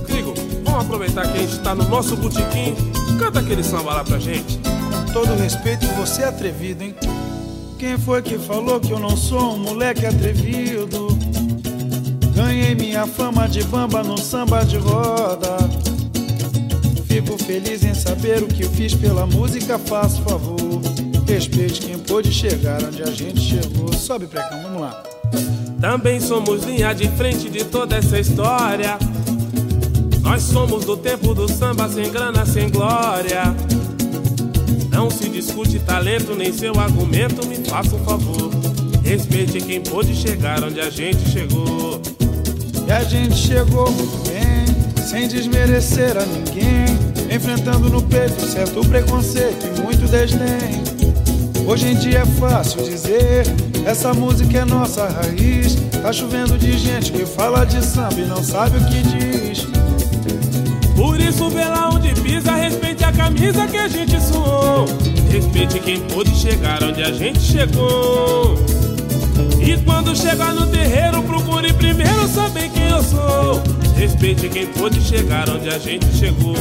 Trigo, 0.05 0.33
vamos 0.63 0.85
aproveitar 0.85 1.23
que 1.31 1.39
a 1.39 1.41
gente 1.41 1.59
tá 1.63 1.73
no 1.73 1.89
nosso 1.89 2.15
botequim. 2.17 2.75
Canta 3.17 3.39
aquele 3.39 3.63
samba 3.63 3.93
lá 3.93 4.03
pra 4.03 4.19
gente. 4.19 4.59
Com 4.59 5.13
todo 5.13 5.35
respeito, 5.35 5.85
você 5.95 6.23
é 6.23 6.25
atrevido, 6.25 6.83
hein? 6.83 6.95
Quem 7.77 7.97
foi 7.97 8.21
que 8.21 8.37
falou 8.37 8.79
que 8.79 8.91
eu 8.91 8.99
não 8.99 9.15
sou 9.15 9.55
um 9.55 9.59
moleque 9.59 10.05
atrevido? 10.05 11.07
Ganhei 12.33 12.75
minha 12.75 13.07
fama 13.07 13.47
de 13.47 13.63
bamba 13.63 14.03
no 14.03 14.17
samba 14.17 14.63
de 14.63 14.77
roda. 14.77 15.57
Fico 17.07 17.37
feliz 17.41 17.83
em 17.83 17.93
saber 17.93 18.43
o 18.43 18.47
que 18.47 18.63
eu 18.63 18.69
fiz 18.71 18.93
pela 18.93 19.25
música, 19.25 19.79
faço 19.79 20.21
favor. 20.21 20.81
Respeite 21.25 21.81
quem 21.81 21.97
pôde 21.97 22.31
chegar 22.31 22.83
onde 22.83 23.01
a 23.01 23.11
gente 23.11 23.39
chegou. 23.39 23.93
Sobe, 23.93 24.27
precão, 24.27 24.61
vamos 24.61 24.81
lá. 24.81 25.01
Também 25.79 26.19
somos 26.19 26.63
linha 26.63 26.93
de 26.93 27.07
frente 27.09 27.49
de 27.49 27.63
toda 27.63 27.95
essa 27.95 28.19
história. 28.19 28.97
Nós 30.25 30.41
somos 30.41 30.83
do 30.85 30.97
tempo 30.97 31.35
do 31.35 31.47
samba 31.47 31.87
sem 31.87 32.11
grana, 32.11 32.47
sem 32.47 32.67
glória. 32.67 33.55
Não 34.89 35.07
se 35.07 35.29
discute 35.29 35.77
talento 35.77 36.33
nem 36.33 36.51
seu 36.51 36.77
argumento, 36.79 37.45
me 37.45 37.57
faça 37.57 37.95
um 37.95 38.03
favor. 38.03 38.49
Respeite 39.03 39.61
quem 39.61 39.81
pôde 39.81 40.15
chegar 40.15 40.63
onde 40.63 40.81
a 40.81 40.89
gente 40.89 41.29
chegou. 41.29 42.01
E 42.87 42.91
a 42.91 43.03
gente 43.03 43.35
chegou 43.35 43.89
muito 43.91 44.27
bem, 44.27 45.03
sem 45.05 45.27
desmerecer 45.27 46.17
a 46.17 46.25
ninguém, 46.25 46.85
enfrentando 47.33 47.87
no 47.87 48.01
peito 48.01 48.41
certo 48.47 48.81
preconceito 48.89 49.63
e 49.77 49.81
muito 49.81 50.07
desdém. 50.09 50.83
Hoje 51.67 51.89
em 51.89 51.95
dia 51.95 52.19
é 52.19 52.25
fácil 52.25 52.83
dizer, 52.83 53.45
essa 53.85 54.11
música 54.11 54.57
é 54.57 54.65
nossa 54.65 55.07
raiz. 55.07 55.75
Tá 56.01 56.11
chovendo 56.11 56.57
de 56.57 56.75
gente 56.79 57.11
que 57.11 57.27
fala 57.27 57.63
de 57.63 57.85
samba 57.85 58.19
e 58.19 58.25
não 58.25 58.43
sabe 58.43 58.79
o 58.79 58.85
que 58.85 59.01
diz. 59.03 59.84
Por 60.95 61.19
isso, 61.19 61.49
vê 61.49 61.65
lá 61.65 61.89
onde 61.89 62.13
pisa, 62.21 62.53
respeite 62.53 63.03
a 63.03 63.11
camisa 63.11 63.67
que 63.67 63.77
a 63.77 63.87
gente 63.87 64.19
suou. 64.21 64.85
Respeite 65.29 65.79
quem 65.79 65.99
pôde 66.01 66.33
chegar 66.35 66.81
onde 66.83 67.03
a 67.03 67.11
gente 67.11 67.39
chegou. 67.39 68.55
E 69.61 69.77
quando 69.83 70.15
chegar 70.15 70.53
no 70.53 70.65
terreiro, 70.67 71.21
procure 71.23 71.73
primeiro 71.73 72.27
saber 72.27 72.69
quem 72.69 72.87
eu 72.89 73.03
sou. 73.03 73.61
Respeite 73.97 74.47
quem 74.47 74.67
pôde 74.67 75.01
chegar 75.01 75.49
onde 75.49 75.67
a 75.67 75.77
gente 75.77 76.05
chegou. 76.15 76.55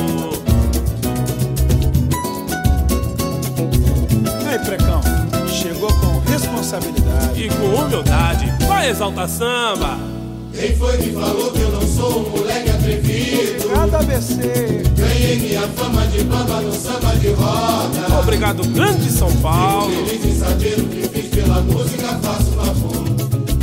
Aí, 4.48 4.58
precão, 4.58 5.00
chegou 5.48 5.92
com 5.94 6.18
responsabilidade. 6.30 7.44
E 7.44 7.48
com 7.48 7.82
humildade, 7.82 8.52
vai 8.66 8.90
exaltar 8.90 9.28
samba. 9.28 10.13
Quem 10.54 10.76
foi 10.76 10.96
que 10.98 11.10
falou 11.12 11.50
que 11.50 11.60
eu 11.60 11.70
não 11.72 11.86
sou 11.86 12.26
um 12.26 12.30
moleque 12.30 12.70
atrevido? 12.70 13.68
Cada 13.68 13.98
ABC, 13.98 14.82
Ganhei 14.96 15.36
minha 15.36 15.62
fama 15.68 16.06
de 16.06 16.24
bamba 16.24 16.60
no 16.60 16.72
samba 16.72 17.14
de 17.16 17.28
roda. 17.32 18.20
Obrigado, 18.20 18.64
grande 18.68 19.10
São 19.10 19.30
Paulo. 19.36 19.90
Feliz 20.06 20.24
em 20.24 20.38
saber 20.38 20.78
o 20.78 20.88
que 20.88 21.08
fiz 21.08 21.26
pela 21.34 21.60
música, 21.62 22.06
faço 22.22 22.52
favor. 22.52 23.04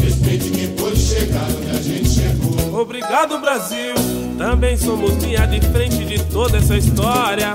Respeite 0.03 0.50
quem 0.50 0.67
pôde 0.75 1.00
chegar 1.00 1.48
onde 1.57 1.69
a 1.69 1.81
gente 1.81 2.10
chegou. 2.10 2.81
Obrigado, 2.81 3.39
Brasil. 3.39 3.95
Também 4.38 4.75
somos 4.77 5.15
linha 5.24 5.45
de 5.48 5.62
frente 5.67 6.03
de 6.03 6.21
toda 6.25 6.57
essa 6.57 6.77
história. 6.77 7.53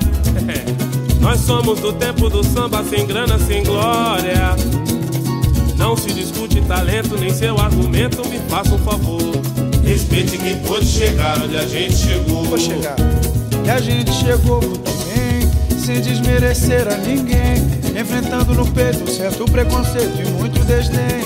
Nós 1.20 1.40
somos 1.40 1.80
do 1.80 1.92
tempo 1.92 2.30
do 2.30 2.44
samba 2.44 2.84
sem 2.84 3.06
grana, 3.06 3.38
sem 3.38 3.62
glória. 3.64 4.54
Não 5.86 5.96
se 5.96 6.12
discute 6.12 6.60
talento 6.62 7.16
nem 7.16 7.32
seu 7.32 7.56
argumento, 7.60 8.28
me 8.28 8.40
faça 8.48 8.74
um 8.74 8.78
favor. 8.78 9.20
Respeite 9.84 10.36
quem 10.36 10.56
pôde 10.62 10.84
chegar 10.84 11.40
onde 11.40 11.56
a 11.56 11.64
gente 11.64 11.94
chegou. 11.94 12.42
vou 12.42 12.58
chegar. 12.58 12.96
E 13.64 13.70
a 13.70 13.78
gente 13.78 14.12
chegou 14.12 14.60
muito 14.60 14.90
bem, 15.04 15.78
sem 15.78 16.00
desmerecer 16.00 16.88
a 16.88 16.96
ninguém, 16.96 17.58
enfrentando 17.96 18.52
no 18.52 18.66
peito 18.72 19.08
certo 19.08 19.44
preconceito 19.44 20.20
e 20.20 20.28
muito 20.30 20.58
desdém. 20.64 21.22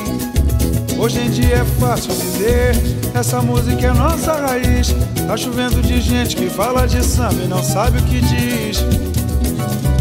Hoje 0.98 1.20
em 1.20 1.30
dia 1.30 1.54
é 1.54 1.64
fácil 1.80 2.12
dizer, 2.12 2.76
essa 3.14 3.40
música 3.40 3.86
é 3.86 3.92
nossa 3.94 4.34
raiz. 4.34 4.94
Tá 5.26 5.38
chovendo 5.38 5.80
de 5.80 6.02
gente 6.02 6.36
que 6.36 6.50
fala 6.50 6.86
de 6.86 7.02
samba 7.02 7.42
e 7.42 7.48
não 7.48 7.64
sabe 7.64 7.98
o 7.98 8.02
que 8.02 8.20
diz. 8.20 8.84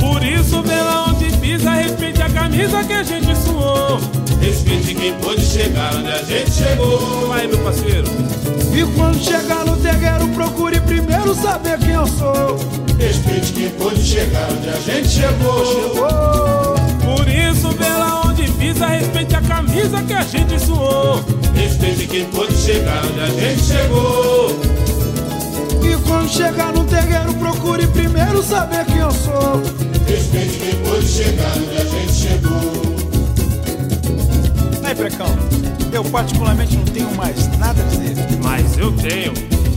Por 0.02 0.22
isso, 0.22 0.62
lá 0.68 1.06
onde 1.08 1.32
pisa, 1.38 1.72
respeite 1.72 2.22
a 2.22 2.30
camisa 2.30 2.84
que 2.84 2.92
a 2.92 3.04
gente 3.04 3.34
suou. 3.38 4.19
Respeite 4.42 4.96
quem 4.96 5.14
pôde 5.16 5.46
chegar 5.46 5.96
onde 5.96 6.10
a 6.10 6.24
gente 6.24 6.52
chegou. 6.52 7.28
Vai, 7.28 7.48
meu 7.48 7.58
parceiro. 7.60 8.08
E 8.74 8.84
quando 8.96 9.20
chegar 9.20 9.66
no 9.66 9.76
terreiro, 9.78 10.28
procure 10.30 10.80
primeiro 10.82 11.36
saber 11.36 11.78
quem 11.80 11.92
eu 11.92 12.08
sou. 12.08 12.58
Respeite 12.98 13.54
quem 13.54 13.70
pôde 13.72 14.02
chegar 14.02 14.48
onde 14.52 14.70
a 14.70 14.80
gente 14.80 15.10
chegou. 15.10 15.66
Chegou. 15.66 16.76
Por 17.04 17.28
isso, 17.28 17.76
lá 17.80 18.22
onde 18.26 18.44
pisa, 18.52 18.88
respeite 18.88 19.36
a 19.36 19.42
camisa 19.42 20.02
que 20.04 20.14
a 20.14 20.22
gente 20.22 20.60
suou. 20.60 21.24
Respeite 21.54 22.08
quem 22.08 22.26
pôde 22.26 22.56
chegar 22.56 23.04
onde 23.06 23.20
a 23.20 23.28
gente 23.28 23.62
chegou. 23.62 24.60
E 25.84 26.08
quando 26.08 26.30
chegar 26.30 26.74
no 26.74 26.84
terreiro, 26.86 27.34
procure 27.36 27.88
primeiro 27.88 28.44
saber 28.44 28.86
quem 28.86 28.98
eu 28.98 29.12
sou. 29.12 29.62
Respeite 30.08 30.60
quem 30.60 30.76
pôde 30.84 31.08
chegar 31.08 31.52
onde 31.58 31.78
a 31.78 31.86
gente 31.86 32.14
chegou. 32.14 32.89
Aí, 34.90 34.96
Precão, 34.96 35.28
eu 35.94 36.04
particularmente 36.06 36.76
não 36.76 36.84
tenho 36.86 37.14
mais 37.16 37.48
nada 37.60 37.80
a 37.80 37.86
dizer. 37.86 38.16
Mas 38.44 38.76
eu 38.76 38.92
tenho. 38.92 39.32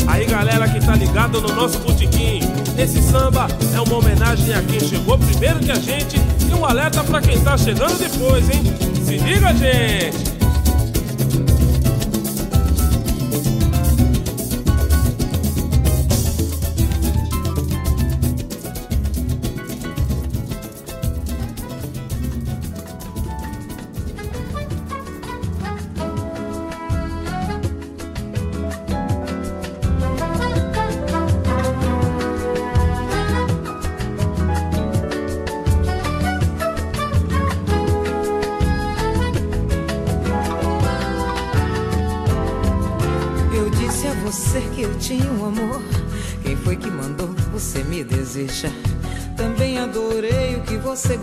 Aí 0.06 0.24
galera 0.24 0.66
que 0.66 0.80
tá 0.80 0.94
ligado 0.94 1.38
no 1.38 1.54
nosso 1.54 1.78
botequim, 1.80 2.40
esse 2.78 3.02
samba 3.02 3.46
é 3.74 3.80
uma 3.82 3.98
homenagem 3.98 4.54
a 4.54 4.62
quem 4.62 4.80
chegou 4.80 5.18
primeiro 5.18 5.60
que 5.60 5.70
a 5.70 5.74
gente 5.74 6.16
e 6.50 6.54
um 6.54 6.64
alerta 6.64 7.04
pra 7.04 7.20
quem 7.20 7.38
tá 7.40 7.58
chegando 7.58 7.98
depois, 7.98 8.48
hein? 8.48 8.62
Se 9.04 9.18
liga, 9.18 9.54
gente! 9.54 10.31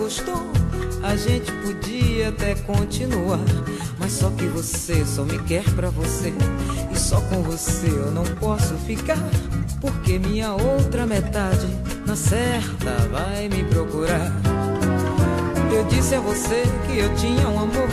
Gostou. 0.09 0.41
A 1.03 1.15
gente 1.15 1.51
podia 1.51 2.29
até 2.29 2.55
continuar. 2.55 3.39
Mas 3.99 4.13
só 4.13 4.31
que 4.31 4.45
você 4.47 5.05
só 5.05 5.23
me 5.23 5.37
quer 5.43 5.63
pra 5.75 5.91
você. 5.91 6.33
E 6.91 6.97
só 6.97 7.21
com 7.21 7.43
você 7.43 7.87
eu 7.87 8.09
não 8.11 8.23
posso 8.23 8.73
ficar. 8.87 9.19
Porque 9.79 10.17
minha 10.17 10.53
outra 10.53 11.05
metade, 11.05 11.67
na 12.07 12.15
certa, 12.15 13.07
vai 13.11 13.47
me 13.49 13.63
procurar. 13.65 14.31
Eu 15.71 15.83
disse 15.85 16.15
a 16.15 16.19
você 16.19 16.63
que 16.87 16.97
eu 16.97 17.13
tinha 17.15 17.47
um 17.47 17.59
amor. 17.59 17.89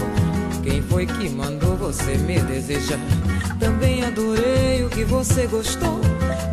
Quem 0.62 0.80
foi 0.80 1.04
que 1.04 1.28
mandou 1.28 1.76
você 1.76 2.16
me 2.16 2.40
desejar? 2.40 2.98
Também 3.60 4.02
adorei 4.02 4.82
o 4.84 4.88
que 4.88 5.04
você 5.04 5.46
gostou. 5.46 6.00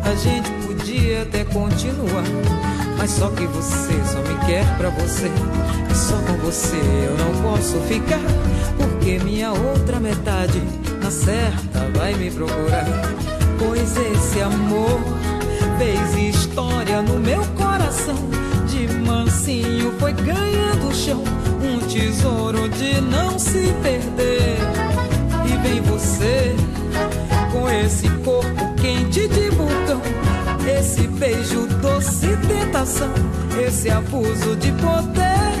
A 0.04 0.14
gente 0.14 0.50
podia 0.66 1.22
até 1.22 1.42
continuar. 1.42 2.83
Mas 2.96 3.10
só 3.10 3.28
que 3.30 3.46
você 3.46 3.92
só 4.04 4.20
me 4.20 4.38
quer 4.46 4.64
pra 4.76 4.90
você. 4.90 5.30
E 5.90 5.94
só 5.94 6.16
com 6.16 6.36
você 6.38 6.76
eu 6.76 7.16
não 7.16 7.42
posso 7.42 7.78
ficar. 7.82 8.20
Porque 8.76 9.18
minha 9.18 9.52
outra 9.52 10.00
metade, 10.00 10.62
na 11.02 11.10
certa, 11.10 11.90
vai 11.96 12.14
me 12.14 12.30
procurar. 12.30 12.86
Pois 13.58 13.96
esse 13.96 14.40
amor 14.40 15.00
fez 15.78 16.36
história 16.36 17.02
no 17.02 17.18
meu 17.18 17.44
coração. 17.56 18.16
De 18.66 18.88
mansinho 19.06 19.92
foi 19.98 20.12
ganhando 20.12 20.94
chão. 20.94 21.22
Um 21.62 21.78
tesouro 21.86 22.68
de 22.68 23.00
não 23.00 23.38
se 23.38 23.72
perder. 23.82 24.58
E 25.46 25.56
vem 25.58 25.80
você 25.82 26.54
com 27.54 27.70
esse 27.70 28.08
corpo 28.24 28.74
quente 28.74 29.28
de 29.28 29.48
vulcão. 29.50 30.02
Esse 30.66 31.06
beijo 31.06 31.68
doce 31.80 32.36
tentação. 32.48 33.12
Esse 33.64 33.88
abuso 33.88 34.56
de 34.56 34.72
poder. 34.72 35.54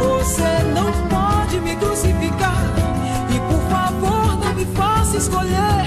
Você 0.00 0.62
não 0.74 0.90
pode 1.08 1.60
me 1.60 1.76
crucificar. 1.76 2.56
E 3.34 3.38
por 3.50 3.60
favor, 3.70 4.38
não 4.42 4.54
me 4.54 4.64
faça 4.74 5.18
escolher. 5.18 5.84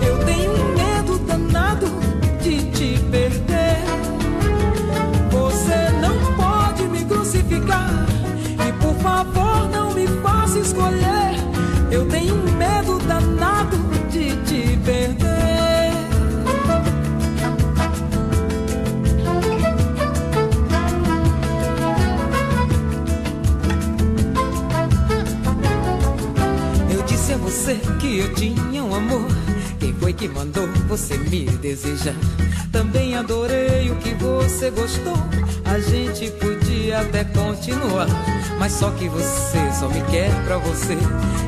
Eu 0.00 0.24
tenho 0.24 0.52
um 0.52 0.75
que 27.74 28.18
eu 28.18 28.32
tinha 28.34 28.84
um 28.84 28.94
amor. 28.94 29.26
Quem 29.80 29.92
foi 29.94 30.12
que 30.12 30.28
mandou 30.28 30.68
você 30.86 31.18
me 31.18 31.46
desejar? 31.46 32.14
Também 32.70 33.16
adorei 33.16 33.90
o 33.90 33.96
que 33.96 34.14
você 34.14 34.70
gostou. 34.70 35.16
A 35.64 35.80
gente 35.80 36.30
podia 36.32 37.00
até 37.00 37.24
continuar. 37.24 38.06
Mas 38.58 38.72
só 38.72 38.90
que 38.92 39.08
você 39.08 39.58
só 39.78 39.88
me 39.88 40.00
quer 40.02 40.30
pra 40.44 40.58
você. 40.58 40.96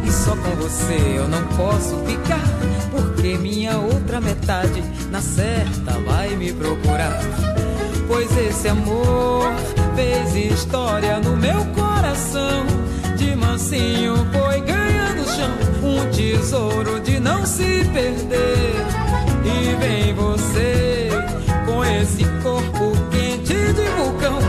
E 0.04 0.11
só 0.11 0.35
com 0.35 0.57
você 0.57 0.98
eu 1.16 1.28
não 1.28 1.46
posso 1.57 1.96
ficar. 2.04 2.42
Porque 2.90 3.38
minha 3.38 3.78
outra 3.78 4.20
metade, 4.20 4.83
na 5.12 5.20
certa, 5.20 5.92
vai 6.04 6.31
me 6.31 6.52
procurar. 6.52 7.20
Pois 8.09 8.37
esse 8.37 8.66
amor 8.66 9.52
fez 9.94 10.52
história 10.52 11.20
no 11.20 11.37
meu 11.37 11.64
coração. 11.66 12.66
De 13.16 13.37
mansinho 13.37 14.16
foi 14.33 14.61
ganhando 14.62 14.88
Um 15.83 16.11
tesouro 16.11 17.01
de 17.01 17.20
não 17.20 17.46
se 17.46 17.85
perder. 17.92 18.74
E 19.44 19.74
vem 19.77 20.14
você 20.14 21.09
com 21.66 21.85
esse 21.85 22.24
corpo 22.42 22.92
quente 23.11 23.55
de 23.55 23.88
vulcão. 23.96 24.47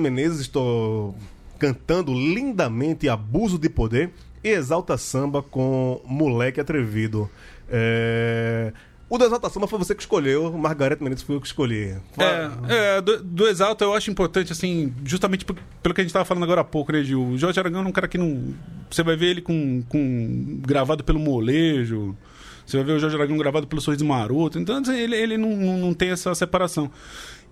Menezes 0.00 0.40
estou 0.40 1.14
cantando 1.58 2.12
lindamente 2.12 3.08
Abuso 3.08 3.58
de 3.58 3.68
Poder 3.68 4.10
e 4.42 4.48
Exalta 4.48 4.96
Samba 4.96 5.42
com 5.42 6.00
Moleque 6.04 6.60
Atrevido. 6.60 7.30
É... 7.68 8.72
O 9.08 9.18
do 9.18 9.24
Exalta 9.24 9.50
Samba 9.50 9.66
foi 9.66 9.76
você 9.76 9.92
que 9.92 10.02
escolheu, 10.02 10.52
Margareth 10.52 10.98
Menezes 11.00 11.24
foi 11.24 11.34
eu 11.34 11.40
que 11.40 11.46
escolhi. 11.48 11.96
É, 12.16 12.50
é, 12.68 13.00
do, 13.00 13.20
do 13.24 13.48
Exalta 13.48 13.84
eu 13.84 13.92
acho 13.92 14.08
importante, 14.08 14.52
assim, 14.52 14.94
justamente 15.04 15.44
pelo 15.44 15.92
que 15.92 16.00
a 16.00 16.04
gente 16.04 16.12
tava 16.12 16.24
falando 16.24 16.44
agora 16.44 16.60
há 16.60 16.64
pouco, 16.64 16.92
né, 16.92 17.02
Gil? 17.02 17.20
O 17.20 17.36
Jorge 17.36 17.58
Aragão 17.58 17.82
é 17.82 17.88
um 17.88 17.92
cara 17.92 18.06
que 18.06 18.16
não. 18.16 18.54
Você 18.88 19.02
vai 19.02 19.16
ver 19.16 19.26
ele 19.26 19.42
com, 19.42 19.82
com 19.88 20.60
gravado 20.64 21.02
pelo 21.02 21.18
molejo. 21.18 22.16
Você 22.64 22.76
vai 22.76 22.86
ver 22.86 22.92
o 22.92 22.98
Jorge 23.00 23.16
Aragão 23.16 23.36
gravado 23.36 23.66
pelo 23.66 23.82
Sorriso 23.82 24.04
Maroto. 24.04 24.60
Então, 24.60 24.76
assim, 24.76 24.96
ele, 24.96 25.16
ele 25.16 25.36
não, 25.36 25.50
não 25.56 25.92
tem 25.92 26.10
essa 26.10 26.32
separação. 26.36 26.88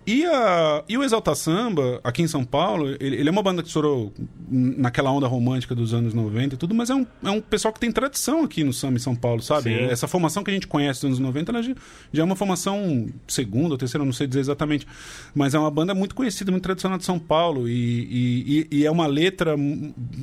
E, 0.09 0.25
a, 0.25 0.85
e 0.89 0.97
o 0.97 1.05
Exalta 1.05 1.35
Samba, 1.35 2.01
aqui 2.03 2.23
em 2.23 2.27
São 2.27 2.43
Paulo, 2.43 2.97
ele, 2.99 3.17
ele 3.17 3.29
é 3.29 3.31
uma 3.31 3.43
banda 3.43 3.61
que 3.61 3.69
estourou 3.69 4.11
naquela 4.51 5.13
onda 5.13 5.27
romântica 5.27 5.75
dos 5.75 5.93
anos 5.93 6.15
90 6.15 6.55
e 6.55 6.57
tudo, 6.59 6.75
mas 6.75 6.89
é 6.89 6.95
um, 6.95 7.07
é 7.23 7.31
um 7.31 7.43
pessoal 7.43 7.75
que 7.75 7.79
tem 7.79 7.93
tradição 7.93 8.43
aqui 8.43 8.65
no 8.65 8.73
samba 8.73 8.97
em 8.97 9.01
São 9.01 9.15
Paulo, 9.15 9.43
sabe? 9.43 9.65
Sim. 9.65 9.85
Essa 9.85 10.09
formação 10.09 10.43
que 10.43 10.51
a 10.51 10.55
gente 10.55 10.67
conhece 10.67 11.03
dos 11.03 11.09
anos 11.09 11.19
90, 11.19 11.53
ela 11.53 11.63
já, 11.63 11.75
é 12.23 12.25
uma 12.25 12.35
formação 12.35 13.07
segunda 13.27 13.75
ou 13.75 13.77
terceira, 13.77 14.03
não 14.03 14.15
sei 14.15 14.27
dizer 14.27 14.41
exatamente, 14.41 14.87
mas 15.35 15.53
é 15.53 15.59
uma 15.59 15.71
banda 15.71 15.95
muito 15.95 16.15
conhecida, 16.15 16.51
muito 16.51 16.65
tradicional 16.65 16.97
de 16.97 17.05
São 17.05 17.19
Paulo 17.19 17.69
e, 17.69 18.65
e, 18.73 18.79
e- 18.79 18.87
é 18.87 18.91
uma 18.91 19.07
letra 19.07 19.57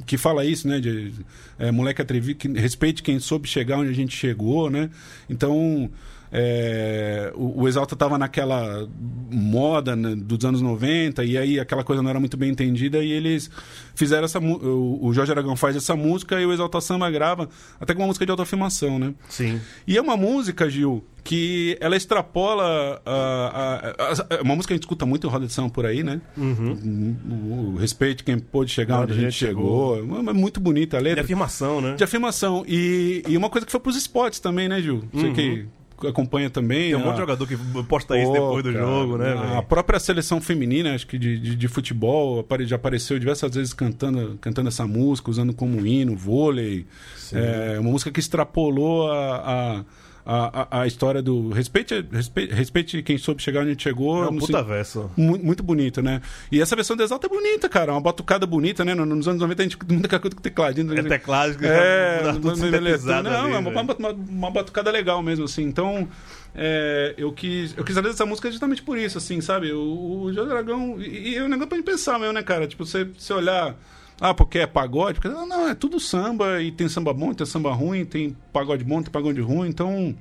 que 0.08 0.18
fala 0.18 0.44
isso, 0.44 0.68
né? 0.68 0.80
De 0.80 1.14
é, 1.60 1.70
moleque 1.70 2.02
atrevido, 2.02 2.40
que 2.40 2.48
respeite 2.48 3.04
quem 3.04 3.20
soube 3.20 3.48
chegar 3.48 3.78
onde 3.78 3.92
a 3.92 3.94
gente 3.94 4.18
chegou, 4.18 4.68
né? 4.68 4.90
Então 5.30 5.92
é, 6.38 7.32
o, 7.34 7.62
o 7.62 7.68
Exalta 7.68 7.94
estava 7.96 8.18
naquela 8.18 8.88
moda 9.32 9.96
né, 9.96 10.14
dos 10.18 10.44
anos 10.44 10.62
90 10.62 11.24
e 11.24 11.38
aí 11.38 11.60
aquela 11.60 11.82
coisa 11.84 12.02
não 12.02 12.10
era 12.10 12.20
muito 12.20 12.36
bem 12.36 12.52
entendida 12.52 13.02
e 13.02 13.10
eles 13.12 13.50
fizeram 13.96 14.26
essa 14.26 14.38
o, 14.40 15.00
o 15.06 15.14
Jorge 15.14 15.32
Aragão 15.32 15.56
faz 15.56 15.78
essa 15.78 15.96
música 15.96 16.40
e 16.40 16.46
o 16.46 16.52
Exalta 16.52 16.82
Samba 16.82 17.10
grava 17.10 17.48
até 17.80 17.94
com 17.94 18.02
uma 18.02 18.08
música 18.08 18.26
de 18.26 18.32
autoafirmação, 18.32 19.00
né? 19.00 19.14
Sim. 19.30 19.62
E 19.88 19.96
é 19.98 20.02
uma 20.02 20.18
música, 20.18 20.70
Gil, 20.70 21.04
que 21.24 21.78
ela 21.80 21.96
extrapola 21.96 23.02
a, 23.06 23.12
a- 23.12 23.96
a- 23.98 24.38
a- 24.38 24.42
uma 24.42 24.56
música 24.56 24.68
que 24.70 24.74
a 24.74 24.76
gente 24.76 24.84
escuta 24.84 25.06
muito 25.06 25.26
em 25.26 25.30
roda 25.30 25.48
de 25.48 25.54
samba 25.54 25.70
por 25.70 25.86
aí, 25.86 26.04
né? 26.04 26.20
Uhum. 26.38 27.16
O, 27.30 27.74
o 27.74 27.78
respeito 27.78 28.24
quem 28.26 28.38
pôde 28.38 28.72
chegar 28.72 29.02
onde, 29.02 29.14
a 29.14 29.16
gente 29.16 29.32
chegou. 29.34 29.98
É 29.98 30.34
muito 30.34 30.60
bonita 30.60 30.98
a 30.98 31.00
De 31.00 31.06
letra 31.06 31.24
afirmação, 31.24 31.80
né? 31.82 31.96
de 31.96 32.04
afirmação. 32.04 32.64
E, 32.68 33.24
e 33.28 33.38
uma 33.38 33.50
coisa 33.50 33.66
que 33.66 33.72
foi 33.72 33.80
pros 33.80 33.96
esportes 33.96 34.40
também, 34.40 34.68
né, 34.68 34.82
Gil? 34.82 35.04
Você 35.14 35.32
que 35.32 35.66
acompanha 36.08 36.50
também. 36.50 36.88
Tem 36.92 36.96
um 36.96 37.02
a- 37.02 37.06
monte 37.06 37.16
de 37.16 37.22
jogador 37.22 37.48
que 37.48 37.58
posta 37.88 38.18
isso 38.18 38.32
depois 38.32 38.64
do 38.64 38.74
cara, 38.74 38.86
jogo, 38.86 39.18
né, 39.18 39.34
A 39.34 39.36
velho? 39.36 39.64
própria 39.64 40.00
seleção 40.00 40.42
feminina, 40.42 40.94
acho 40.96 41.08
que 41.08 41.18
de, 41.18 41.40
de, 41.40 41.56
de 41.56 41.68
futebol, 41.68 42.46
já 42.62 42.76
apareceu 42.76 43.18
diversas 43.20 43.54
vezes 43.56 43.74
cantando, 43.74 44.38
cantando 44.42 44.68
essa 44.70 44.86
música, 44.88 45.30
usando 45.32 45.54
como 45.54 45.86
hino, 45.86 46.16
vôlei. 46.16 46.86
É 47.34 47.80
uma 47.80 47.92
música 47.92 48.12
que 48.12 48.20
extrapolou 48.20 49.12
a. 49.12 49.36
a 49.80 49.86
a, 50.26 50.62
a- 50.62 50.82
a 50.82 50.88
história 50.88 51.22
do 51.22 51.50
respeite, 51.50 52.04
respeite, 52.12 52.54
respeite 52.54 53.04
quem 53.04 53.18
soube 53.18 53.42
chegar 53.44 53.60
onde 53.60 53.70
a 53.70 53.72
gente 53.74 53.84
chegou. 53.84 54.24
É 54.24 54.28
um 54.28 54.32
no 54.32 54.40
puta 54.40 54.64
verso. 54.64 55.12
Mu- 55.16 55.38
Muito 55.38 55.62
bonito, 55.62 56.02
né? 56.02 56.22
E 56.52 56.60
essa 56.60 56.76
versão 56.76 56.96
do 56.98 57.04
Exalta 57.04 57.28
é 57.28 57.30
bonita, 57.30 57.70
cara. 57.70 57.92
Uma 57.92 58.02
batucada 58.02 58.46
bonita, 58.46 58.84
né? 58.84 58.96
No- 58.96 59.06
Nos 59.06 59.28
anos 59.28 59.40
90 59.40 59.62
a 59.62 59.66
gente 59.66 59.78
muita 59.88 60.20
coisa 60.20 60.36
com 60.36 60.42
tecladinho. 60.42 60.98
É 60.98 61.04
teclado 61.04 61.56
É, 61.64 62.20
tá 62.24 62.34
tudo 62.34 62.48
não, 62.48 62.56
sintetizado 62.56 63.30
não, 63.30 63.46
ali, 63.46 63.54
é 63.54 63.58
uma, 63.60 63.70
uma, 63.70 64.10
uma 64.12 64.52
batucada 64.52 64.90
legal 64.90 65.22
mesmo, 65.22 65.46
assim. 65.46 65.64
Então, 65.64 66.08
é, 66.56 67.14
eu 67.18 67.32
quis 67.32 67.76
eu 67.78 67.84
quis 67.84 67.94
fazer 67.96 68.10
essa 68.10 68.26
música 68.26 68.50
justamente 68.50 68.82
por 68.82 68.98
isso, 68.98 69.18
assim, 69.18 69.42
sabe? 69.42 69.72
O, 69.74 70.24
o 70.24 70.34
Jorge 70.34 70.52
Aragão... 70.52 71.00
E, 71.00 71.34
e 71.34 71.36
é 71.36 71.44
um 71.44 71.48
negócio 71.48 71.68
pra 71.68 71.78
gente 71.78 71.86
pensar 71.86 72.18
mesmo, 72.18 72.34
né, 72.34 72.42
cara? 72.42 72.66
Tipo, 72.68 72.86
você, 72.86 73.04
você 73.06 73.34
olhar... 73.34 73.76
Ah, 74.20 74.34
porque 74.34 74.60
é 74.60 74.68
pagode? 74.68 75.20
Porque, 75.20 75.28
não, 75.28 75.48
não, 75.48 75.68
é 75.68 75.76
tudo 75.76 76.00
samba. 76.00 76.62
E 76.62 76.72
tem 76.72 76.88
samba 76.88 77.14
bom, 77.14 77.34
tem 77.34 77.46
samba 77.46 77.74
ruim, 77.74 78.06
tem 78.06 78.36
pagode 78.54 78.84
bom, 78.84 79.02
tem 79.02 79.12
pagode 79.12 79.42
ruim. 79.42 79.70
Então... 79.70 80.16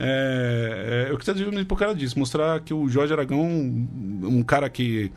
É, 0.00 1.08
é, 1.08 1.12
eu 1.12 1.18
fazer 1.18 1.40
justamente 1.40 1.66
por 1.66 1.76
causa 1.76 1.94
disso. 1.94 2.18
Mostrar 2.18 2.60
que 2.60 2.72
o 2.72 2.88
Jorge 2.88 3.12
Aragão, 3.12 3.42
um, 3.42 4.44
cara 4.44 4.70
que 4.70 5.10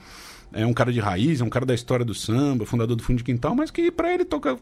é 0.51 0.65
um 0.65 0.73
cara 0.73 0.91
de 0.91 0.99
raiz, 0.99 1.39
é 1.39 1.43
um 1.43 1.49
cara 1.49 1.65
da 1.65 1.73
história 1.73 2.03
do 2.03 2.15
samba, 2.15 2.65
fundador 2.65 2.95
do 2.95 3.03
Fundo 3.03 3.17
de 3.17 3.23
Quintal, 3.23 3.55
mas 3.55 3.69
que 3.69 3.91
pra 3.91 4.13
ele 4.13 4.25
toca, 4.25 4.57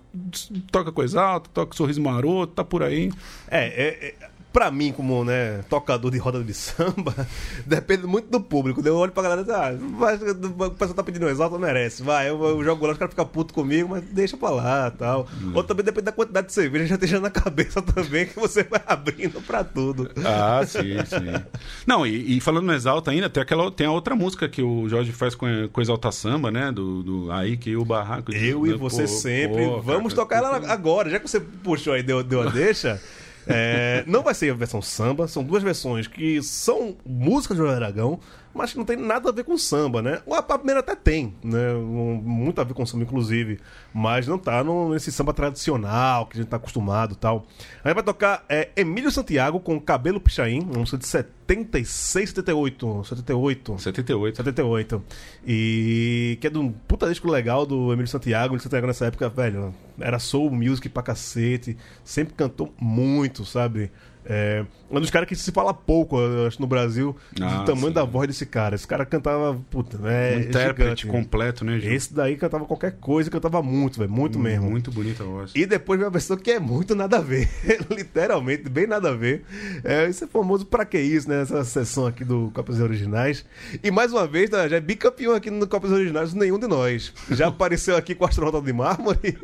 toca 0.72 0.92
coisa 0.92 1.22
alta, 1.22 1.50
toca 1.54 1.76
sorriso 1.76 2.02
maroto, 2.02 2.54
tá 2.54 2.64
por 2.64 2.84
aí. 2.84 3.12
É, 3.48 3.66
é, 3.66 4.08
é, 4.08 4.30
pra 4.52 4.72
mim, 4.72 4.92
como 4.92 5.24
né, 5.24 5.62
tocador 5.70 6.12
de 6.12 6.18
roda 6.18 6.44
de 6.44 6.54
samba, 6.54 7.14
depende 7.66 8.06
muito 8.06 8.30
do 8.30 8.42
público. 8.42 8.82
Eu 8.86 8.96
olho 8.96 9.12
pra 9.12 9.24
galera 9.24 9.42
e 9.42 9.44
digo, 9.44 9.56
ah, 9.56 10.68
o 10.68 10.72
pessoal 10.72 10.96
tá 10.96 11.04
pedindo 11.04 11.30
exalto, 11.30 11.60
merece. 11.60 12.02
Vai, 12.04 12.30
eu, 12.30 12.42
eu 12.44 12.64
jogo 12.64 12.86
lá, 12.86 12.94
os 12.94 12.98
caras 12.98 13.12
ficam 13.12 13.26
putos 13.26 13.54
comigo, 13.54 13.90
mas 13.90 14.04
deixa 14.04 14.36
pra 14.38 14.50
lá 14.50 14.92
tal. 14.92 15.28
Ou 15.54 15.64
também 15.64 15.86
depende 15.86 16.06
da 16.06 16.12
quantidade 16.12 16.48
de 16.48 16.54
cerveja 16.54 16.88
já 16.88 16.96
esteja 16.96 17.20
na 17.20 17.30
cabeça 17.32 17.82
também, 17.82 18.26
que 18.26 18.40
você 18.40 18.64
vai 18.64 18.82
abrindo 18.86 19.42
pra 19.42 19.64
tudo. 19.64 20.10
Ah, 20.26 20.66
sim, 20.66 20.98
sim. 21.06 21.44
Não, 21.86 22.06
e, 22.06 22.38
e 22.38 22.42
falando 22.42 22.66
no 22.66 22.74
Exalta 22.74 23.12
ainda, 23.12 23.30
tem, 23.30 23.42
aquela, 23.44 23.72
tem 23.72 23.88
a 23.88 23.92
outra 23.92 24.16
música 24.16 24.50
que 24.50 24.62
o 24.62 24.90
Jorge 24.90 25.12
faz 25.12 25.36
com, 25.36 25.48
com 25.72 25.82
Exalta 25.82 26.12
Samba, 26.12 26.50
né? 26.52 26.72
Do, 26.72 27.04
do 27.04 27.32
Aí 27.32 27.56
que 27.58 27.76
o 27.76 27.86
Barraco. 27.86 28.34
Eu 28.34 28.66
e 28.66 28.74
você 28.74 29.04
Pô, 29.04 29.08
sempre. 29.08 29.66
pô, 29.66 29.82
Vamos 29.82 30.14
cara, 30.14 30.24
tocar 30.24 30.38
ela 30.38 30.72
agora. 30.72 31.10
Já 31.10 31.20
que 31.20 31.30
você 31.30 31.40
puxou 31.40 31.94
aí, 31.94 32.02
deu, 32.04 32.24
deu 32.24 32.42
a 32.42 32.46
deixa. 32.50 33.00
É, 33.48 34.04
não 34.08 34.22
vai 34.22 34.34
ser 34.34 34.52
a 34.52 34.56
versão 34.56 34.82
samba, 34.82 35.28
são 35.28 35.44
duas 35.44 35.64
versões 35.64 36.08
que 36.08 36.42
são 36.42 36.96
músicas 37.06 37.58
do 37.58 37.68
Aragão, 37.68 38.20
mas 38.54 38.72
que 38.72 38.78
não 38.78 38.86
tem 38.86 38.98
nada 38.98 39.30
a 39.30 39.32
ver 39.32 39.44
com 39.44 39.58
samba, 39.58 40.02
né? 40.02 40.22
A 40.30 40.42
primeira 40.58 40.80
até 40.82 40.96
tem, 40.96 41.34
né? 41.44 41.74
Muito 41.74 42.60
a 42.60 42.64
ver 42.64 42.74
com 42.74 42.86
samba, 42.86 43.04
inclusive, 43.04 43.60
mas 43.94 44.28
não 44.28 44.38
tá 44.38 44.64
no- 44.64 44.90
nesse 44.94 45.12
samba 45.12 45.34
tradicional 45.34 46.26
que 46.26 46.38
a 46.38 46.42
gente 46.42 46.50
tá 46.50 46.58
acostumado 46.58 47.14
e 47.14 47.18
tal. 47.18 47.46
Aí 47.84 47.94
vai 47.94 48.04
tocar 48.04 48.44
é, 48.50 48.70
Emílio 48.76 49.12
Santiago 49.12 49.60
com 49.60 49.80
Cabelo 49.80 50.20
Pichain, 50.20 50.62
uma 50.62 50.80
música 50.80 50.98
de 50.98 51.06
76, 51.08 52.30
78. 52.30 53.04
78. 53.06 53.78
78. 53.80 54.36
78. 54.38 55.04
E 55.46 56.38
que 56.42 56.48
é 56.48 56.50
de 56.50 56.58
um 56.58 56.72
puta 56.72 57.08
disco 57.08 57.30
legal 57.30 57.66
do 57.66 57.92
Emílio 57.94 58.08
Santiago. 58.08 58.48
Emílio 58.54 58.64
Santiago 58.64 58.88
nessa 58.88 59.06
época, 59.06 59.30
velho, 59.30 59.74
era 60.00 60.20
soul 60.20 60.52
music 60.52 60.90
pra 60.90 61.02
cacete. 61.04 61.78
Sempre 62.04 62.34
cantou 62.36 62.74
muito, 62.80 63.46
sabe? 63.46 63.92
É 64.32 64.64
um 64.92 65.00
dos 65.00 65.10
caras 65.10 65.28
que 65.28 65.36
se 65.36 65.52
fala 65.52 65.74
pouco, 65.74 66.18
acho, 66.48 66.60
no 66.62 66.68
Brasil, 66.68 67.16
Ah, 67.42 67.58
do 67.60 67.66
tamanho 67.66 67.88
sim. 67.88 67.94
da 67.94 68.04
voz 68.04 68.28
desse 68.28 68.46
cara. 68.46 68.76
Esse 68.76 68.88
cara 68.88 69.06
cantava, 69.06 69.60
puta, 69.70 69.98
é 70.08 70.38
um 70.38 70.40
intérprete 70.42 71.02
gigante. 71.02 71.08
completo, 71.08 71.66
né, 71.66 71.80
Gil? 71.80 71.94
Esse 71.94 72.14
daí 72.14 72.36
cantava 72.36 72.66
qualquer 72.66 72.94
coisa, 73.00 73.30
cantava 73.30 73.62
muito, 73.62 74.00
velho, 74.00 74.12
muito 74.12 74.40
mesmo. 74.40 74.70
Muito 74.70 74.92
bonita 74.92 75.24
a 75.24 75.26
voz. 75.26 75.52
E 75.56 75.66
depois 75.66 76.00
vem 76.00 76.06
uma 76.06 76.12
versão 76.12 76.38
que 76.38 76.52
é 76.52 76.60
muito 76.60 76.96
nada 76.96 77.18
a 77.18 77.22
ver. 77.22 77.50
Literalmente, 77.90 78.70
bem 78.70 78.88
nada 78.88 79.10
a 79.10 79.16
ver. 79.16 79.44
É, 79.84 80.08
isso 80.08 80.24
é 80.24 80.28
famoso 80.28 80.66
pra 80.66 80.86
que 80.86 81.00
isso, 81.00 81.28
né? 81.28 81.42
Essa 81.42 81.64
sessão 81.64 82.06
aqui 82.06 82.24
do 82.24 82.52
Copas 82.54 82.80
Originais. 82.80 83.46
E 83.84 83.92
mais 83.92 84.12
uma 84.12 84.28
vez, 84.28 84.50
tá, 84.50 84.68
já 84.68 84.78
é 84.78 84.82
bicampeão 84.82 85.34
aqui 85.34 85.50
no 85.50 85.68
Copas 85.68 85.92
Originais, 85.92 86.34
nenhum 86.34 86.60
de 86.60 86.68
nós. 86.68 87.14
Já 87.32 87.48
apareceu 87.48 87.96
aqui 87.96 88.14
com 88.16 88.26
o 88.26 88.28
astronauta 88.28 88.62
de 88.62 88.74
mármore. 88.74 89.38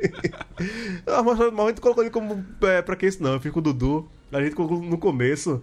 Mas 1.54 1.68
gente 1.70 1.82
colocou 1.82 2.04
ele 2.04 2.12
como 2.12 2.44
é, 2.64 2.82
pra 2.82 2.96
que 2.96 3.06
isso 3.06 3.22
não? 3.22 3.34
Eu 3.34 3.40
fico 3.40 3.56
com 3.56 3.60
o 3.60 3.64
Dudu. 3.64 4.10
A 4.32 4.42
gente 4.42 4.56
colocou 4.56 4.82
no 4.82 4.98
começo. 4.98 5.62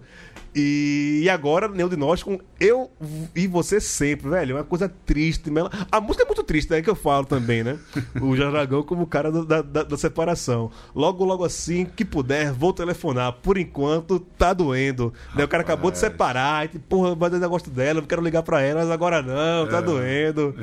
E, 0.55 1.27
agora, 1.31 1.67
nenhum 1.67 1.89
de 1.89 1.95
nós 1.95 2.21
com 2.21 2.39
Eu 2.59 2.91
e 3.35 3.47
Você 3.47 3.79
Sempre, 3.79 4.29
velho. 4.29 4.51
É 4.51 4.59
uma 4.59 4.63
coisa 4.63 4.87
triste. 5.05 5.49
mela- 5.49 5.71
A 5.91 5.99
música 5.99 6.23
é 6.23 6.25
muito 6.27 6.43
triste, 6.43 6.73
é 6.73 6.81
que 6.81 6.89
eu 6.89 6.95
falo 6.95 7.25
também, 7.25 7.63
né? 7.63 7.77
O 8.21 8.35
Jaragão 8.35 8.83
como 8.83 9.03
o 9.03 9.07
cara 9.07 9.31
do- 9.31 9.45
da, 9.45 9.61
da, 9.61 9.83
da 9.83 9.97
separação. 9.97 10.69
Logo, 10.95 11.25
logo 11.25 11.43
assim, 11.43 11.85
que 11.85 12.05
puder, 12.05 12.51
vou 12.51 12.71
telefonar. 12.71 13.33
Por 13.41 13.57
enquanto, 13.57 14.19
tá 14.19 14.53
doendo. 14.53 15.11
Né? 15.35 15.43
O 15.43 15.47
cara 15.47 15.63
acabou 15.63 15.89
de 15.89 15.97
separar. 15.97 16.65
E, 16.65 16.79
porra, 16.79 17.15
mas 17.15 17.29
eu 17.31 17.35
ainda 17.35 17.47
gosto 17.47 17.69
dela, 17.69 17.99
eu 17.99 18.03
quero 18.05 18.21
ligar 18.21 18.43
pra 18.43 18.61
ela, 18.61 18.81
mas 18.81 18.91
agora 18.91 19.21
não, 19.21 19.67
tá 19.67 19.81
doendo. 19.81 20.55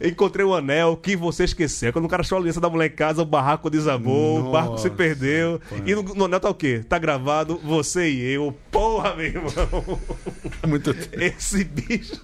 Encontrei 0.00 0.44
o 0.44 0.54
anel 0.54 0.96
que 0.96 1.14
você 1.16 1.44
esqueceu. 1.44 1.92
Quando 1.92 2.04
o 2.04 2.08
cara 2.08 2.22
achou 2.22 2.36
a 2.36 2.40
aliança 2.40 2.60
da 2.60 2.68
mulher 2.68 2.86
em 2.90 2.94
casa, 2.94 3.22
o 3.22 3.26
barraco 3.26 3.70
desabou, 3.70 4.40
o 4.40 4.50
barco 4.50 4.78
se 4.78 4.84
Nossa, 4.88 4.90
perdeu. 4.90 5.60
E 5.86 5.94
no, 5.94 6.02
no 6.02 6.24
anel 6.24 6.40
tá 6.40 6.48
o 6.50 6.54
quê? 6.54 6.84
Tá 6.88 6.98
gravado, 6.98 7.58
você 7.62 8.10
e 8.10 8.32
eu. 8.34 8.54
Porra, 8.70 9.14
meu 9.20 9.28
irmão. 9.28 10.00
Muito 10.66 10.94
Esse 11.12 11.64
bicho, 11.64 12.20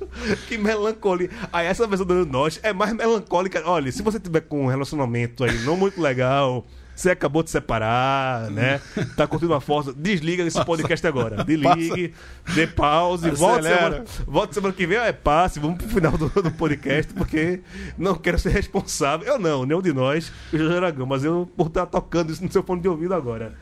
que 0.48 0.56
melancolia. 0.56 1.30
Aí 1.52 1.66
essa 1.66 1.86
versão 1.86 2.06
do 2.06 2.24
Nós 2.26 2.58
é 2.62 2.72
mais 2.72 2.92
melancólica. 2.92 3.62
Olha, 3.64 3.90
se 3.92 4.02
você 4.02 4.18
tiver 4.18 4.40
com 4.42 4.64
um 4.64 4.66
relacionamento 4.66 5.44
aí 5.44 5.58
não 5.64 5.76
muito 5.76 6.00
legal, 6.00 6.66
você 6.94 7.10
acabou 7.10 7.42
de 7.42 7.50
separar, 7.50 8.50
né? 8.50 8.80
Tá 9.16 9.26
curtindo 9.26 9.52
uma 9.52 9.60
foto, 9.60 9.92
desliga 9.92 10.42
esse 10.42 10.64
podcast 10.64 11.06
agora. 11.06 11.44
Desligue, 11.44 12.14
dê 12.54 12.66
pause, 12.66 13.30
volta 13.30 13.62
semana, 13.62 14.04
volta 14.26 14.54
semana 14.54 14.72
que 14.72 14.86
vem, 14.86 14.96
é 14.96 15.12
passe, 15.12 15.60
vamos 15.60 15.76
pro 15.76 15.88
final 15.88 16.12
do, 16.16 16.28
do 16.30 16.50
podcast, 16.50 17.12
porque 17.12 17.60
não 17.98 18.14
quero 18.14 18.38
ser 18.38 18.50
responsável. 18.50 19.26
Eu 19.26 19.38
não, 19.38 19.66
nenhum 19.66 19.82
de 19.82 19.92
nós, 19.92 20.32
o 20.50 20.56
Jorge 20.56 20.74
Aragão, 20.74 21.06
mas 21.06 21.22
eu 21.22 21.48
por 21.54 21.66
estar 21.66 21.84
tocando 21.84 22.32
isso 22.32 22.42
no 22.42 22.50
seu 22.50 22.62
fone 22.62 22.80
de 22.80 22.88
ouvido 22.88 23.14
agora. 23.14 23.54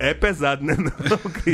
É 0.00 0.14
pesado, 0.14 0.64
né, 0.64 0.74
não? 0.78 0.90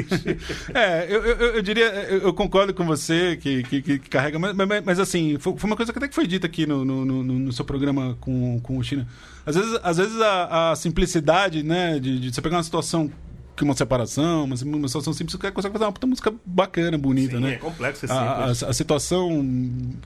É, 0.72 1.04
eu, 1.10 1.24
eu, 1.24 1.36
eu 1.56 1.62
diria, 1.62 1.86
eu, 1.86 2.18
eu 2.18 2.32
concordo 2.32 2.72
com 2.72 2.86
você 2.86 3.36
que, 3.36 3.64
que, 3.64 3.82
que 3.82 3.98
carrega, 3.98 4.38
mas, 4.38 4.54
mas, 4.54 4.84
mas, 4.84 5.00
assim, 5.00 5.36
foi, 5.36 5.52
uma 5.64 5.74
coisa 5.74 5.92
que 5.92 5.98
até 5.98 6.06
que 6.06 6.14
foi 6.14 6.28
dita 6.28 6.46
aqui 6.46 6.64
no, 6.64 6.84
no, 6.84 7.04
no, 7.04 7.22
no 7.24 7.52
seu 7.52 7.64
programa 7.64 8.16
com, 8.20 8.60
com 8.60 8.78
o 8.78 8.84
China. 8.84 9.04
Às 9.44 9.56
vezes, 9.56 9.80
às 9.82 9.96
vezes 9.96 10.20
a, 10.20 10.70
a 10.70 10.76
simplicidade, 10.76 11.64
né, 11.64 11.98
de, 11.98 12.20
de 12.20 12.32
você 12.32 12.40
pegar 12.40 12.58
uma 12.58 12.62
situação 12.62 13.10
que 13.56 13.64
uma 13.64 13.74
separação, 13.74 14.44
uma, 14.44 14.54
uma 14.62 14.88
situação 14.88 15.12
simples, 15.12 15.36
você 15.36 15.50
consegue 15.50 15.72
fazer 15.72 15.84
uma 15.84 15.92
puta 15.92 16.06
música 16.06 16.32
bacana, 16.44 16.96
bonita, 16.96 17.38
Sim, 17.38 17.42
né? 17.42 17.54
é 17.54 17.56
complexo, 17.56 18.06
é 18.06 18.12
a, 18.12 18.14
a, 18.14 18.54
simples. 18.54 18.62
a 18.62 18.72
situação 18.72 19.44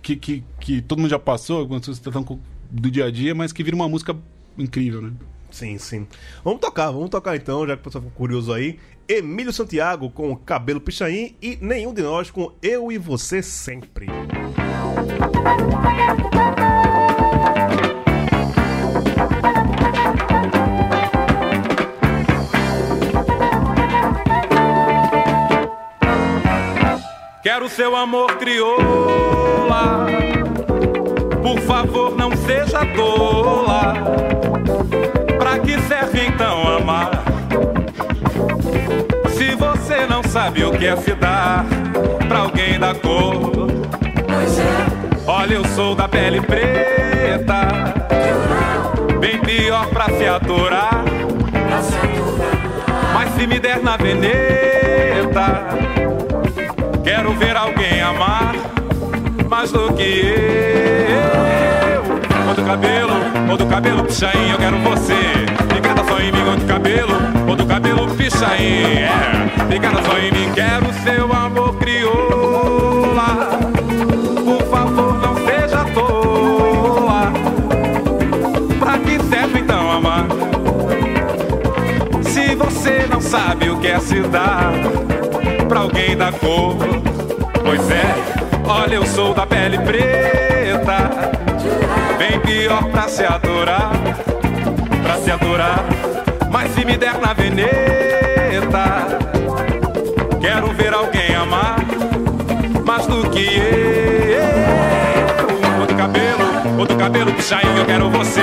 que, 0.01 0.17
que, 0.17 0.43
que 0.59 0.81
todo 0.81 0.99
mundo 0.99 1.11
já 1.11 1.19
passou, 1.19 1.67
uma 1.67 1.83
situação 1.83 2.41
do 2.71 2.91
dia 2.91 3.05
a 3.05 3.11
dia, 3.11 3.35
mas 3.35 3.53
que 3.53 3.63
vira 3.63 3.77
uma 3.77 3.89
música 3.89 4.17
incrível, 4.57 5.03
né? 5.03 5.13
Sim, 5.51 5.79
sim. 5.79 6.07
Vamos 6.45 6.61
tocar, 6.61 6.91
vamos 6.91 7.11
tocar 7.11 7.37
então, 7.37 7.67
já 7.67 7.75
que 7.77 7.83
o 7.83 7.85
pessoal 7.85 8.05
ficou 8.05 8.17
curioso 8.17 8.53
aí. 8.53 8.79
Emílio 9.09 9.53
Santiago 9.53 10.09
com 10.11 10.37
Cabelo 10.37 10.81
Pichain 10.81 11.35
e 11.43 11.59
Nenhum 11.61 11.93
de 11.93 12.01
Nós 12.01 12.31
com 12.31 12.53
Eu 12.63 12.93
e 12.93 12.99
Você 12.99 13.43
Sempre. 13.43 14.07
Quero 27.43 27.69
seu 27.69 27.97
amor 27.97 28.37
crioula, 28.37 30.07
por 31.43 31.59
favor 31.63 32.15
não 32.17 32.31
seja 32.37 32.87
tola. 32.95 33.95
Pra 35.51 35.59
que 35.59 35.81
serve 35.81 36.27
então 36.27 36.77
amar? 36.77 37.11
Se 39.31 39.53
você 39.57 40.07
não 40.09 40.23
sabe 40.23 40.63
o 40.63 40.71
que 40.71 40.87
é 40.87 40.95
se 40.95 41.13
dar 41.13 41.67
pra 42.29 42.43
alguém 42.43 42.79
da 42.79 42.95
cor. 42.95 43.67
Olha, 45.27 45.55
eu 45.55 45.65
sou 45.75 45.97
da 45.97 46.07
pele 46.07 46.41
preta. 46.41 47.67
Bem 49.19 49.41
pior 49.41 49.87
pra 49.87 50.05
se 50.11 50.25
aturar. 50.25 51.03
Mas 53.13 53.35
se 53.35 53.45
me 53.45 53.59
der 53.59 53.83
na 53.83 53.97
veneta, 53.97 55.67
quero 57.03 57.33
ver 57.33 57.57
alguém 57.57 58.01
amar 58.01 58.55
mais 59.49 59.73
do 59.73 59.93
que 59.95 60.77
eu. 60.77 60.80
Do 62.55 62.65
cabelo, 62.65 63.13
ou 63.49 63.57
do 63.57 63.67
cabelo 63.67 64.05
pichain, 64.05 64.51
eu 64.51 64.59
quero 64.59 64.77
você. 64.79 65.15
Ligada 65.73 66.03
só 66.05 66.19
em 66.19 66.33
mim, 66.33 66.49
ou 66.49 66.57
do 66.57 66.67
cabelo, 66.67 67.15
ou 67.49 67.57
do 67.57 67.65
cabelo 67.65 68.15
pichain. 68.17 68.99
É, 68.99 69.67
ligada 69.69 70.03
só 70.03 70.19
em 70.19 70.33
mim, 70.33 70.53
quero 70.53 70.93
seu 71.05 71.33
amor 71.33 71.77
crioula. 71.77 73.51
Por 74.45 74.63
favor, 74.69 75.15
não 75.21 75.37
seja 75.47 75.85
tola. 75.95 77.33
Pra 78.79 78.99
que 78.99 79.23
serve 79.25 79.61
então 79.61 79.93
amar? 79.93 80.27
Se 82.23 82.55
você 82.57 83.07
não 83.11 83.21
sabe 83.21 83.71
o 83.71 83.79
que 83.79 83.87
é 83.89 84.01
se 84.01 84.21
dar 84.23 84.73
pra 85.69 85.81
alguém 85.81 86.17
da 86.17 86.33
cor, 86.33 86.77
pois 87.65 87.91
é, 87.91 88.40
olha, 88.71 88.95
eu 88.95 89.07
sou 89.07 89.35
da 89.35 89.47
pele 89.47 89.79
preta, 89.79 91.11
bem 92.17 92.39
pior 92.41 92.85
pra 92.85 93.09
se 93.09 93.25
adorar, 93.25 93.91
pra 95.03 95.17
se 95.17 95.31
adorar. 95.31 95.85
Mas 96.51 96.73
se 96.73 96.85
me 96.85 96.97
der 96.97 97.19
na 97.19 97.33
veneta, 97.33 99.09
quero 100.41 100.73
ver 100.73 100.95
alguém 100.95 101.35
amar 101.35 101.77
mais 102.85 103.07
do 103.07 103.29
que 103.31 103.57
eu. 103.57 104.41
Ou 105.81 105.87
do 105.87 105.95
cabelo, 105.95 106.79
ou 106.79 106.87
do 106.87 106.97
cabelo 106.97 107.33
pichain, 107.33 107.77
eu 107.77 107.85
quero 107.85 108.11
você. 108.11 108.43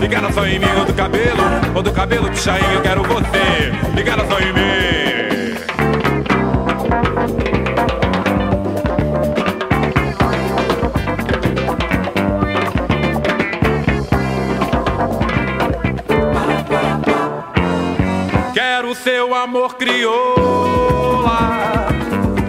Ligada 0.00 0.32
só 0.32 0.46
em 0.46 0.58
mim, 0.58 0.70
ou 0.78 0.84
do 0.84 0.94
cabelo, 0.94 1.42
ou 1.74 1.82
do 1.82 1.92
cabelo 1.92 2.28
pichain, 2.30 2.74
eu 2.74 2.82
quero 2.82 3.02
você. 3.02 3.72
Ligada 3.94 4.24
só 4.28 4.38
em 4.38 4.52
mim. 4.52 5.11
Amor 19.42 19.74
crioula. 19.74 21.38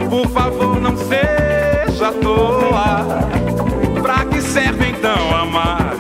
Por 0.10 0.28
favor, 0.30 0.80
não 0.80 0.96
seja 0.96 2.12
tola. 2.22 3.28
Pra 4.02 4.26
que 4.26 4.40
serve 4.40 4.90
então 4.90 5.36
amar? 5.36 5.96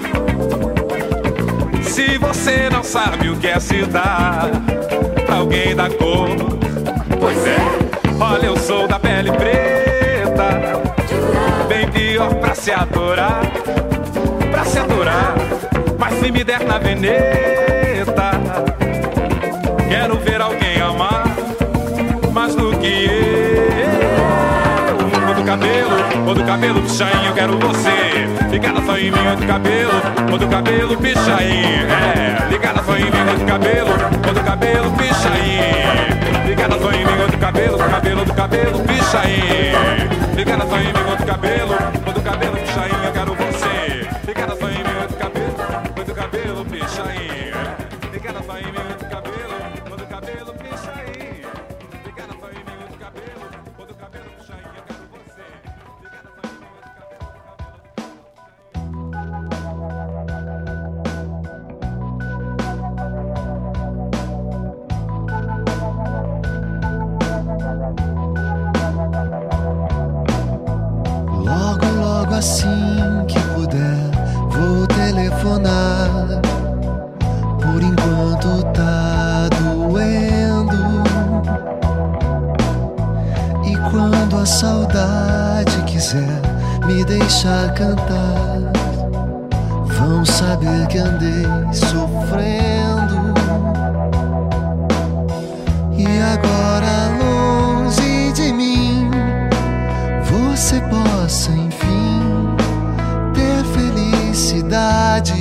Se 1.81 2.17
você 2.19 2.69
não 2.69 2.83
sabe 2.83 3.29
o 3.29 3.37
que 3.37 3.47
é 3.47 3.59
se 3.59 3.83
dar 3.85 4.51
pra 5.25 5.37
alguém 5.37 5.75
da 5.75 5.89
cor, 5.89 6.29
pois 7.19 7.47
é, 7.47 7.57
olha, 8.19 8.45
eu 8.45 8.57
sou 8.57 8.87
da 8.87 8.99
pele 8.99 9.31
preta, 9.31 10.83
bem 11.67 11.87
pior 11.89 12.35
pra 12.35 12.53
se 12.53 12.71
adorar, 12.71 13.41
pra 14.51 14.63
se 14.63 14.77
adorar. 14.77 15.33
Mas 15.97 16.13
se 16.19 16.31
me 16.31 16.43
der 16.43 16.63
na 16.65 16.77
veneta, 16.77 17.72
quero 20.03 20.19
ver 20.19 20.41
alguém 20.41 20.81
amar 20.81 21.23
mais 22.33 22.53
do 22.55 22.77
que 22.77 23.05
eu. 23.05 23.93
Ou 25.29 25.33
do 25.33 25.43
cabelo, 25.45 26.27
ou 26.27 26.35
do 26.35 26.43
cabelo 26.43 26.81
pichain, 26.81 27.25
eu 27.25 27.33
quero 27.33 27.57
você. 27.57 28.27
Ligada 28.51 28.81
só 28.85 28.97
em 28.97 29.11
mim, 29.11 29.27
ou 29.29 29.37
do 29.37 29.47
cabelo, 29.47 29.93
ou 30.29 30.37
do 30.37 30.47
cabelo 30.49 30.97
pichain. 30.97 31.85
É, 31.87 32.49
ligada 32.49 32.83
só 32.83 32.97
em 32.97 33.05
mim, 33.05 33.29
ou 33.29 33.37
do 33.37 33.45
cabelo, 33.45 33.91
ou 34.27 34.33
do 34.33 34.43
cabelo 34.43 34.91
pichain. 34.91 36.47
Ligada 36.47 36.77
só 36.79 36.91
em 36.91 37.05
mim, 37.05 37.21
ou 37.21 37.27
do 37.29 37.37
cabelo, 37.37 37.77
cabelo, 37.77 38.25
do 38.25 38.33
cabelo 38.33 38.79
pichain. 38.79 39.71
Ligada 40.35 40.65
só 40.65 40.77
em 40.79 40.87
mim, 40.87 41.09
ou 41.09 41.15
do 41.15 41.25
cabelo, 41.25 41.77
ou 42.05 42.13
do 42.13 42.21
cabelo 42.21 42.57
pichain, 42.57 43.02
deixar 87.43 87.73
cantar, 87.73 88.71
vão 89.85 90.23
saber 90.23 90.87
que 90.87 90.97
andei 90.97 91.45
sofrendo. 91.73 93.33
E 95.91 96.05
agora 96.33 97.11
longe 97.19 98.31
de 98.31 98.53
mim 98.53 99.11
você 100.23 100.79
possa 100.81 101.51
enfim 101.51 102.55
ter 103.33 103.65
felicidade. 103.73 105.33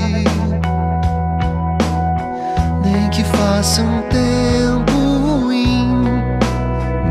Nem 2.85 3.09
que 3.11 3.23
faça 3.23 3.81
um 3.81 4.03
tempo 4.09 4.93
ruim, 4.93 6.03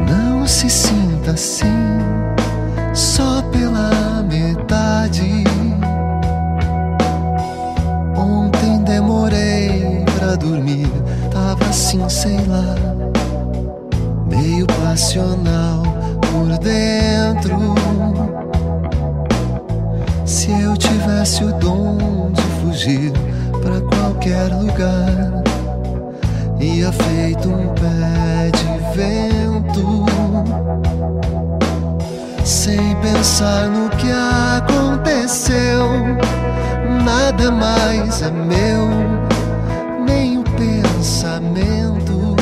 não 0.06 0.46
se 0.46 0.70
sinta 0.70 1.32
assim, 1.32 1.81
pensar 33.42 33.68
no 33.70 33.90
que 33.90 34.12
aconteceu. 34.12 35.90
Nada 37.04 37.52
mais 37.52 38.22
é 38.22 38.30
meu, 38.30 38.88
nem 40.06 40.38
o 40.38 40.44
pensamento 40.44 42.36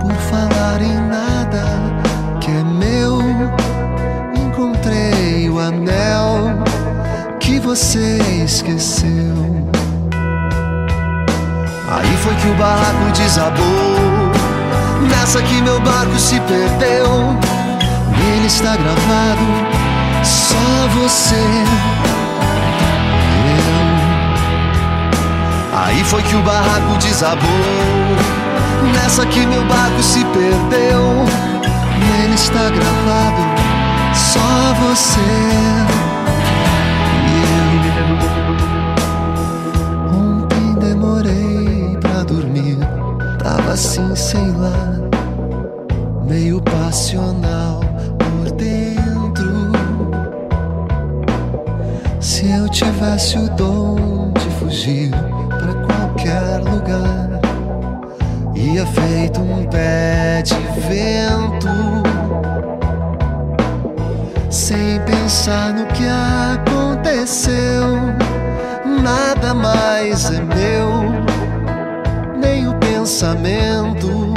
por 0.00 0.14
falar 0.30 0.80
em 0.80 0.96
nada 1.08 1.64
que 2.40 2.52
é 2.52 2.62
meu. 2.62 3.18
Encontrei 4.36 5.50
o 5.50 5.58
anel 5.58 6.62
que 7.40 7.58
você 7.58 8.18
esqueceu. 8.44 9.34
Aí 11.88 12.16
foi 12.18 12.34
que 12.36 12.48
o 12.48 12.54
barraco 12.54 13.10
desabou. 13.12 13.96
Nessa 15.10 15.42
que 15.42 15.60
meu 15.62 15.80
barco 15.80 16.16
se 16.18 16.38
perdeu. 16.40 17.45
Está 18.46 18.76
gravado 18.76 19.42
só 20.22 20.86
você. 20.94 21.34
Eu. 23.44 23.76
Aí 25.76 26.04
foi 26.04 26.22
que 26.22 26.36
o 26.36 26.42
barraco 26.42 26.96
desabou. 26.98 27.48
Nessa 28.94 29.26
que 29.26 29.44
meu 29.44 29.64
barco 29.64 30.00
se 30.00 30.24
perdeu. 30.26 31.24
Nele 31.98 32.34
está 32.36 32.70
gravado 32.70 33.42
só 34.14 34.74
você 34.80 35.20
e 37.26 37.42
eu. 37.98 38.16
Ontem 40.16 40.74
demorei 40.74 41.98
pra 42.00 42.22
dormir, 42.22 42.78
tava 43.42 43.72
assim, 43.72 44.14
sei 44.14 44.52
lá, 44.52 45.00
meio 46.24 46.62
passional 46.62 47.86
Se 52.36 52.50
eu 52.50 52.68
tivesse 52.68 53.38
o 53.38 53.48
dom 53.48 54.30
de 54.34 54.50
fugir 54.60 55.10
pra 55.48 55.72
qualquer 55.86 56.58
lugar, 56.70 57.40
ia 58.54 58.84
feito 58.84 59.40
um 59.40 59.64
pé 59.64 60.42
de 60.42 60.54
vento, 60.86 61.70
sem 64.50 65.00
pensar 65.06 65.72
no 65.72 65.86
que 65.86 66.04
aconteceu. 66.52 67.96
Nada 69.02 69.54
mais 69.54 70.30
é 70.30 70.42
meu, 70.42 71.14
nem 72.38 72.68
o 72.68 72.74
pensamento. 72.74 74.34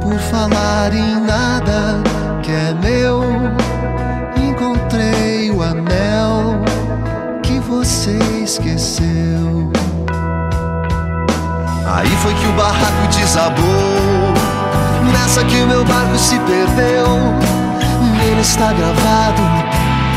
Por 0.00 0.18
falar 0.18 0.94
em 0.94 1.20
nada 1.20 2.03
esqueceu. 8.54 9.72
Aí 11.92 12.16
foi 12.22 12.34
que 12.34 12.46
o 12.46 12.52
barraco 12.52 13.08
desabou. 13.10 13.64
Nessa 15.12 15.44
que 15.44 15.56
o 15.62 15.66
meu 15.66 15.84
barco 15.84 16.16
se 16.16 16.38
perdeu. 16.40 17.06
Nele 18.16 18.40
está 18.40 18.72
gravado 18.72 19.42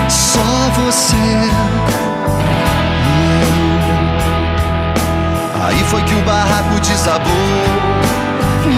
só 0.07 0.69
você 0.75 1.15
e 1.15 1.49
eu. 3.41 3.57
Aí 5.65 5.83
foi 5.85 6.03
que 6.03 6.13
o 6.13 6.21
barraco 6.21 6.79
desabou. 6.81 7.65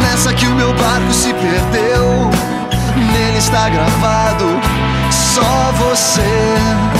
Nessa 0.01 0.33
que 0.33 0.47
o 0.47 0.55
meu 0.55 0.73
barco 0.73 1.11
se 1.11 1.33
perdeu. 1.33 2.29
Nele 2.95 3.37
está 3.37 3.67
gravado 3.67 4.45
só 5.11 5.71
você. 5.77 6.98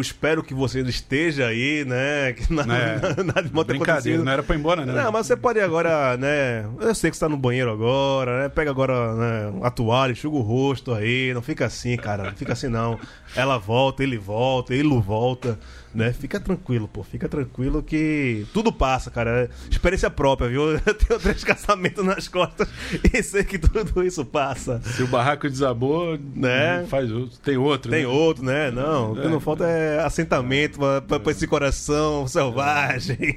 Eu 0.00 0.02
espero 0.02 0.42
que 0.42 0.54
você 0.54 0.80
esteja 0.80 1.46
aí, 1.46 1.84
né? 1.84 2.32
Que 2.40 2.50
nada, 2.52 2.74
É. 2.74 3.22
nada 3.22 3.42
tenha 3.42 3.64
Brincadeira, 3.64 3.82
acontecido. 3.92 4.24
não 4.24 4.32
era 4.32 4.42
pra 4.42 4.56
ir 4.56 4.58
embora, 4.58 4.86
né? 4.86 4.92
Não, 4.94 5.12
mas 5.12 5.26
você 5.26 5.36
pode 5.36 5.60
agora, 5.60 6.16
né? 6.16 6.64
Eu 6.80 6.94
sei 6.94 7.10
que 7.10 7.16
você 7.18 7.20
tá 7.20 7.28
no 7.28 7.36
banheiro 7.36 7.70
agora, 7.70 8.42
né? 8.44 8.48
Pega 8.48 8.70
agora 8.70 9.14
né, 9.14 9.60
a 9.62 9.70
toalha, 9.70 10.12
enxuga 10.12 10.36
o 10.36 10.40
rosto 10.40 10.94
aí. 10.94 11.32
Não 11.34 11.42
fica 11.42 11.66
assim, 11.66 11.96
cara. 11.98 12.24
Não 12.24 12.32
fica 12.34 12.54
assim, 12.54 12.68
não. 12.68 12.98
Ela 13.36 13.58
volta, 13.58 14.02
ele 14.02 14.16
volta, 14.16 14.74
ele 14.74 14.88
volta, 15.00 15.58
né? 15.94 16.12
Fica 16.12 16.38
tranquilo, 16.40 16.86
pô. 16.88 17.02
Fica 17.02 17.28
tranquilo 17.28 17.82
que 17.82 18.46
tudo 18.52 18.72
passa, 18.72 19.10
cara. 19.10 19.30
É 19.44 19.48
Experiência 19.70 20.10
própria, 20.10 20.48
viu? 20.48 20.70
Eu 20.86 20.94
tenho 20.94 21.18
três 21.20 21.42
casamentos 21.44 22.04
nas 22.04 22.28
costas 22.28 22.68
e 23.12 23.22
sei 23.22 23.44
que 23.44 23.58
tudo 23.58 24.02
isso 24.04 24.24
passa. 24.24 24.80
Se 24.82 25.02
o 25.02 25.06
barraco 25.06 25.48
desabou, 25.48 26.18
Né? 26.34 26.84
faz 26.88 27.10
outro. 27.10 27.38
Tem 27.40 27.56
outro. 27.56 27.90
Tem 27.90 28.02
né? 28.02 28.08
outro, 28.08 28.44
né? 28.44 28.70
Não, 28.70 29.12
o 29.12 29.16
que 29.20 29.28
não 29.28 29.40
falta 29.40 29.64
é 29.66 30.00
assentamento 30.04 30.78
pra, 30.78 31.18
pra 31.20 31.32
esse 31.32 31.46
coração 31.46 32.26
selvagem. 32.26 33.36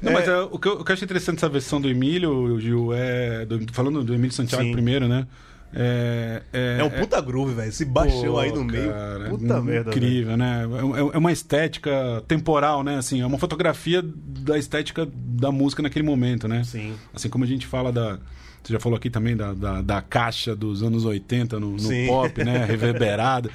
Não, 0.00 0.12
mas 0.12 0.26
é, 0.28 0.38
o, 0.40 0.58
que 0.58 0.68
eu, 0.68 0.72
o 0.80 0.84
que 0.84 0.90
eu 0.90 0.94
acho 0.94 1.04
interessante 1.04 1.36
dessa 1.36 1.48
versão 1.48 1.80
do 1.80 1.88
Emílio, 1.88 2.58
Gil, 2.60 2.92
é. 2.94 3.44
do- 3.44 3.72
falando 3.72 4.02
do 4.04 4.14
Emílio 4.14 4.32
Santiago 4.32 4.64
Sim. 4.64 4.72
primeiro, 4.72 5.06
né? 5.08 5.26
É, 5.74 6.42
é, 6.52 6.76
É 6.80 6.84
um 6.84 6.90
puta 6.90 7.20
groove, 7.20 7.54
velho. 7.54 7.68
Esse 7.68 7.84
baixão 7.84 8.38
aí 8.38 8.52
no 8.52 8.64
meio. 8.64 8.90
cara, 8.92 9.28
Puta 9.30 9.60
merda. 9.60 9.90
velho. 9.90 9.96
Incrível, 10.06 10.36
né? 10.36 10.62
É, 10.96 11.16
é 11.16 11.18
uma 11.18 11.32
estética 11.32 12.22
temporal, 12.28 12.82
né? 12.84 12.96
Assim, 12.96 13.20
é 13.20 13.26
uma 13.26 13.38
fotografia 13.38 14.02
da 14.04 14.58
estética 14.58 15.08
da 15.14 15.50
música 15.50 15.82
naquele 15.82 16.04
momento, 16.04 16.46
né? 16.46 16.62
Sim. 16.64 16.94
Assim 17.14 17.28
como 17.28 17.44
a 17.44 17.46
gente 17.46 17.66
fala 17.66 17.90
da. 17.92 18.18
Você 18.62 18.72
já 18.72 18.78
falou 18.78 18.96
aqui 18.96 19.10
também 19.10 19.36
da, 19.36 19.52
da, 19.54 19.82
da 19.82 20.00
caixa 20.00 20.54
dos 20.54 20.82
anos 20.84 21.04
80 21.04 21.58
no, 21.58 21.72
no 21.72 22.06
pop, 22.06 22.44
né? 22.44 22.62
Reverberada. 22.66 23.50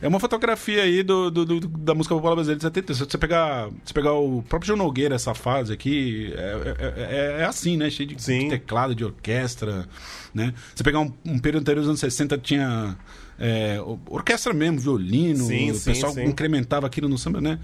É 0.00 0.06
uma 0.08 0.20
fotografia 0.20 0.82
aí 0.82 1.02
do, 1.02 1.30
do- 1.30 1.44
do- 1.44 1.68
da 1.68 1.94
música 1.94 2.14
popular 2.14 2.34
brasileira 2.34 2.58
de 2.58 2.62
70. 2.64 2.94
Se 2.94 3.00
você 3.00 3.16
pegar, 3.18 3.68
se 3.84 3.94
pegar 3.94 4.12
o 4.12 4.42
próprio 4.42 4.66
João 4.68 4.78
Nogueira, 4.78 5.14
essa 5.14 5.34
fase 5.34 5.72
aqui, 5.72 6.32
é, 6.36 6.74
é- 6.78 6.94
é- 7.38 7.40
é 7.40 7.44
assim, 7.44 7.76
né? 7.76 7.88
Cheio 7.90 8.08
de, 8.10 8.14
de 8.14 8.48
teclado, 8.48 8.94
de 8.94 9.04
orquestra, 9.04 9.88
né? 10.34 10.52
Você 10.74 10.84
pegar 10.84 11.00
um, 11.00 11.12
um 11.24 11.38
período 11.38 11.62
anterior 11.62 11.80
dos 11.80 11.88
anos 11.88 12.00
60, 12.00 12.36
tinha 12.38 12.96
é, 13.38 13.78
orquestra 14.08 14.52
mesmo, 14.52 14.78
violino, 14.78 15.44
Sim, 15.44 15.70
o 15.70 15.74
sim, 15.74 15.90
pessoal 15.90 16.12
sim. 16.12 16.24
incrementava 16.24 16.86
aquilo 16.86 17.08
no 17.08 17.18
samba, 17.18 17.40
né? 17.40 17.58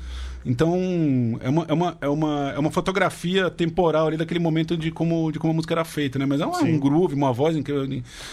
Então, 0.45 1.39
é 1.41 1.49
uma, 1.49 1.65
é, 1.69 1.73
uma, 1.73 1.99
é, 2.01 2.09
uma, 2.09 2.53
é 2.57 2.59
uma 2.59 2.71
fotografia 2.71 3.49
temporal 3.49 4.09
ali 4.09 4.17
daquele 4.17 4.41
momento 4.41 4.77
de 4.77 4.91
como, 4.91 5.31
de 5.31 5.39
como 5.39 5.53
a 5.53 5.57
música 5.57 5.75
era 5.75 5.85
feita, 5.85 6.19
né? 6.19 6.27
Mas 6.27 6.41
é 6.41 6.47
um, 6.47 6.53
um 6.65 6.79
groove, 6.81 7.15
uma 7.15 7.33
voz 7.33 7.57
incrível. 7.57 7.87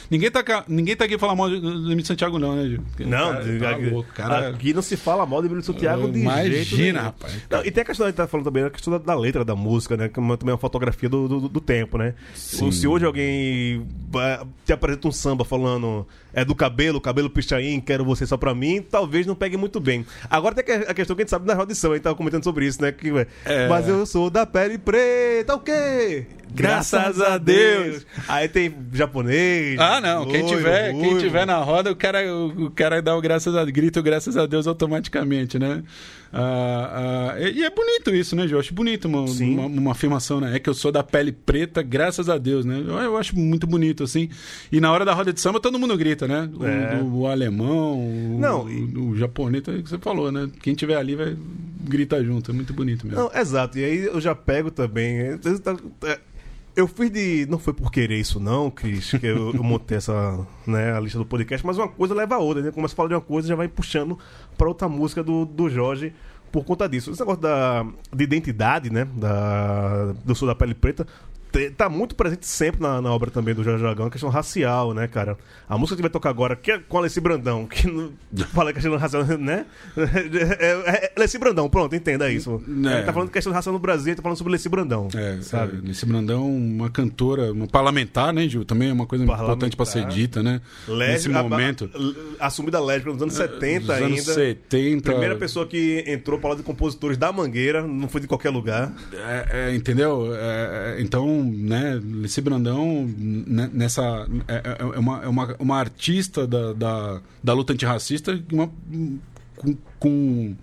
Ninguém 0.10 0.32
tá, 0.32 0.66
ninguém 0.68 0.96
tá 0.96 1.06
aqui 1.06 1.18
falar 1.18 1.36
mal 1.36 1.50
do 1.50 1.60
do 1.60 1.88
Emílio 1.88 2.06
Santiago, 2.06 2.40
não, 2.40 2.56
né, 2.56 2.68
Gil? 2.68 2.82
Porque 2.82 3.06
Não, 3.06 3.34
cara, 3.34 3.60
tá 3.60 3.70
aqui, 3.70 3.90
louco, 3.90 4.14
cara, 4.14 4.50
aqui 4.50 4.74
não 4.74 4.82
se 4.82 4.98
fala 4.98 5.26
mal 5.26 5.42
de 5.42 5.48
Emílio 5.48 5.64
Santiago 5.64 6.10
de 6.12 6.20
Imagina, 6.20 6.64
jeito 6.64 6.78
nenhum. 6.78 7.00
rapaz. 7.00 7.34
Não, 7.50 7.66
e 7.66 7.72
tem 7.72 7.84
a 7.84 7.86
questão, 7.86 8.06
a 8.06 8.10
gente 8.10 8.18
tá 8.18 8.28
falando 8.28 8.46
também, 8.46 8.64
a 8.64 8.70
questão 8.70 8.92
da, 8.92 8.98
da 8.98 9.16
letra 9.16 9.46
da 9.46 9.56
música, 9.56 9.96
né? 9.96 10.10
Que 10.10 10.20
é 10.20 10.38
também 10.38 10.50
é 10.50 10.54
uma 10.54 10.58
fotografia 10.58 11.10
do, 11.10 11.28
do, 11.28 11.50
do 11.50 11.62
tempo, 11.62 11.98
né? 11.98 12.16
Se 12.34 12.88
hoje 12.88 13.06
alguém 13.06 13.86
te 14.66 14.74
apresenta 14.74 15.08
um 15.08 15.12
samba 15.12 15.46
falando 15.46 16.08
é 16.34 16.46
do 16.46 16.56
cabelo, 16.56 17.02
cabelo 17.02 17.29
pichain, 17.30 17.80
quero 17.80 18.04
você 18.06 18.26
só 18.26 18.38
pra 18.38 18.54
mim, 18.54 18.82
talvez 18.82 19.26
não 19.26 19.36
pegue 19.36 19.58
muito 19.58 19.80
bem. 19.80 20.06
Agora 20.30 20.56
tem 20.56 20.76
a 20.88 20.94
questão 20.94 21.16
que 21.16 21.22
a 21.22 21.24
gente 21.24 21.30
sabe 21.30 21.48
na 21.48 21.56
audição, 21.56 21.92
a 21.92 21.96
gente 21.96 22.04
tava 22.04 22.16
comentando 22.16 22.44
sobre 22.44 22.66
isso, 22.66 22.82
né? 22.82 22.92
Que, 22.92 23.10
É. 23.46 23.68
Mas 23.68 23.88
eu 23.88 24.06
sou 24.06 24.30
da 24.30 24.46
pele 24.46 24.78
preta, 24.78 25.56
o 25.56 25.60
quê? 25.60 26.26
Graças 26.54 27.22
a 27.22 27.38
Deus. 27.38 28.06
Aí 28.28 28.48
tem 28.48 28.74
japonês. 28.94 29.80
Ah, 29.80 30.02
não. 30.02 30.26
Quem 30.26 30.42
loiro, 30.42 30.58
tiver, 30.58 30.94
quem 30.94 31.18
tiver 31.18 31.46
na 31.46 31.58
roda, 31.58 31.92
o 31.92 31.96
cara, 31.96 32.20
o, 32.34 32.66
o 32.66 32.72
cara 32.72 33.02
dá 33.02 33.16
o 33.16 33.22
graças 33.22 33.56
a, 33.56 33.64
grita 33.66 34.00
o 34.00 34.04
graças 34.04 34.36
a 34.36 34.46
Deus 34.46 34.68
automaticamente, 34.68 35.58
né? 35.60 35.84
Ah, 36.32 37.34
ah, 37.36 37.40
e, 37.40 37.64
é 37.64 37.70
bonito 37.72 38.14
isso, 38.14 38.36
né, 38.36 38.44
acho 38.44 38.72
bonito 38.72 39.06
uma, 39.08 39.22
uma, 39.22 39.66
uma 39.66 39.92
afirmação, 39.94 40.40
né? 40.40 40.56
É 40.56 40.60
que 40.60 40.70
eu 40.70 40.76
sou 40.76 40.92
da 40.92 41.02
pele 41.04 41.32
preta, 41.32 41.82
graças 41.82 42.30
a 42.30 42.38
Deus, 42.38 42.66
né? 42.66 42.84
Eu, 42.86 42.98
eu 43.00 43.18
acho 43.18 43.36
muito 43.38 43.66
bonito, 43.66 44.04
assim. 44.04 44.30
E 44.72 44.80
na 44.80 44.92
hora 44.92 45.04
da 45.04 45.14
roda 45.14 45.34
de 45.34 45.40
samba, 45.42 45.60
todo 45.60 45.80
mundo 45.80 45.98
grita, 45.98 46.28
né? 46.28 46.48
O, 46.56 46.66
É. 46.66 47.00
o- 47.02 47.16
o 47.22 47.28
alemão, 47.28 47.98
o, 48.00 48.38
Não, 48.40 48.70
e- 48.70 48.96
o, 48.96 49.16
japonês, 49.18 49.64
é 49.68 49.72
o 49.72 49.84
que 49.84 49.90
você 49.90 49.98
falou, 49.98 50.32
né? 50.32 50.48
Quem 50.62 50.76
tiver 50.76 50.98
ali 50.98 51.16
vai 51.16 51.36
gritar 51.84 52.22
junto. 52.24 52.52
É 52.52 52.54
muito 52.54 52.74
bonito 52.74 53.08
mesmo. 53.08 53.22
Não, 53.24 53.32
exato. 53.40 53.80
E 53.80 53.84
aí 53.84 54.06
eu 54.06 54.22
já 54.22 54.36
pego 54.36 54.70
também. 54.70 55.18
é, 55.20 55.40
é, 56.04 56.20
Eu 56.80 56.88
fiz 56.88 57.12
de. 57.12 57.46
Não 57.50 57.60
foi 57.60 57.74
por 57.74 57.92
querer 57.92 58.18
isso, 58.18 58.40
não, 58.40 58.72
Cris, 58.72 59.12
que 59.12 59.28
eu, 59.28 59.54
eu 59.54 59.62
montei 59.62 59.98
essa, 59.98 60.48
né, 60.66 60.94
a 60.96 61.00
lista 61.02 61.18
do 61.18 61.26
podcast, 61.26 61.66
mas 61.66 61.78
uma 61.78 61.90
coisa 61.90 62.16
leva 62.16 62.36
a 62.36 62.38
outra, 62.38 62.64
né? 62.64 62.72
Começa 62.72 62.94
a 62.94 62.96
falar 62.96 63.10
de 63.10 63.16
uma 63.16 63.22
coisa 63.22 63.50
já 63.50 63.56
vai 63.56 63.68
puxando 63.68 64.18
pra 64.58 64.66
outra 64.66 64.88
música 64.88 65.22
do, 65.22 65.44
do 65.44 65.70
Jorge 65.70 66.14
por 66.54 66.64
conta 66.64 66.88
disso. 66.88 67.12
Esse 67.12 67.20
negócio 67.20 67.42
da, 67.42 67.86
de 68.16 68.24
identidade, 68.24 68.90
né? 68.90 69.06
Da, 69.14 70.14
do 70.24 70.34
Sul 70.34 70.48
da 70.48 70.56
Pele 70.56 70.74
Preta. 70.74 71.06
Tá 71.76 71.90
muito 71.90 72.16
presente 72.16 72.46
sempre 72.48 72.82
na, 72.82 73.02
na 73.02 73.12
obra 73.12 73.30
também 73.32 73.54
do 73.54 73.64
Jorge 73.64 73.84
Dragão, 73.84 74.08
a 74.08 74.10
questão 74.12 74.30
racial, 74.30 74.94
né, 74.94 75.08
cara? 75.08 75.38
A 75.68 75.78
música 75.78 75.96
que 75.96 76.02
vai 76.02 76.10
tocar 76.12 76.30
agora, 76.30 76.56
que 76.56 76.72
é 76.72 76.80
com 76.80 76.98
a 76.98 77.00
Alessi 77.02 77.20
Brandão, 77.20 77.66
que 77.66 77.88
não 77.88 78.12
fala 78.54 78.72
questão 78.74 78.96
racial, 78.98 79.24
né? 79.26 79.66
É, 79.98 80.66
é, 80.66 81.06
é 81.06 81.14
Alessi 81.16 81.38
Brandão, 81.38 81.70
pronto, 81.70 81.96
entenda 81.96 82.30
isso. 82.32 82.62
Ele 82.68 83.04
tá 83.04 83.12
falando 83.14 83.28
de 83.30 83.34
questão 83.34 83.52
racial 83.54 83.74
no 83.74 83.80
Brasil, 83.80 84.08
ele 84.10 84.16
tá 84.16 84.22
falando 84.22 84.38
sobre 84.38 84.52
Alessi 84.52 84.70
Brandão. 84.70 85.08
É, 85.16 85.38
sabe? 85.42 85.44
sabe? 85.74 85.88
Nesse 85.88 86.06
Brandão, 86.06 86.50
uma 86.50 86.90
cantora, 86.90 87.52
uma 87.52 87.68
parlamentar, 87.68 88.34
né, 88.34 88.48
Gil? 88.48 88.64
Também 88.66 88.90
é 88.90 88.94
uma 88.94 89.06
coisa 89.06 89.24
importante 89.24 89.76
pra 89.76 89.86
ser 89.86 90.06
dita, 90.06 90.42
né? 90.44 90.62
Nesse 90.88 90.92
Lésbica, 91.30 91.44
momento. 91.44 91.90
a- 91.94 92.44
a- 92.44 92.48
assumida 92.48 92.80
lésbica 92.80 93.12
nos 93.14 93.22
anos 93.22 93.34
70 93.34 93.80
Dos 93.80 93.90
anos 93.90 94.20
ainda. 94.20 94.34
70. 94.34 95.12
Primeira 95.12 95.36
pessoa 95.36 95.66
que 95.68 96.04
entrou 96.08 96.40
para 96.40 96.52
lá 96.52 96.56
de 96.56 96.64
compositores 96.64 97.18
da 97.18 97.32
Mangueira, 97.32 97.86
não 97.86 98.08
foi 98.08 98.22
de 98.22 98.28
qualquer 98.28 98.50
lugar. 98.50 98.92
É, 99.14 99.70
é, 99.72 99.76
entendeu? 99.76 100.30
É, 100.36 100.96
é, 100.98 101.02
então, 101.02 101.28
né, 101.60 102.00
Leci 102.04 102.42
Brandão, 102.42 103.06
né, 103.18 103.70
nessa. 103.74 104.28
É, 104.48 104.56
é- 104.56 104.78
é 104.96 105.00
uma, 105.00 105.24
é 105.24 105.28
uma, 105.28 105.56
uma 105.60 105.78
artista 105.78 106.48
da, 106.48 106.74
da, 106.74 107.22
da 107.44 107.54
luta 107.54 107.74
antirracista 107.74 108.42
uma, 108.52 108.70
com, 109.56 109.78
com, 110.00 110.56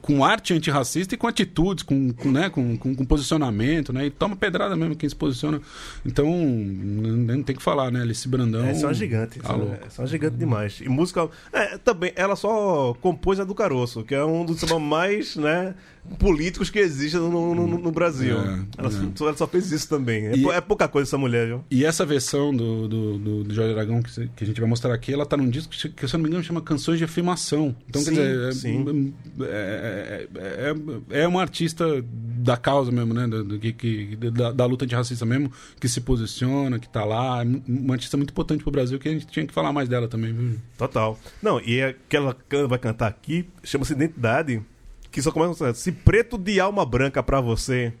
com 0.00 0.24
arte 0.24 0.54
antirracista 0.54 1.14
e 1.14 1.18
com 1.18 1.26
atitudes, 1.26 1.82
com, 1.84 2.12
com, 2.12 2.30
né, 2.30 2.48
com, 2.48 2.76
com, 2.76 2.94
com 2.94 3.04
posicionamento, 3.04 3.92
né? 3.92 4.06
E 4.06 4.10
toma 4.10 4.34
pedrada 4.36 4.74
mesmo 4.76 4.96
quem 4.96 5.08
se 5.08 5.16
posiciona. 5.16 5.60
Então, 6.06 6.26
não, 6.26 7.42
tem 7.42 7.54
que 7.54 7.62
falar, 7.62 7.90
né? 7.90 8.02
Leci 8.04 8.28
Brandão. 8.28 8.64
É 8.64 8.72
uma 8.72 8.94
gigante. 8.94 9.38
Essa 9.38 9.52
é 9.52 10.02
uma 10.02 10.06
gigante 10.06 10.36
demais. 10.36 10.80
E 10.80 10.88
música. 10.88 11.28
É, 11.52 11.76
também, 11.78 12.12
ela 12.16 12.36
só 12.36 12.94
compôs 13.00 13.38
a 13.40 13.44
do 13.44 13.54
Caroço, 13.54 14.02
que 14.02 14.14
é 14.14 14.24
um 14.24 14.44
dos 14.44 14.60
mais, 14.80 15.36
né, 15.36 15.74
políticos 16.18 16.70
que 16.70 16.78
existe 16.78 17.16
no, 17.16 17.54
no, 17.54 17.66
no- 17.78 17.90
Brasil. 17.92 18.36
É, 18.38 18.60
ela, 18.78 18.88
é. 18.88 19.08
Só, 19.14 19.28
ela 19.28 19.36
só 19.36 19.46
fez 19.46 19.70
isso 19.72 19.88
também. 19.88 20.26
É, 20.26 20.36
E- 20.36 20.42
pou- 20.42 20.52
é 20.52 20.60
pouca 20.60 20.88
coisa 20.88 21.08
essa 21.08 21.18
mulher, 21.18 21.46
viu? 21.46 21.64
E 21.70 21.84
essa 21.84 22.04
versão 22.06 22.54
do, 22.54 22.88
do, 22.88 23.18
do, 23.18 23.44
do 23.44 23.54
Jorge 23.54 23.72
Aragão 23.72 24.02
que, 24.02 24.28
que 24.28 24.44
a 24.44 24.46
gente 24.46 24.60
vai 24.60 24.68
mostrar 24.68 24.92
aqui, 24.94 25.12
ela 25.12 25.24
tá 25.26 25.36
num 25.36 25.48
disco 25.48 25.72
que, 25.72 25.88
que, 25.88 26.08
se 26.08 26.14
eu 26.14 26.18
não 26.18 26.22
me 26.24 26.28
engano, 26.28 26.42
chama 26.44 26.60
Canções 26.60 26.98
de 26.98 27.04
Afirmação. 27.04 27.74
Então, 27.88 28.00
Sim, 28.02 28.14
quer 28.14 28.20
dizer, 28.20 28.48
é, 28.48 28.52
sim. 28.52 29.14
é, 29.40 30.26
é, 30.34 31.12
é, 31.14 31.22
é 31.22 31.28
uma 31.28 31.40
artista 31.40 31.84
da 32.12 32.56
causa 32.56 32.90
mesmo, 32.90 33.12
né? 33.14 33.26
Do 33.26 33.58
que, 33.58 33.72
que- 33.72 34.16
da, 34.30 34.52
da 34.52 34.66
luta 34.66 34.84
antirracista 34.84 35.24
mesmo, 35.26 35.50
que 35.78 35.88
se 35.88 36.00
posiciona, 36.00 36.78
que 36.78 36.88
tá 36.88 37.04
lá. 37.04 37.42
É 37.42 37.46
uma 37.68 37.94
artista 37.94 38.16
muito 38.16 38.30
importante 38.30 38.62
pro 38.62 38.70
Brasil, 38.72 38.98
que 38.98 39.08
a 39.08 39.12
gente 39.12 39.26
tinha 39.26 39.46
que 39.46 39.52
falar 39.52 39.72
mais 39.72 39.88
dela 39.88 40.08
também, 40.08 40.32
viu? 40.32 40.56
Total. 40.78 41.18
Não, 41.42 41.60
e 41.60 41.82
aquela 41.82 42.34
que 42.48 42.56
ela 42.56 42.68
vai 42.68 42.78
cantar 42.78 43.06
aqui 43.08 43.46
chama-se 43.62 43.92
Identidade, 43.92 44.62
que 45.10 45.20
só 45.20 45.30
começa 45.30 45.74
se 45.74 45.92
preto 45.92 46.38
de 46.38 46.60
alma 46.60 46.84
branca 46.86 47.22
pra 47.22 47.40
você 47.40 47.92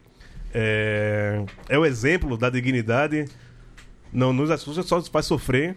é, 0.52 1.44
é 1.68 1.78
o 1.78 1.84
exemplo 1.84 2.36
da 2.36 2.50
dignidade, 2.50 3.26
não 4.12 4.32
nos 4.32 4.50
assusta, 4.50 4.82
só 4.82 4.96
nos 4.96 5.08
faz 5.08 5.26
sofrer, 5.26 5.76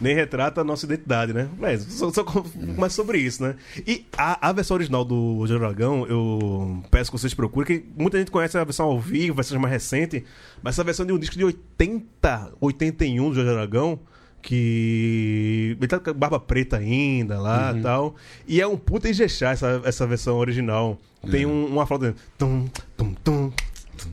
nem 0.00 0.14
retrata 0.14 0.60
a 0.60 0.64
nossa 0.64 0.84
identidade, 0.86 1.32
né? 1.32 1.48
Mas 1.58 1.82
só, 1.82 2.12
só 2.12 2.24
começa 2.24 2.96
sobre 2.96 3.18
isso, 3.18 3.42
né? 3.42 3.56
E 3.86 4.06
a, 4.16 4.48
a 4.48 4.52
versão 4.52 4.76
original 4.76 5.04
do 5.04 5.46
Dragão, 5.46 6.06
eu 6.06 6.82
peço 6.90 7.10
que 7.10 7.18
vocês 7.18 7.32
procurem, 7.32 7.80
que 7.80 7.86
muita 7.96 8.18
gente 8.18 8.30
conhece 8.30 8.58
a 8.58 8.64
versão 8.64 8.86
ao 8.86 9.00
vivo, 9.00 9.36
versão 9.36 9.58
mais 9.58 9.72
recente, 9.72 10.24
mas 10.62 10.74
essa 10.74 10.84
versão 10.84 11.06
de 11.06 11.12
um 11.12 11.18
disco 11.18 11.36
de 11.36 11.44
80, 11.44 12.54
81 12.60 13.28
do 13.28 13.34
Jorge 13.34 13.50
Dragão, 13.50 13.98
que 14.44 15.76
ele 15.78 15.88
tá 15.88 15.98
com 15.98 16.12
barba 16.12 16.38
preta 16.38 16.76
ainda 16.76 17.40
lá 17.40 17.72
e 17.76 17.80
tal. 17.82 18.14
E 18.46 18.60
é 18.60 18.66
um 18.66 18.76
puta 18.76 19.08
enjexá 19.08 19.50
essa, 19.50 19.80
essa 19.84 20.06
versão 20.06 20.36
original. 20.36 20.98
Tem 21.30 21.46
um- 21.46 21.66
uma 21.66 21.86
flauta. 21.86 22.14
Tum, 22.36 22.66
tum, 22.96 23.14
tum, 23.24 23.50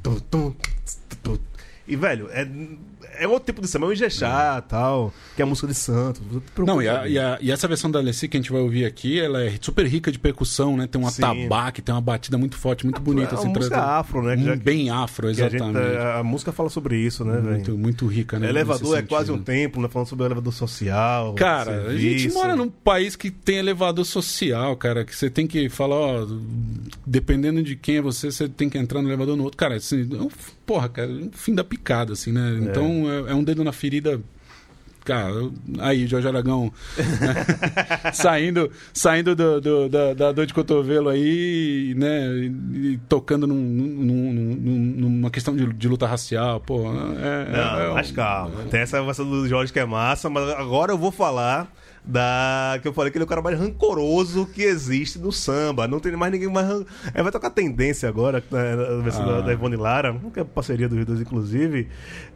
tum, 0.01 0.19
tum, 0.19 0.19
tum, 0.31 0.53
tum. 1.23 1.37
E, 1.87 1.95
velho, 1.97 2.29
é, 2.31 2.47
é 3.19 3.27
outro 3.27 3.45
tipo 3.45 3.61
de 3.61 3.67
samba, 3.67 3.85
é 3.85 3.89
um 3.89 3.93
enjexá 3.93 4.61
e 4.65 4.69
tal, 4.69 5.13
que 5.35 5.41
é 5.41 5.43
a 5.43 5.45
música 5.45 5.67
de 5.67 5.73
Santos. 5.73 6.21
Não, 6.57 6.81
e, 6.81 6.87
a- 6.87 7.07
e 7.07 7.17
a- 7.19 7.37
e 7.41 7.51
essa 7.51 7.67
versão 7.67 7.89
da 7.91 7.99
Alessi 7.99 8.27
que 8.27 8.37
a 8.37 8.39
gente 8.39 8.51
vai 8.51 8.61
ouvir 8.61 8.85
aqui, 8.85 9.19
ela 9.19 9.43
é 9.43 9.53
super 9.61 9.85
rica 9.85 10.11
de 10.11 10.19
percussão, 10.19 10.77
né? 10.77 10.87
Tem 10.87 11.01
um 11.01 11.07
atabaque, 11.07 11.81
tem 11.81 11.93
uma 11.93 12.01
batida 12.01 12.37
muito 12.37 12.57
forte, 12.57 12.83
muito 12.85 13.01
bonita. 13.01 13.29
é 13.35 13.37
uma 13.37 13.39
assim, 13.39 13.47
música 13.53 13.75
pra- 13.75 13.99
afro, 13.99 14.21
né? 14.23 14.37
já- 14.37 14.55
Bem 14.55 14.89
afro, 14.89 15.27
que 15.27 15.41
a, 15.41 15.49
gente, 15.49 15.55
exatamente. 15.55 15.97
a, 15.97 16.23
música 16.23 16.51
fala 16.51 16.69
sobre 16.69 16.97
isso, 16.97 17.23
né, 17.25 17.39
muito, 17.39 17.65
velho? 17.71 17.77
muito 17.77 18.05
rica, 18.07 18.37
né? 18.39 18.49
Elevador 18.49 18.97
é 18.97 19.01
quase 19.01 19.31
um 19.31 19.41
templo, 19.41 19.81
né? 19.81 19.87
Falando 19.89 20.07
sobre 20.07 20.23
o 20.23 20.27
elevador 20.27 20.53
social. 20.53 21.33
Cara, 21.33 21.87
a 21.87 21.93
gente 21.97 22.19
serviço. 22.21 22.37
mora 22.37 22.55
num 22.55 22.69
país 22.69 23.15
que 23.15 23.29
tem 23.31 23.57
elevador 23.57 24.05
social, 24.05 24.75
cara, 24.77 25.03
que 25.05 25.15
você 25.15 25.29
tem 25.29 25.47
que 25.47 25.69
falar, 25.69 25.95
ó, 25.95 26.27
dependendo 27.05 27.61
de 27.63 27.75
quem 27.75 27.97
é 27.97 28.01
você, 28.01 28.31
você 28.31 28.47
tem 28.47 28.69
que 28.69 28.77
entrar 28.77 29.01
no 29.01 29.07
elevador 29.09 29.35
no 29.35 29.43
outro. 29.43 29.57
Cara, 29.57 29.75
assim, 29.75 30.07
é 30.11 30.21
um, 30.21 30.29
porra, 30.65 30.89
cara, 30.89 31.09
é 31.11 31.13
um 31.13 31.31
fim 31.31 31.53
da 31.53 31.63
picada, 31.63 32.13
assim, 32.13 32.31
né? 32.31 32.59
Então 32.61 32.85
é, 32.85 33.00
é 33.09 33.33
um 33.35 33.43
dedo 33.43 33.63
na 33.63 33.71
ferida. 33.71 34.19
Cara, 35.03 35.33
aí, 35.79 36.05
Jorge 36.05 36.27
Aragão, 36.27 36.71
né? 36.95 38.11
saindo, 38.13 38.69
saindo 38.93 39.35
do, 39.35 39.59
do- 39.59 39.89
da, 39.89 40.13
da 40.13 40.31
dor 40.31 40.45
de 40.45 40.53
cotovelo 40.53 41.09
aí, 41.09 41.95
né? 41.97 42.27
E, 42.35 42.45
e 42.93 42.99
tocando 43.09 43.47
num, 43.47 43.55
num- 43.55 44.31
num- 44.33 44.55
numa 45.09 45.31
questão 45.31 45.55
de, 45.55 45.65
de 45.73 45.87
luta 45.87 46.05
racial, 46.05 46.59
pô. 46.59 46.83
É, 47.17 47.47
é- 47.51 47.57
Não, 47.57 47.79
é 47.79 47.89
um- 47.89 47.93
mas 47.95 48.11
calma. 48.11 48.51
Tem 48.69 48.81
essa 48.81 49.01
versão 49.03 49.27
do 49.27 49.47
Jorge 49.47 49.73
que 49.73 49.79
é 49.79 49.85
massa, 49.85 50.29
mas 50.29 50.47
agora 50.51 50.91
eu 50.91 50.97
vou 50.99 51.11
falar 51.11 51.67
da. 52.03 52.79
Que 52.81 52.87
eu 52.87 52.93
falei 52.93 53.11
que 53.11 53.17
ele 53.17 53.23
é 53.23 53.25
o 53.25 53.29
cara 53.29 53.41
mais 53.41 53.57
rancoroso 53.59 54.45
que 54.45 54.63
existe 54.63 55.19
no 55.19 55.31
samba. 55.31 55.87
Não 55.87 55.99
tem 55.99 56.11
mais 56.15 56.31
ninguém 56.31 56.49
mais. 56.49 56.67
ran- 56.67 56.85
É, 57.13 57.21
vai 57.23 57.31
tocar 57.31 57.49
tendência 57.49 58.07
agora, 58.09 58.43
né, 58.51 58.75
na 58.75 59.03
versão 59.03 59.25
da, 59.25 59.37
Ah. 59.37 59.41
da 59.41 59.51
Ivone 59.53 59.75
Lara, 59.75 60.15
que 60.33 60.39
é 60.39 60.43
parceria 60.43 60.87
do 60.89 60.95
Rio 60.95 61.05
Dois, 61.05 61.21
inclusive. 61.21 61.87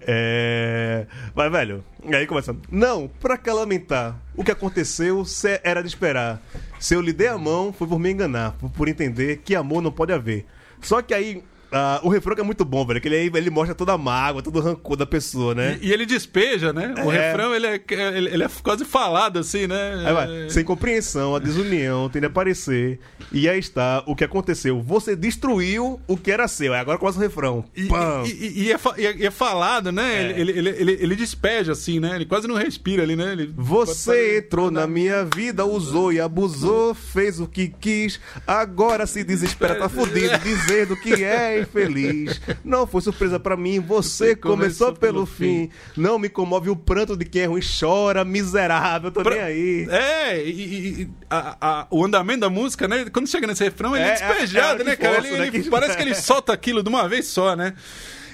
É... 0.08 1.08
Mas, 1.34 1.52
velho, 1.52 1.84
aí 2.14 2.26
começa. 2.28 2.56
Não, 2.72 3.10
pra 3.20 3.38
que 3.38 3.50
lamentar? 3.52 4.20
O 4.36 4.44
que 4.44 4.52
aconteceu 4.52 5.24
era 5.64 5.82
de 5.82 5.88
esperar. 5.88 6.42
Se 6.80 6.94
eu 6.94 7.02
lhe 7.02 7.12
dei 7.14 7.28
a 7.28 7.38
mão, 7.38 7.74
foi 7.74 7.88
por 7.88 8.00
me 8.00 8.12
enganar, 8.12 8.52
por, 8.54 8.70
por 8.70 8.88
entender 8.88 9.42
que 9.44 9.56
amor 9.56 9.82
não 9.82 9.92
pode 9.92 10.14
haver. 10.14 10.46
Só 10.82 11.02
que 11.02 11.14
aí. 11.14 11.44
Ah, 11.78 12.00
o 12.04 12.10
refrão 12.10 12.34
que 12.36 12.42
é 12.42 12.44
muito 12.44 12.64
bom, 12.64 12.86
velho. 12.86 13.02
Que 13.02 13.08
ele, 13.10 13.38
ele 13.38 13.50
mostra 13.50 13.76
toda 13.76 13.92
a 13.94 13.98
mágoa, 13.98 14.42
todo 14.42 14.58
o 14.60 14.62
rancor 14.62 14.96
da 14.96 15.06
pessoa, 15.06 15.54
né? 15.54 15.78
E, 15.82 15.88
e 15.90 15.92
ele 15.94 16.06
despeja, 16.06 16.72
né? 16.72 16.94
O 17.06 17.12
É. 17.12 17.28
refrão, 17.30 17.54
ele 17.54 17.68
é, 17.68 17.82
ele, 17.90 18.30
ele 18.34 18.44
é 18.44 18.50
quase 18.64 18.86
falado, 18.86 19.40
assim, 19.40 19.68
né? 19.68 20.12
Vai, 20.14 20.50
sem 20.50 20.64
compreensão, 20.64 21.36
a 21.36 21.40
desunião 21.40 22.10
tende 22.10 22.26
a 22.26 22.30
aparecer. 22.30 23.00
E 23.32 23.50
aí 23.50 23.60
está 23.60 24.04
o 24.06 24.16
que 24.16 24.24
aconteceu. 24.24 24.82
Você 24.82 25.16
destruiu 25.16 26.00
o 26.08 26.16
que 26.16 26.32
era 26.32 26.48
seu. 26.48 26.74
Aí 26.74 26.80
agora 26.80 26.98
começa 26.98 27.18
o 27.18 27.22
refrão. 27.22 27.66
E, 27.76 27.90
e- 28.26 28.64
e- 28.64 28.72
é, 28.72 28.78
é- 28.98 29.26
é 29.26 29.32
falado, 29.32 29.92
né? 29.92 30.32
É. 30.32 30.40
Ele, 30.40 30.52
ele, 30.52 30.70
ele, 30.70 30.92
ele 31.02 31.16
despeja, 31.16 31.74
assim, 31.74 32.00
né? 32.00 32.16
Ele 32.16 32.26
quase 32.26 32.48
não 32.48 32.56
respira 32.56 33.04
ali, 33.04 33.16
né? 33.16 33.34
Ele, 33.34 33.52
Você 33.58 34.38
entrou 34.38 34.72
na 34.72 34.88
minha 34.88 35.26
vida, 35.26 35.66
usou 35.66 36.14
e 36.14 36.20
abusou, 36.20 36.94
fez 36.94 37.40
o 37.40 37.48
que 37.48 37.68
quis, 37.68 38.20
agora 38.48 39.06
se 39.06 39.24
desespera, 39.24 39.76
tá 39.76 39.90
fudido, 39.90 40.38
dizendo 40.40 40.96
que 40.96 41.24
é 41.24 41.65
infeliz. 41.66 42.40
Não 42.64 42.88
foi 42.88 43.02
surpresa 43.02 43.40
pra 43.40 43.58
mim, 43.58 43.80
você 43.80 44.36
começou 44.36 44.94
pelo 44.94 45.26
fim. 45.26 45.70
Não 45.98 46.18
me 46.18 46.30
comove 46.30 46.70
o 46.70 46.76
pranto 46.76 47.18
de 47.18 47.26
quem 47.26 47.42
é 47.42 47.46
ruim, 47.46 47.62
chora, 47.80 48.24
miserável, 48.24 49.12
tô 49.12 49.22
nem 49.24 49.40
aí. 49.40 49.88
É, 49.90 50.44
e, 50.46 51.02
e- 51.02 51.10
a- 51.30 51.58
a- 51.60 51.88
o 51.90 52.04
andamento 52.06 52.42
da 52.42 52.50
música, 52.50 52.88
né? 52.88 53.06
Quando 53.12 53.28
chega 53.28 53.48
nesse 53.48 53.64
refrão, 53.64 53.96
ele 53.96 54.06
é, 54.06 54.08
É, 54.08 54.12
é- 54.12 54.16
despejado, 54.16 54.82
é, 54.82 54.86
né, 54.86 54.96
que 54.96 55.02
cara? 55.02 55.16
força, 55.16 55.28
Ele- 55.30 55.38
né? 55.40 55.48
ele- 55.54 55.70
parece 55.70 55.98
que 55.98 56.04
ele 56.04 56.16
solta 56.16 56.54
aquilo 56.54 56.82
de 56.84 56.90
uma 56.90 57.08
vez 57.10 57.28
só, 57.28 57.56
né? 57.56 57.74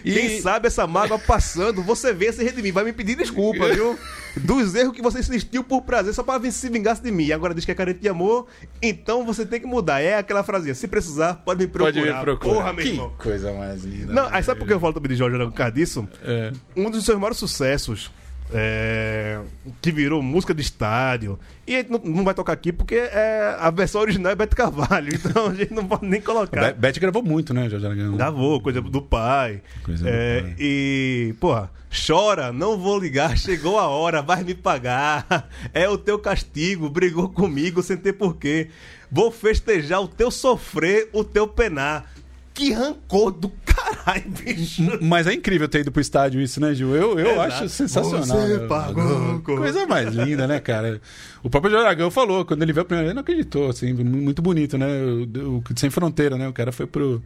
E- 0.03 0.13
Quem 0.13 0.41
sabe 0.41 0.67
essa 0.67 0.85
mágoa 0.87 1.19
passando, 1.19 1.81
você 1.81 2.13
vê 2.13 2.31
se 2.31 2.43
redimir, 2.43 2.73
vai 2.73 2.83
me 2.83 2.93
pedir 2.93 3.15
desculpa, 3.15 3.67
viu? 3.69 3.97
Dos 4.37 4.73
erros 4.75 4.95
que 4.95 5.01
você 5.01 5.19
insistiu 5.19 5.63
por 5.63 5.81
prazer, 5.81 6.13
só 6.13 6.23
pra 6.23 6.39
se 6.51 6.69
vingar 6.69 6.99
de 6.99 7.11
mim. 7.11 7.31
Agora 7.31 7.53
diz 7.53 7.65
que 7.65 7.71
é 7.71 7.75
carente 7.75 7.99
de 7.99 8.07
amor, 8.07 8.47
então 8.81 9.25
você 9.25 9.45
tem 9.45 9.59
que 9.59 9.67
mudar. 9.67 9.99
É 10.01 10.17
aquela 10.17 10.41
frasinha, 10.43 10.73
se 10.73 10.87
precisar, 10.87 11.35
pode 11.45 11.59
me 11.61 11.67
procurar. 11.67 11.93
Pode 11.93 12.15
me 12.15 12.21
procurar. 12.21 12.53
Porra, 12.53 12.73
meu 12.73 12.83
que 12.83 12.91
irmão. 12.91 13.13
coisa 13.17 13.51
mais 13.53 13.83
linda. 13.83 14.13
Não, 14.13 14.23
né? 14.23 14.29
aí 14.31 14.43
sabe 14.43 14.59
por 14.59 14.67
que 14.67 14.73
eu 14.73 14.79
falo 14.79 14.93
também 14.93 15.09
de 15.11 15.15
Jorge 15.17 15.35
Aragão 15.35 15.51
por 15.51 15.57
causa 15.57 15.73
disso? 15.73 16.07
É. 16.23 16.51
Um 16.75 16.89
dos 16.89 17.03
seus 17.03 17.17
maiores 17.17 17.37
sucessos, 17.37 18.09
é, 18.53 19.39
que 19.81 19.91
virou 19.91 20.21
música 20.21 20.53
de 20.53 20.61
estádio, 20.61 21.39
e 21.67 21.75
a 21.75 21.77
gente 21.79 21.91
não, 21.91 21.99
não 22.03 22.23
vai 22.23 22.33
tocar 22.33 22.53
aqui 22.53 22.71
porque 22.71 22.95
é, 22.95 23.55
a 23.59 23.69
versão 23.71 24.01
original 24.01 24.31
é 24.31 24.35
Beto 24.35 24.55
Carvalho, 24.55 25.09
então 25.15 25.47
a 25.47 25.53
gente 25.53 25.73
não 25.73 25.85
pode 25.87 26.05
nem 26.05 26.21
colocar. 26.21 26.73
Be- 26.73 26.79
Beth 26.79 26.99
gravou 26.99 27.23
muito, 27.23 27.53
né, 27.53 27.69
Jorge 27.69 27.85
Aragão? 27.85 28.15
Gravou, 28.17 28.59
coisa 28.61 28.81
do 28.81 29.01
pai. 29.01 29.61
Coisa 29.83 30.03
do 30.03 30.09
É, 30.09 30.41
pai. 30.41 30.55
E, 30.59 31.35
porra, 31.39 31.71
chora, 32.07 32.51
não 32.51 32.77
vou 32.77 32.99
ligar, 32.99 33.37
chegou 33.37 33.79
a 33.79 33.87
hora, 33.87 34.21
vai 34.21 34.43
me 34.43 34.53
pagar. 34.55 35.25
É 35.73 35.87
o 35.87 35.97
teu 35.97 36.19
castigo, 36.19 36.89
brigou 36.89 37.29
comigo 37.29 37.81
sem 37.81 37.95
ter 37.97 38.13
porquê. 38.13 38.69
Vou 39.11 39.31
festejar 39.31 40.01
o 40.01 40.07
teu 40.07 40.29
sofrer, 40.31 41.09
o 41.13 41.23
teu 41.23 41.47
penar. 41.47 42.11
Que 42.53 42.73
rancor 42.73 43.31
do 43.31 43.49
caralho 43.65 43.90
Ai, 44.05 44.21
bicho. 44.21 44.81
Mas 45.01 45.27
é 45.27 45.33
incrível 45.33 45.67
ter 45.67 45.81
ido 45.81 45.91
pro 45.91 46.01
estádio 46.01 46.41
isso, 46.41 46.59
né, 46.59 46.73
Gil? 46.73 46.95
Eu, 46.95 47.19
eu 47.19 47.31
Exato. 47.33 47.41
acho 47.41 47.69
sensacional. 47.69 48.23
Você 48.25 48.57
né? 48.57 48.67
pagou 48.67 49.39
com- 49.41 49.57
Coisa 49.57 49.85
mais 49.85 50.13
linda, 50.15 50.47
né, 50.47 50.59
cara? 50.59 50.99
O 51.43 51.49
próprio 51.49 51.71
Joragão 51.71 52.09
falou, 52.09 52.43
quando 52.45 52.63
ele 52.63 52.73
viu 52.73 52.81
a 52.81 52.85
primeira 52.85 53.05
vez, 53.07 53.15
não 53.15 53.21
acreditou, 53.21 53.69
assim, 53.69 53.93
mu- 53.93 54.03
muito 54.03 54.41
bonito, 54.41 54.77
né? 54.77 54.87
O, 54.87 55.57
o- 55.57 55.63
Sem 55.75 55.89
fronteira, 55.89 56.37
né? 56.37 56.47
O 56.47 56.53
cara 56.53 56.71
foi 56.71 56.87
pro, 56.87 57.21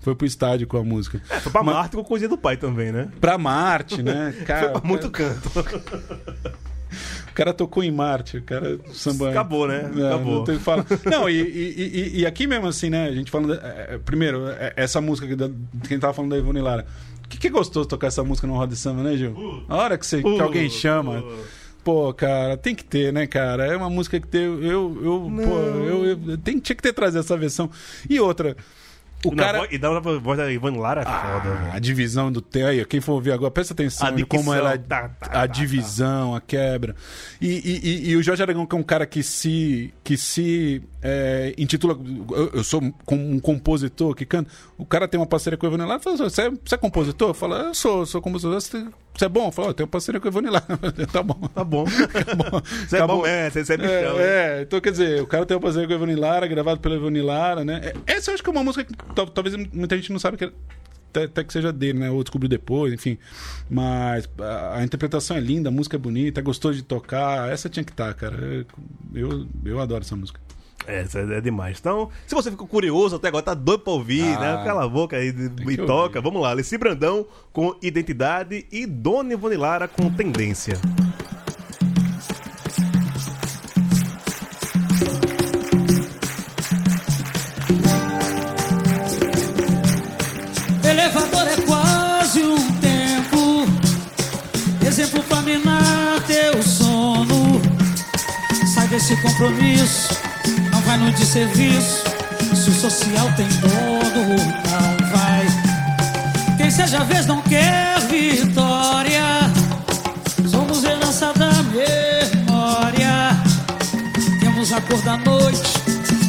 foi 0.00 0.14
pro 0.14 0.26
estádio 0.26 0.66
com 0.66 0.76
a 0.76 0.84
música. 0.84 1.20
É, 1.30 1.40
foi 1.40 1.50
pra 1.52 1.62
Mas- 1.62 1.74
Marte 1.74 1.96
com 1.96 2.04
coisinha 2.04 2.28
do 2.28 2.38
pai 2.38 2.56
também, 2.56 2.92
né? 2.92 3.08
Pra 3.20 3.36
Marte, 3.36 4.02
né? 4.02 4.34
Cara, 4.46 4.70
Foi 4.70 4.80
pra 4.80 4.88
muito 4.88 5.10
cara, 5.10 5.34
canto. 5.34 6.60
o 7.30 7.32
cara 7.34 7.52
tocou 7.52 7.82
em 7.82 7.90
Marte, 7.90 8.38
o 8.38 8.42
cara 8.42 8.78
samba. 8.92 9.30
Acabou, 9.30 9.66
né? 9.68 9.90
É, 9.96 10.06
Acabou. 10.08 10.36
Não, 10.38 10.44
tem 10.44 10.56
que 10.58 10.62
falar. 10.62 10.84
não 11.10 11.28
e, 11.28 11.40
e- 11.40 11.90
e- 12.16 12.20
e 12.20 12.26
aqui 12.26 12.46
mesmo, 12.46 12.66
assim, 12.66 12.90
né? 12.90 13.06
A 13.08 13.12
gente 13.12 13.30
falando. 13.30 13.54
é, 13.54 13.86
é, 13.94 13.98
primeiro, 13.98 14.48
é, 14.48 14.72
essa 14.76 15.00
música 15.00 15.26
que 15.26 15.36
da- 15.36 15.50
quem 15.88 15.98
tava 15.98 16.12
falando 16.12 16.30
da 16.32 16.38
Ivone 16.38 16.60
Lara. 16.60 16.86
O 17.24 17.28
que, 17.28 17.38
que 17.38 17.46
é 17.46 17.50
gostoso 17.50 17.88
tocar 17.88 18.08
essa 18.08 18.24
música 18.24 18.46
no 18.46 18.54
roda 18.54 18.72
de 18.72 18.78
samba, 18.78 19.02
né, 19.04 19.16
Gil? 19.16 19.64
A 19.68 19.76
hora 19.76 19.96
que, 19.96 20.04
você, 20.04 20.20
que 20.22 20.28
Uh, 20.28 20.42
alguém 20.42 20.68
chama. 20.68 21.24
Pô, 21.84 22.12
cara, 22.12 22.56
tem 22.58 22.74
que 22.74 22.84
ter, 22.84 23.12
né, 23.12 23.26
cara? 23.26 23.66
É 23.66 23.76
uma 23.76 23.88
música 23.88 24.18
que 24.20 24.26
tem. 24.26 24.42
Eu. 24.42 24.60
eu, 25.02 25.32
pô, 25.44 25.58
eu, 25.58 26.04
eu 26.28 26.38
tem, 26.38 26.58
tinha 26.58 26.76
que 26.76 26.82
ter 26.82 26.92
trazido 26.92 27.20
essa 27.20 27.36
versão. 27.36 27.70
E 28.08 28.18
outra. 28.20 28.56
O 29.24 29.34
Na 29.34 29.42
cara. 29.44 29.58
voz- 29.58 29.70
e 29.72 29.76
da 29.78 29.88
a 29.88 30.00
voz 30.00 30.38
da 30.38 30.50
Ivan 30.50 30.76
Lara 30.78 31.02
é 31.02 31.04
foda. 31.04 31.16
Ah, 31.18 31.38
velho. 31.38 31.72
a 31.74 31.78
divisão 31.78 32.32
do 32.32 32.40
T 32.40 32.62
aí, 32.62 32.84
quem 32.86 33.00
for 33.00 33.12
ouvir 33.12 33.32
agora, 33.32 33.50
presta 33.50 33.74
atenção 33.74 34.08
A 34.08 34.10
em 34.18 34.24
como 34.24 34.54
ela 34.54 34.78
tá, 34.78 35.08
tá, 35.10 35.26
a 35.26 35.28
tá, 35.30 35.46
divisão, 35.46 36.34
a 36.34 36.40
quebra. 36.40 36.96
E, 37.40 37.46
e- 37.48 37.80
e- 37.88 38.10
e 38.10 38.16
o 38.16 38.22
Jorge 38.22 38.42
Aragão, 38.42 38.64
que 38.64 38.74
é 38.74 38.78
um 38.78 38.82
cara 38.82 39.04
que 39.06 39.22
se 39.22 39.92
que 40.02 40.16
se 40.16 40.82
é, 41.02 41.54
intitula 41.58 41.98
eu, 42.32 42.50
eu 42.54 42.64
sou 42.64 42.80
com- 43.04 43.32
um 43.32 43.38
compositor 43.38 44.14
que 44.14 44.24
canta. 44.24 44.50
O 44.78 44.86
cara 44.86 45.06
tem 45.06 45.20
uma 45.20 45.26
parceria 45.26 45.56
com 45.58 45.66
o 45.66 45.68
Ivone 45.68 45.84
Lara, 45.84 46.00
fala, 46.00 46.16
você, 46.16 46.42
é, 46.42 46.50
você 46.50 46.74
é 46.74 46.78
compositor? 46.78 47.34
Fala, 47.34 47.58
eu 47.64 47.74
sou, 47.74 48.06
sou 48.06 48.22
compositor. 48.22 48.54
Você, 48.60 48.86
você 49.14 49.24
é 49.24 49.28
bom? 49.28 49.50
Fala, 49.52 49.68
eu 49.68 49.74
tenho 49.74 49.86
parceria 49.88 50.20
com 50.20 50.26
o 50.28 50.30
Ivone 50.30 50.48
Lara. 50.50 50.66
tá 51.12 51.22
bom. 51.22 51.34
Tá 51.54 51.64
bom. 51.64 51.84
Acabou. 52.14 52.62
Você 52.88 52.96
é 52.96 53.06
bom, 53.06 53.26
é, 53.26 53.50
você 53.50 53.60
é 53.60 53.76
bichão. 53.76 54.16
né? 54.16 54.22
É, 54.24 54.58
é, 54.58 54.62
então 54.62 54.80
quer 54.80 54.90
dizer, 54.92 55.20
o 55.22 55.26
cara 55.26 55.44
tem 55.44 55.56
uma 55.56 55.60
parceria 55.62 55.86
com 55.86 55.92
a 55.92 55.96
Ivone 55.96 56.14
Lara, 56.16 56.46
gravado 56.46 56.80
pela 56.80 56.94
Ivone 56.96 57.20
Lara, 57.20 57.64
né? 57.64 57.92
É, 58.06 58.14
Essa 58.14 58.30
eu 58.30 58.34
acho 58.34 58.42
que 58.42 58.48
é 58.48 58.52
uma 58.52 58.64
música 58.64 58.84
que 58.84 58.94
tal- 59.14 59.26
talvez 59.28 59.54
muita 59.72 59.96
gente 59.96 60.12
não 60.12 60.18
sabe 60.18 60.36
que 60.36 60.44
é- 60.44 60.52
até, 61.10 61.24
até 61.24 61.42
que 61.44 61.52
seja 61.52 61.72
dele, 61.72 61.98
né? 61.98 62.08
Ou 62.10 62.22
descobriu 62.22 62.48
depois, 62.48 62.92
enfim. 62.92 63.18
Mas 63.68 64.28
a, 64.38 64.76
a 64.78 64.84
interpretação 64.84 65.36
é 65.36 65.40
linda, 65.40 65.68
a 65.68 65.72
música 65.72 65.96
é 65.96 65.98
bonita, 65.98 66.38
é 66.38 66.42
gostoso 66.42 66.76
de 66.76 66.84
tocar. 66.84 67.50
Essa 67.50 67.68
tinha 67.68 67.82
que 67.82 67.90
estar, 67.90 68.14
cara. 68.14 68.64
Eu, 69.12 69.44
eu 69.64 69.80
adoro 69.80 70.02
essa 70.04 70.14
música. 70.14 70.40
É, 70.86 71.02
isso 71.02 71.18
é 71.18 71.40
demais. 71.40 71.78
Então, 71.78 72.08
se 72.26 72.34
você 72.34 72.50
ficou 72.50 72.66
curioso 72.66 73.16
até 73.16 73.28
agora, 73.28 73.44
tá 73.44 73.54
doido 73.54 73.80
pra 73.80 73.92
ouvir, 73.92 74.22
Ah, 74.36 74.40
né? 74.58 74.64
Cala 74.64 74.84
a 74.84 74.88
boca 74.88 75.16
aí 75.16 75.28
e 75.28 75.76
toca. 75.76 76.18
ouvir. 76.18 76.22
Vamos 76.22 76.42
lá, 76.42 76.50
Alessi 76.50 76.76
Brandão 76.78 77.26
com 77.52 77.74
Identidade 77.82 78.66
e 78.72 78.86
Dona 78.86 79.32
Ivone 79.34 79.56
Lara 79.56 79.86
com 79.86 80.10
Tendência. 80.10 80.78
Elevador 90.84 91.46
é 91.48 91.56
quase 91.66 92.42
um 92.42 92.56
tempo, 92.80 93.64
exemplo 94.86 95.22
pra 95.24 95.42
minar 95.42 96.20
teu 96.26 96.62
sono. 96.62 97.60
Sai 98.74 98.88
desse 98.88 99.16
compromisso, 99.22 100.14
vai 100.90 100.98
no 100.98 101.12
desserviço. 101.12 102.02
Se 102.52 102.68
o 102.68 102.74
social 102.74 103.30
tem 103.36 103.46
dono, 103.60 104.36
não 104.66 105.08
vai. 105.12 105.46
Quem 106.56 106.68
seja 106.68 107.04
vez 107.04 107.26
não 107.26 107.40
quer 107.42 108.00
vitória. 108.08 109.22
Somos 110.50 110.82
herança 110.82 111.32
da 111.34 111.52
memória. 111.62 113.40
Temos 114.40 114.72
a 114.72 114.80
cor 114.80 115.00
da 115.02 115.16
noite, 115.18 115.78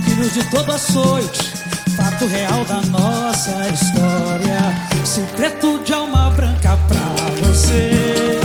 filhos 0.06 0.32
de 0.32 0.44
todo 0.52 0.72
açoite. 0.72 1.54
Fato 1.98 2.28
real 2.28 2.64
da 2.66 2.82
nossa 2.82 3.68
história. 3.68 4.60
Secreto 5.04 5.82
de 5.84 5.92
alma 5.92 6.30
branca 6.30 6.78
pra 6.88 7.48
você. 7.48 8.40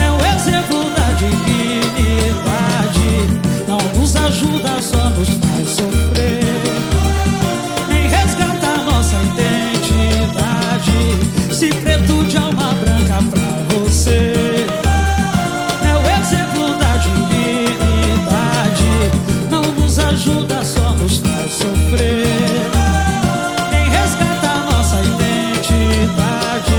É 0.00 0.10
o 0.12 0.20
exemplo 0.36 0.84
da 0.90 1.10
dignidade. 1.18 2.68
Não 3.66 3.78
nos 4.00 4.14
ajuda, 4.16 4.80
só 4.80 4.97
pra 13.22 13.40
você. 13.74 14.66
É 15.82 15.94
o 15.94 16.02
exemplo 16.20 16.78
da 16.78 16.96
dignidade. 16.98 18.84
Não 19.50 19.62
nos 19.72 19.98
ajuda, 19.98 20.64
só 20.64 20.92
nos 20.92 21.18
faz 21.18 21.52
sofrer. 21.52 22.26
Nem 23.70 23.88
resgata 23.90 24.54
nossa 24.70 25.00
identidade. 25.00 26.78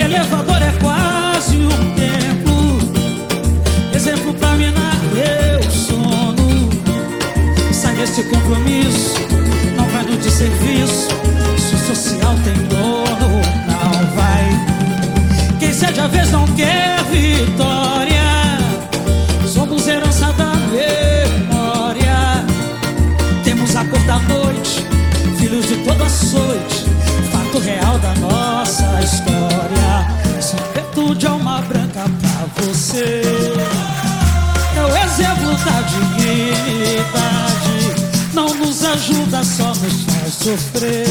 Elevador 0.00 0.62
é 0.62 0.72
quase 0.80 1.56
um 1.58 1.94
templo. 1.94 2.78
Exemplo 3.94 4.34
pra 4.34 4.52
minar 4.54 4.96
meu 5.12 5.62
sono. 5.70 6.70
Sai 7.72 7.94
desse 7.96 8.22
compromisso, 8.24 9.23
você. 32.66 33.22
É 34.76 34.82
o 34.82 34.96
exemplo 35.04 35.54
da 35.64 35.80
dignidade. 35.82 37.78
Não 38.32 38.48
nos 38.54 38.84
ajuda, 38.84 39.44
só 39.44 39.68
nos 39.68 40.02
faz 40.04 40.34
sofrer. 40.34 41.06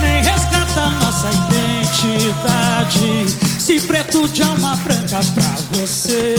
Nem 0.00 0.22
resgata 0.22 0.86
nossa 1.00 1.28
identidade. 1.50 3.26
Se 3.60 3.80
preto 3.80 4.28
de 4.28 4.42
alma 4.42 4.76
branca 4.76 5.20
pra 5.34 5.54
você. 5.72 6.34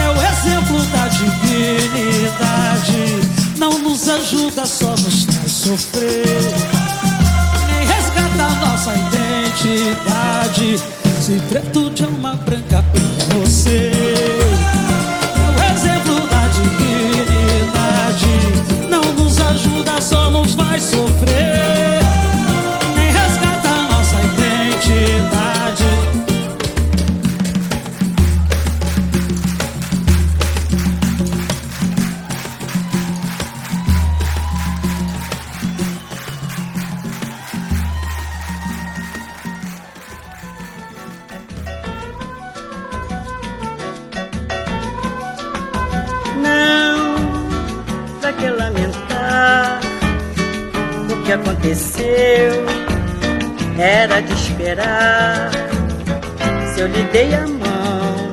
É 0.00 0.08
o 0.08 0.22
exemplo 0.32 0.82
da 0.86 1.08
dignidade. 1.08 2.62
Não 3.58 3.78
nos 3.78 4.08
ajuda, 4.08 4.66
só 4.66 4.90
nos 4.90 5.24
faz 5.24 5.52
sofrer. 5.52 6.54
Nem 7.68 7.86
resgata 7.86 8.48
nossa 8.66 8.92
identidade. 8.94 10.82
Se 11.22 11.38
preto 11.48 11.88
de 11.90 12.02
alma 12.02 12.34
branca 12.34 12.82
pra 12.82 13.36
você. 13.38 13.91
Que 51.24 51.32
aconteceu? 51.32 52.64
Era 53.78 54.20
de 54.20 54.32
esperar. 54.32 55.50
Se 56.74 56.80
eu 56.80 56.88
lhe 56.88 57.02
dei 57.12 57.34
a 57.34 57.46
mão, 57.46 58.32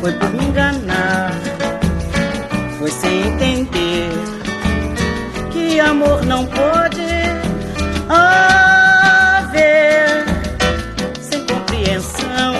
foi 0.00 0.12
por 0.12 0.30
me 0.30 0.44
enganar. 0.44 1.32
Foi 2.78 2.90
sem 2.90 3.28
entender 3.28 4.08
que 5.52 5.80
amor 5.80 6.24
não 6.24 6.46
pode 6.46 7.06
haver 8.08 8.64
sem 11.20 11.44
compreensão. 11.46 12.54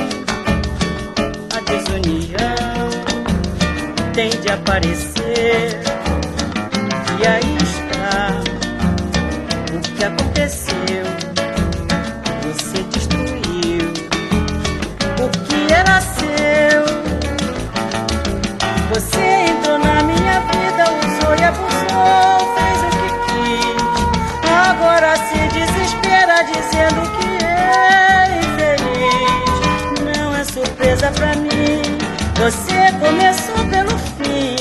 A 1.56 1.60
desunião 1.70 2.88
tem 4.12 4.30
de 4.30 4.50
aparecer. 4.50 5.80
E 7.20 7.26
aí 7.26 7.57
Você 10.48 10.72
destruiu 12.84 13.92
o 15.22 15.28
que 15.44 15.60
era 15.70 16.00
seu. 16.00 16.84
Você 18.88 19.20
entrou 19.50 19.78
na 19.78 20.02
minha 20.04 20.40
vida, 20.40 20.84
usou 21.04 21.34
e 21.36 21.44
abusou, 21.44 22.54
fez 22.56 22.78
o 22.82 22.88
que 22.96 23.08
quis. 23.26 23.76
Agora 24.70 25.10
se 25.16 25.38
desespera 25.52 26.42
dizendo 26.44 27.00
que 27.18 27.28
é 27.44 28.40
infeliz. 28.40 30.16
Não 30.16 30.34
é 30.34 30.44
surpresa 30.44 31.10
pra 31.10 31.36
mim, 31.36 31.82
você 32.36 32.90
começou 32.98 33.66
pelo 33.68 33.98
fim. 34.16 34.56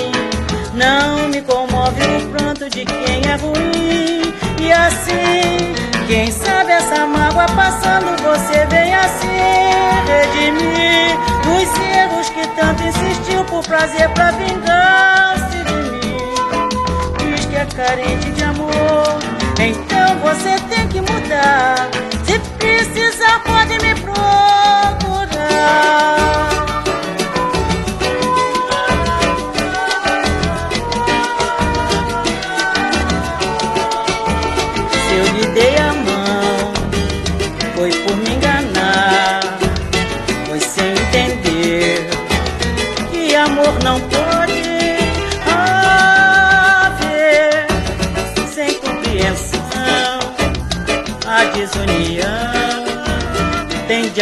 Não 0.74 1.30
me 1.30 1.42
comove 1.44 2.02
o 2.04 2.28
pranto 2.30 2.70
de 2.70 2.84
quem 2.84 3.22
é 3.32 3.36
ruim. 3.38 4.16
E 4.68 4.72
assim, 4.74 5.74
quem 6.07 6.30
sabe 6.30 6.74
essa 6.74 7.05
mágoa 7.07 7.45
passando, 7.55 8.22
você 8.22 8.65
vem 8.65 8.93
assim 8.93 9.72
redimir 10.05 11.15
os 11.55 11.80
erros 11.80 12.30
que 12.32 12.45
tanto 12.49 12.84
insistiu 12.84 13.45
por 13.45 13.63
prazer 13.63 14.09
pra 14.09 14.32
vingar-se 14.32 15.63
de 15.63 15.74
mim. 15.74 16.18
Diz 17.34 17.45
que 17.45 17.55
é 17.55 17.65
carente 17.65 18.30
de 18.32 18.43
amor, 18.43 19.20
então 19.57 20.20
você 20.20 20.59
tem 20.68 20.86
que 20.89 20.99
mudar. 20.99 21.88
Se 22.26 22.38
precisar, 22.57 23.41
pode 23.45 23.78
me 23.80 23.95
procurar. 24.01 24.18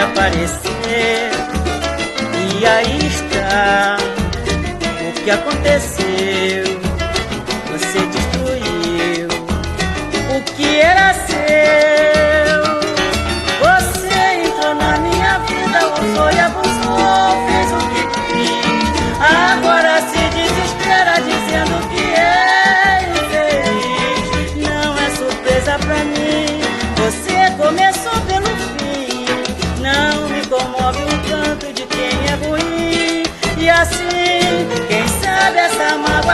Aparecer, 0.06 1.32
e 2.60 2.66
aí 2.66 3.08
está 3.08 3.98
o 5.08 5.24
que 5.24 5.32
aconteceu. 5.32 5.95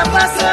Essa 0.04 0.51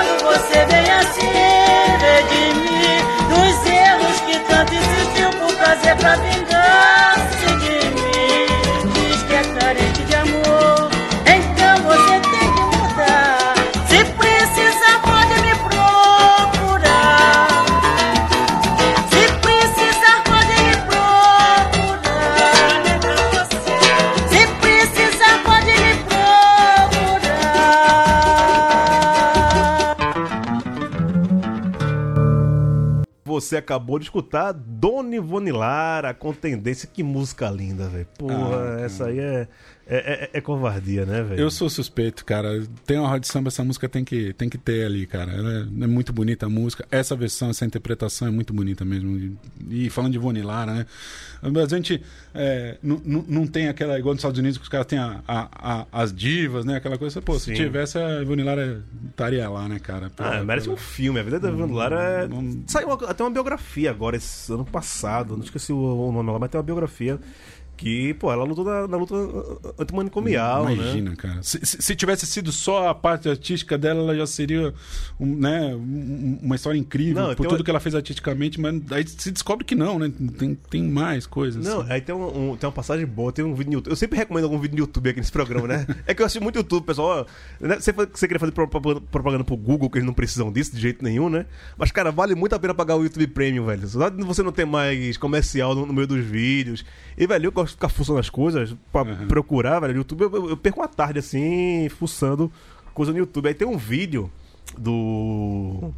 acabou 33.59 33.98
de 33.98 34.06
escutar 34.06 34.52
Dona 34.52 35.16
Ivone 35.16 35.52
Lara 35.52 36.14
com 36.14 36.32
tendência. 36.32 36.88
Que 36.92 37.02
música 37.02 37.48
linda, 37.50 37.88
velho. 37.88 38.06
Porra, 38.18 38.76
Ah, 38.78 38.80
essa 38.80 39.06
aí 39.06 39.18
é, 39.18 39.48
é, 39.89 40.24
é- 40.24 40.30
é 40.34 40.41
covardia, 40.41 41.07
né, 41.07 41.22
velho? 41.22 41.41
Eu 41.41 41.51
sou 41.51 41.68
suspeito, 41.70 42.24
cara. 42.24 42.62
Tem 42.86 42.99
uma 42.99 43.09
roda 43.09 43.20
de 43.20 43.28
samba, 43.28 43.49
essa 43.49 43.64
música 43.64 43.89
tem 43.89 44.05
que, 44.05 44.32
tem 44.34 44.49
que 44.49 44.59
ter 44.59 44.84
ali, 44.84 45.07
cara. 45.07 45.32
Ela 45.32 45.53
é, 45.55 45.84
é 45.84 45.86
muito 45.86 46.12
bonita 46.12 46.47
a 46.47 46.49
música. 46.49 46.86
Essa 46.91 47.16
versão, 47.16 47.51
essa 47.51 47.64
interpretação 47.64 48.28
é 48.28 48.30
muito 48.30 48.53
bonita 48.53 48.84
mesmo. 48.84 49.36
E, 49.70 49.89
falando 49.91 50.12
de 50.12 50.18
Ivone 50.18 50.43
Lara, 50.43 50.74
né? 50.74 50.86
Mas 51.41 51.72
a 51.72 51.76
gente 51.76 52.03
é, 52.34 52.76
não- 52.82 53.47
tem 53.47 53.68
aquela, 53.68 53.99
igual 53.99 54.12
nos 54.14 54.20
Estados 54.20 54.39
Unidos, 54.39 54.59
que 54.59 54.64
os 54.64 54.68
caras 54.68 54.86
têm 54.86 54.99
a- 54.99 55.22
a- 55.26 55.49
a- 55.53 55.86
as 55.93 56.12
divas, 56.12 56.64
né? 56.64 56.76
Aquela 56.76 56.99
coisa. 56.99 57.22
Pô, 57.22 57.39
Sim. 57.39 57.53
se 57.53 57.62
tivesse, 57.62 57.97
a 57.99 58.20
Ivone 58.22 58.43
Lara 58.43 58.82
estaria 59.09 59.49
lá, 59.49 59.68
né, 59.68 59.78
cara? 59.78 60.11
Pô, 60.11 60.22
Ah, 60.22 60.43
merece 60.45 60.68
um 60.68 60.76
filme. 60.76 61.18
A 61.20 61.22
vida 61.22 61.39
da 61.41 61.49
Ivone 61.49 61.72
Lara. 61.72 62.28
Hum. 62.30 62.62
Saiu 62.66 62.93
até 62.93 63.22
uma 63.24 63.30
biografia 63.30 63.91
agora, 63.91 64.16
esse 64.16 64.53
ano 64.53 64.64
passado. 64.64 65.36
Não 65.36 65.45
esqueci 65.45 65.72
o, 65.72 65.76
o 65.78 66.12
nome 66.12 66.30
lá, 66.30 66.39
mas 66.39 66.51
tem 66.51 66.59
uma 66.59 66.64
biografia 66.64 67.18
que, 67.79 68.12
pô, 68.14 68.31
ela 68.33 68.45
lutou 68.45 68.64
na, 68.64 68.87
na 68.89 68.97
luta 68.97 69.14
antimanicomial, 69.79 70.64
né? 70.66 70.72
Imagina, 70.74 71.16
cara. 71.16 71.43
Se, 71.43 71.59
se- 71.64 71.81
se 71.81 71.97
tivesse 71.97 72.26
sido 72.26 72.51
só 72.53 72.89
a 72.89 72.95
parte 72.95 73.29
artística 73.29 73.79
dela, 73.79 74.01
ela 74.03 74.16
já 74.16 74.26
seria 74.26 74.74
um, 75.18 75.37
né, 75.37 75.74
um- 75.74 76.39
uma 76.43 76.57
história 76.57 76.79
incrível 76.79 77.14
Não, 77.22 77.29
por 77.31 77.37
tem 77.37 77.49
tudo 77.49 77.59
uma- 77.61 77.64
que 77.64 77.70
ela 77.70 77.81
fez 77.81 77.95
artisticamente, 77.95 78.61
mas 78.61 78.81
aí 78.93 79.07
se 79.07 79.31
descobre 79.31 79.64
que 79.64 79.74
não, 79.74 79.99
né? 79.99 80.12
Tem, 80.39 80.55
tem 80.55 80.83
mais 80.83 81.26
coisas. 81.26 81.64
Não, 81.64 81.83
aí 81.89 82.01
tem, 82.01 82.14
um, 82.14 82.51
um- 82.53 82.57
tem 82.57 82.66
uma 82.66 82.72
passagem 82.74 83.07
boa, 83.07 83.33
tem 83.33 83.45
um 83.45 83.55
vídeo 83.55 83.70
no 83.70 83.74
YouTube. 83.79 83.93
Eu 83.93 83.97
sempre 83.97 84.18
recomendo 84.18 84.45
algum 84.45 84.59
vídeo 84.59 84.74
no 84.74 84.81
YouTube 84.81 85.11
aqui 85.11 85.18
nesse 85.20 85.33
programa, 85.33 85.68
né? 85.68 85.87
é 86.07 86.14
que 86.14 86.22
eu 86.22 86.26
assisto 86.26 86.43
muito 86.43 86.57
YouTube, 86.57 86.85
pessoal. 86.85 87.26
né? 87.61 87.76
Você, 87.81 87.93
você 87.93 88.26
queria 88.26 88.41
fazer 88.41 88.53
propaganda, 88.53 89.01
propaganda 89.01 89.45
pro 89.45 89.57
Google, 89.57 89.89
que 89.89 89.99
eles 89.99 90.07
não 90.07 90.14
precisam 90.14 90.51
disso 90.53 90.74
de 90.74 90.81
jeito 90.81 91.05
nenhum, 91.05 91.29
né? 91.29 91.47
Mas, 91.76 91.91
cara, 91.93 92.11
vale 92.11 92.35
muito 92.35 92.55
a 92.55 92.59
pena 92.59 92.74
pagar 92.74 92.97
o 92.97 93.03
YouTube 93.03 93.26
Premium, 93.29 93.66
velho. 93.66 93.87
Só 93.89 94.11
você 94.11 94.43
não 94.43 94.53
ter 94.53 94.64
mais 94.64 95.16
comercial 95.16 95.74
no, 95.74 95.87
no 95.87 95.93
meio 95.93 96.07
dos 96.07 96.24
vídeos. 96.24 96.85
E, 97.16 97.26
velho, 97.26 97.47
eu 97.47 97.53
gosto 97.53 97.67
de 97.68 97.74
ficar 97.76 97.88
fuçando 97.88 98.18
as 98.18 98.28
coisas 98.30 98.74
pra 98.92 99.04
procurar, 99.26 99.80
velho. 99.80 99.92
No 99.94 99.98
YouTube 100.00 100.22
eu, 100.22 100.32
eu- 100.34 100.50
eu 100.50 100.56
perco 100.56 100.80
uma 100.80 100.88
tarde 100.88 101.18
assim, 101.20 101.88
fuçando 101.88 102.50
coisa 102.94 103.12
no 103.12 103.18
YouTube. 103.18 103.46
Aí 103.48 103.54
tem 103.54 103.66
um 103.68 103.76
vídeo 103.76 104.30
do. 104.76 105.92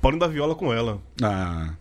Paulinho 0.00 0.20
da 0.20 0.26
Viola 0.26 0.54
com 0.54 0.72
ela. 0.72 0.98
Ah, 1.22 1.74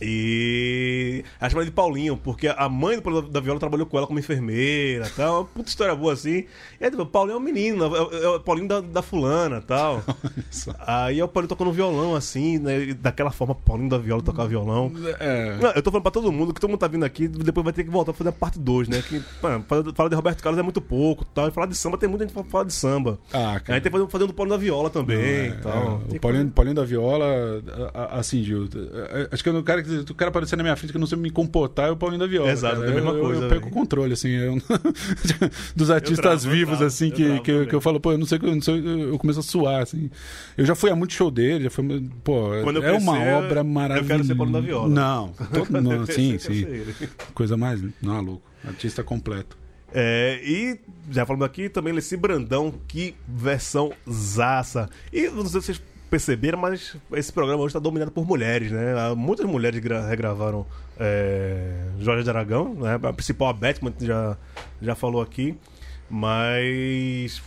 E 0.00 1.24
ela 1.40 1.48
chama 1.50 1.62
ele 1.62 1.70
de 1.70 1.74
Paulinho, 1.74 2.16
porque 2.16 2.48
a 2.48 2.68
mãe 2.68 2.96
do 2.96 3.02
Paulinho 3.02 3.28
da 3.28 3.40
Viola 3.40 3.60
trabalhou 3.60 3.86
com 3.86 3.96
ela 3.96 4.06
como 4.06 4.18
enfermeira 4.18 5.08
tal. 5.16 5.44
Puta 5.46 5.68
história 5.68 5.94
boa 5.94 6.12
assim. 6.12 6.44
E 6.80 6.84
aí, 6.84 6.90
tipo, 6.90 7.06
Paulinho 7.06 7.36
é 7.36 7.38
um 7.38 7.42
menino, 7.42 7.84
é, 7.84 7.88
o- 8.00 8.12
é 8.12 8.28
o 8.36 8.40
Paulinho 8.40 8.68
da, 8.68 8.80
da 8.80 9.02
fulana 9.02 9.60
tal. 9.60 10.02
Aí 10.86 11.20
é 11.20 11.24
o 11.24 11.28
Paulinho 11.28 11.48
tocando 11.48 11.72
violão, 11.72 12.14
assim, 12.14 12.58
né? 12.58 12.94
Daquela 13.00 13.30
forma, 13.30 13.54
Paulinho 13.54 13.88
da 13.88 13.98
Viola 13.98 14.22
tocar 14.22 14.46
violão. 14.46 14.92
é. 15.20 15.56
Não, 15.60 15.70
eu 15.70 15.82
tô 15.82 15.90
falando 15.90 16.02
pra 16.02 16.10
todo 16.12 16.30
mundo, 16.32 16.52
que 16.52 16.60
todo 16.60 16.70
mundo 16.70 16.80
tá 16.80 16.88
vindo 16.88 17.04
aqui, 17.04 17.28
depois 17.28 17.64
vai 17.64 17.72
ter 17.72 17.84
que 17.84 17.90
voltar 17.90 18.12
pra 18.12 18.18
fazer 18.18 18.30
a 18.30 18.32
parte 18.32 18.58
2, 18.58 18.88
né? 18.88 19.02
Que, 19.08 19.20
fala- 19.40 19.64
falar 19.94 20.08
de 20.08 20.14
Roberto 20.16 20.42
Carlos 20.42 20.58
é 20.58 20.62
muito 20.62 20.80
pouco 20.80 21.24
tal. 21.24 21.48
E 21.48 21.50
falar 21.50 21.66
de 21.66 21.76
samba, 21.76 21.96
tem 21.96 22.08
muita 22.08 22.24
gente 22.24 22.34
pra 22.34 22.44
falar 22.44 22.64
de 22.64 22.72
samba. 22.72 23.18
Ah, 23.32 23.54
Aí 23.54 23.60
cara. 23.60 23.80
tem 23.80 23.90
que 23.92 23.98
fazer 23.98 24.10
fazendo 24.10 24.30
o 24.30 24.34
Paulinho 24.34 24.56
da 24.58 24.62
Viola 24.62 24.90
também 24.90 25.16
É, 25.18 25.46
e 25.48 25.52
tal. 25.62 26.02
é, 26.04 26.08
Tem 26.08 26.18
o 26.18 26.20
Paulinho, 26.20 26.50
Paulinho 26.50 26.74
da 26.76 26.84
Viola, 26.84 27.24
a- 27.94 28.00
a- 28.16 28.18
assim, 28.18 28.42
Gil, 28.42 28.68
é, 28.74 29.28
acho 29.32 29.42
que 29.42 29.48
eu 29.48 29.52
não 29.52 29.62
quero 29.62 29.82
que 29.84 30.12
o 30.12 30.14
cara 30.14 30.28
aparecer 30.30 30.56
na 30.56 30.62
minha 30.62 30.74
frente 30.76 30.90
que 30.90 30.96
eu 30.96 31.00
não 31.00 31.06
sei 31.06 31.18
me 31.18 31.30
comportar 31.30 31.88
é 31.88 31.90
o 31.90 31.96
Paulinho 31.96 32.20
da 32.20 32.26
Viola. 32.26 32.50
Exato, 32.50 32.76
cara. 32.76 32.88
é 32.88 32.90
a 32.90 32.94
mesma 32.94 33.10
eu, 33.12 33.20
coisa, 33.20 33.42
Eu, 33.44 33.48
perco 33.48 33.64
velho. 33.66 33.76
o 33.76 33.78
controle, 33.80 34.12
assim, 34.12 34.28
eu- 34.30 34.58
dos 35.74 35.90
artistas 35.90 36.20
travo, 36.42 36.46
eu 36.46 36.50
vivos, 36.50 36.78
travo, 36.78 36.84
assim, 36.86 37.06
eu 37.08 37.12
que, 37.12 37.40
que, 37.40 37.50
eu, 37.50 37.66
que 37.66 37.74
eu 37.74 37.80
falo, 37.80 38.00
pô, 38.00 38.12
eu 38.12 38.18
não 38.18 38.26
sei, 38.26 38.38
eu 38.42 38.54
não 38.54 38.60
sei, 38.62 38.82
eu 39.10 39.18
começo 39.18 39.40
a 39.40 39.42
suar, 39.42 39.82
assim. 39.82 40.10
Eu 40.56 40.64
já 40.64 40.74
fui 40.74 40.90
a 40.90 40.96
muito 40.96 41.12
show 41.12 41.30
dele, 41.30 41.64
já 41.64 41.70
foi, 41.70 41.84
pô, 42.22 42.48
Quando 42.62 42.76
eu 42.76 42.82
é 42.84 42.92
uma 42.92 43.18
obra 43.18 43.60
eu 43.60 43.64
maravilhosa. 43.64 44.08
quero 44.08 44.24
ser 44.24 44.34
Paulinho 44.34 44.60
da 44.60 44.66
Viola. 44.66 44.88
Não, 44.88 45.28
todo, 45.52 45.66
Quando 45.66 45.76
eu 45.92 45.98
não 46.00 46.06
sim, 46.06 46.32
eu 46.34 46.40
sim. 46.40 46.66
Coisa 47.34 47.56
mais, 47.56 47.80
não, 48.00 48.20
louco. 48.20 48.42
Artista 48.66 49.02
completo. 49.04 49.56
É, 49.96 50.40
e 50.42 50.80
já 51.10 51.24
falando 51.24 51.44
aqui 51.44 51.68
também 51.68 51.92
Leci 51.92 52.16
Brandão, 52.16 52.74
que 52.88 53.14
versão 53.28 53.92
zaça. 54.10 54.90
E 55.12 55.28
não 55.28 55.46
sei 55.46 55.60
se 55.60 55.66
vocês 55.66 55.82
perceberam, 56.14 56.56
mas 56.56 56.96
esse 57.14 57.32
programa 57.32 57.60
hoje 57.60 57.70
está 57.70 57.80
dominado 57.80 58.12
por 58.12 58.24
mulheres, 58.24 58.70
né? 58.70 58.94
Muitas 59.16 59.44
mulheres 59.46 59.80
gra- 59.80 60.06
regravaram 60.06 60.64
é, 60.96 61.88
Jorge 61.98 62.22
de 62.22 62.30
Aragão, 62.30 62.72
né? 62.74 63.00
A 63.02 63.12
principal, 63.12 63.48
a 63.48 63.52
Batman, 63.52 63.92
já, 64.00 64.36
já 64.80 64.94
falou 64.94 65.20
aqui. 65.20 65.56
Mas. 66.08 67.42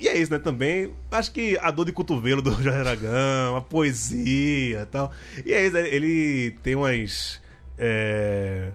E 0.00 0.08
é 0.08 0.16
isso, 0.16 0.32
né? 0.32 0.38
Também. 0.38 0.94
Acho 1.10 1.30
que 1.30 1.58
a 1.60 1.70
dor 1.70 1.84
de 1.84 1.92
cotovelo 1.92 2.40
do 2.40 2.50
Jorge 2.62 2.70
Aragão, 2.70 3.56
a 3.56 3.60
poesia 3.60 4.80
e 4.80 4.86
tal. 4.86 5.12
E 5.44 5.52
é 5.52 5.66
isso, 5.66 5.76
ele 5.76 6.52
tem 6.62 6.74
umas 6.74 7.42
é, 7.76 8.70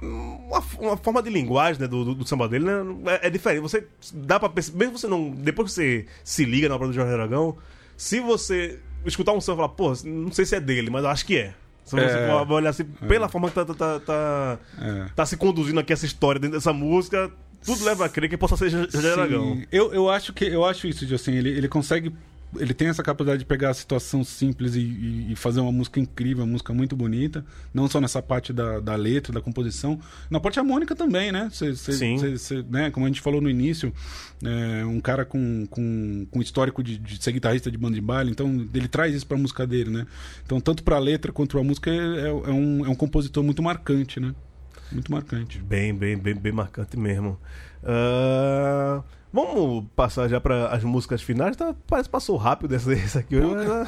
uma, 0.00 0.62
uma 0.78 0.96
forma 0.96 1.22
de 1.22 1.28
linguagem 1.28 1.82
né, 1.82 1.86
do, 1.86 2.06
do, 2.06 2.14
do 2.14 2.26
samba 2.26 2.48
dele 2.48 2.64
né, 2.64 3.18
é, 3.22 3.26
é 3.26 3.30
diferente. 3.30 3.60
Você 3.60 3.86
dá 4.14 4.40
pra 4.40 4.48
perceber, 4.48 4.78
mesmo 4.78 4.98
você 4.98 5.06
não. 5.06 5.28
Depois 5.30 5.68
que 5.68 5.74
você 5.74 6.06
se 6.24 6.46
liga 6.46 6.70
na 6.70 6.74
obra 6.76 6.86
do 6.86 6.94
Jorge 6.94 7.12
Aragão, 7.12 7.58
se 7.98 8.20
você 8.20 8.78
escutar 9.04 9.32
um 9.32 9.40
samba 9.40 9.54
e 9.54 9.66
falar, 9.66 9.68
pô, 9.70 9.92
não 10.06 10.32
sei 10.32 10.46
se 10.46 10.54
é 10.56 10.60
dele, 10.60 10.88
mas 10.88 11.02
eu 11.04 11.10
acho 11.10 11.26
que 11.26 11.36
é. 11.36 11.54
Se 11.84 11.94
você 11.96 12.04
É. 12.04 12.28
for 12.28 12.52
olhar 12.52 12.70
assim, 12.70 12.84
pela 12.84 13.28
forma 13.28 13.48
que 13.48 13.54
tá, 13.54 13.64
tá, 13.64 13.74
tá, 13.74 14.00
tá, 14.00 14.58
É. 14.80 15.06
tá 15.16 15.26
se 15.26 15.36
conduzindo 15.36 15.80
aqui 15.80 15.92
essa 15.92 16.06
história 16.06 16.38
dentro 16.40 16.56
dessa 16.58 16.72
música, 16.72 17.30
tudo 17.64 17.84
leva 17.84 18.04
a 18.04 18.08
crer 18.08 18.28
que 18.30 18.36
possa 18.36 18.56
ser 18.56 18.70
Jorge 18.70 19.08
Aragão. 19.10 19.62
Eu, 19.72 19.92
eu 19.92 20.08
acho 20.10 20.32
que 20.32 20.44
eu 20.44 20.64
acho 20.64 20.86
isso, 20.86 21.12
assim, 21.14 21.34
ele, 21.34 21.48
ele 21.50 21.66
consegue. 21.68 22.14
Ele 22.56 22.72
tem 22.72 22.88
essa 22.88 23.02
capacidade 23.02 23.40
de 23.40 23.44
pegar 23.44 23.68
a 23.70 23.74
situação 23.74 24.24
simples 24.24 24.74
e, 24.74 24.80
e- 25.30 25.36
fazer 25.36 25.60
uma 25.60 25.70
música 25.70 26.00
incrível, 26.00 26.44
uma 26.44 26.50
música 26.52 26.72
muito 26.72 26.96
bonita. 26.96 27.44
Não 27.74 27.86
só 27.88 28.00
nessa 28.00 28.22
parte 28.22 28.54
da, 28.54 28.80
da 28.80 28.94
letra, 28.96 29.32
da 29.34 29.40
composição. 29.42 30.00
Na 30.30 30.40
parte 30.40 30.58
harmônica 30.58 30.96
também, 30.96 31.30
né? 31.30 31.50
Cê, 31.52 31.74
cê- 31.76 31.92
Sim. 31.92 32.16
cê- 32.18 32.38
cê- 32.38 32.64
né? 32.70 32.90
Como 32.90 33.04
a 33.04 33.08
gente 33.10 33.20
falou 33.20 33.40
no 33.42 33.50
início, 33.50 33.92
é, 34.42 34.82
um 34.86 34.98
cara 34.98 35.26
com, 35.26 35.66
com, 35.70 36.26
com 36.30 36.40
histórico 36.40 36.82
de, 36.82 36.96
de 36.96 37.22
ser 37.22 37.32
guitarrista 37.32 37.70
de 37.70 37.76
banda 37.76 37.94
de 37.96 38.00
baile, 38.00 38.30
então 38.30 38.66
ele 38.72 38.88
traz 38.88 39.14
isso 39.14 39.26
pra 39.26 39.36
música 39.36 39.66
dele, 39.66 39.90
né? 39.90 40.06
Então, 40.46 40.58
tanto 40.58 40.82
pra 40.82 40.98
letra 40.98 41.30
quanto 41.30 41.50
pra 41.50 41.62
música, 41.62 41.90
é, 41.90 42.28
é 42.28 42.32
um, 42.32 42.86
é 42.86 42.88
um 42.88 42.94
compositor 42.94 43.44
muito 43.44 43.62
marcante, 43.62 44.18
né? 44.20 44.34
Muito 44.90 45.12
marcante. 45.12 45.58
Bem, 45.58 45.94
bem, 45.94 46.16
bem, 46.16 46.34
bem 46.34 46.52
marcante 46.52 46.98
mesmo. 46.98 47.38
Ah, 47.84 49.02
vamos 49.32 49.84
passar 49.94 50.28
já 50.28 50.40
para 50.40 50.68
as 50.68 50.82
músicas 50.84 51.22
finais. 51.22 51.56
Tá, 51.56 51.74
parece 51.86 52.08
que 52.08 52.12
passou 52.12 52.36
rápido 52.36 52.74
essa, 52.74 52.92
essa 52.94 53.18
aqui 53.20 53.36
hoje, 53.36 53.66
a, 53.70 53.86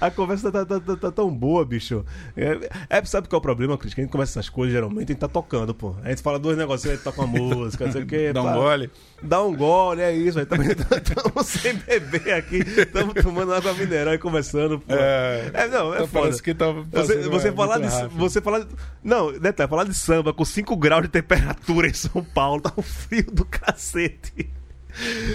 a 0.06 0.10
conversa 0.10 0.50
tá, 0.50 0.64
tá- 0.64 0.80
tá- 0.80 0.96
tá 0.96 1.10
tão 1.12 1.30
boa, 1.34 1.64
bicho. 1.64 2.04
É, 2.36 2.68
é, 2.98 3.04
sabe 3.04 3.28
qual 3.28 3.38
é 3.38 3.40
o 3.40 3.42
problema, 3.42 3.76
Cris? 3.78 3.94
Que 3.94 4.00
a 4.00 4.04
gente 4.04 4.12
conversa 4.12 4.38
essas 4.40 4.48
coisas, 4.48 4.72
geralmente, 4.72 5.04
a 5.10 5.12
gente 5.12 5.20
tá 5.20 5.28
tocando, 5.28 5.74
pô. 5.74 5.94
A 6.02 6.10
gente 6.10 6.22
fala 6.22 6.38
dois 6.38 6.56
negócios, 6.56 6.90
a 6.90 6.94
gente 6.94 7.04
toca 7.04 7.20
uma 7.22 7.26
música, 7.38 7.84
não 7.86 7.92
sei 7.92 8.02
o 8.02 8.06
quê. 8.06 8.32
Dá 8.32 8.42
um 8.42 8.46
pá. 8.46 8.54
gole. 8.54 8.90
Dá 9.20 9.42
um 9.42 9.54
gole, 9.56 10.00
é 10.00 10.12
isso. 10.12 10.38
Estamos 10.40 10.66
sem 11.46 11.74
beber 11.74 12.34
aqui, 12.34 12.58
estamos 12.58 13.14
tomando 13.22 13.52
água 13.52 13.74
mineral 13.74 14.14
e 14.14 14.18
conversando. 14.18 14.78
Pô. 14.78 14.94
É. 14.94 15.50
É, 15.52 15.68
não, 15.68 15.92
é 15.92 15.96
Então 15.96 16.06
foda. 16.08 16.40
que 16.42 16.54
tá 16.54 16.66
Você, 16.92 17.28
você 17.28 17.52
falar 17.52 17.78
de. 17.78 17.86
rápido. 17.88 18.16
Você 18.18 18.40
falar 18.40 18.60
de. 18.60 18.66
Não, 19.02 19.32
detalhe, 19.38 19.68
falar 19.68 19.84
de 19.84 19.94
samba 19.94 20.32
com 20.32 20.44
5 20.44 20.76
graus 20.76 21.02
de 21.02 21.08
temperatura 21.08 21.88
em 21.88 21.94
São 21.94 22.22
Paulo, 22.22 22.60
tá 22.62 22.72
um 22.76 22.82
frio 22.82 23.24
do 23.32 23.44
cacete. 23.44 24.50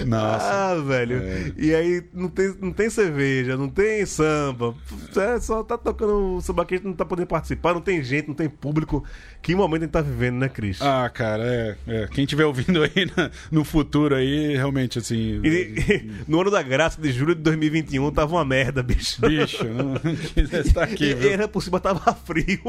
Nossa. 0.06 0.44
Ah, 0.72 0.74
velho. 0.74 1.22
É. 1.22 1.52
E 1.56 1.74
aí 1.74 2.02
não 2.12 2.28
tem, 2.28 2.54
não 2.60 2.72
tem 2.72 2.90
cerveja, 2.90 3.56
não 3.56 3.68
tem 3.68 4.04
samba. 4.06 4.74
É, 5.16 5.40
só 5.40 5.62
tá 5.62 5.78
tocando 5.78 6.40
samba 6.40 6.64
que 6.64 6.74
a 6.74 6.76
gente 6.76 6.86
não 6.86 6.92
tá 6.94 7.04
podendo 7.04 7.26
participar, 7.26 7.74
não 7.74 7.80
tem 7.80 8.02
gente, 8.02 8.28
não 8.28 8.34
tem 8.34 8.48
público. 8.48 9.04
Que 9.40 9.54
momento 9.54 9.82
a 9.82 9.84
gente 9.84 9.92
tá 9.92 10.00
vivendo, 10.00 10.36
né, 10.36 10.48
Cris? 10.48 10.80
Ah, 10.80 11.08
cara, 11.12 11.42
é, 11.44 11.76
é. 11.86 12.06
Quem 12.08 12.24
estiver 12.24 12.44
ouvindo 12.46 12.82
aí 12.82 13.10
na- 13.16 13.30
no 13.50 13.64
futuro 13.64 14.14
aí, 14.14 14.54
realmente, 14.56 14.98
assim. 14.98 15.40
E, 15.44 16.10
no 16.26 16.40
ano 16.40 16.50
da 16.50 16.62
graça 16.62 17.00
de 17.00 17.12
julho 17.12 17.34
de 17.34 17.42
2021 17.42 18.10
tava 18.10 18.34
uma 18.36 18.44
merda, 18.44 18.82
bicho. 18.82 19.20
Bicho, 19.20 19.64
não 19.64 19.94
estar 20.60 20.84
aqui, 20.84 21.10
E 21.10 21.14
viu? 21.14 21.30
era 21.30 21.46
por 21.46 21.62
cima 21.62 21.78
tava 21.80 22.12
frio. 22.24 22.60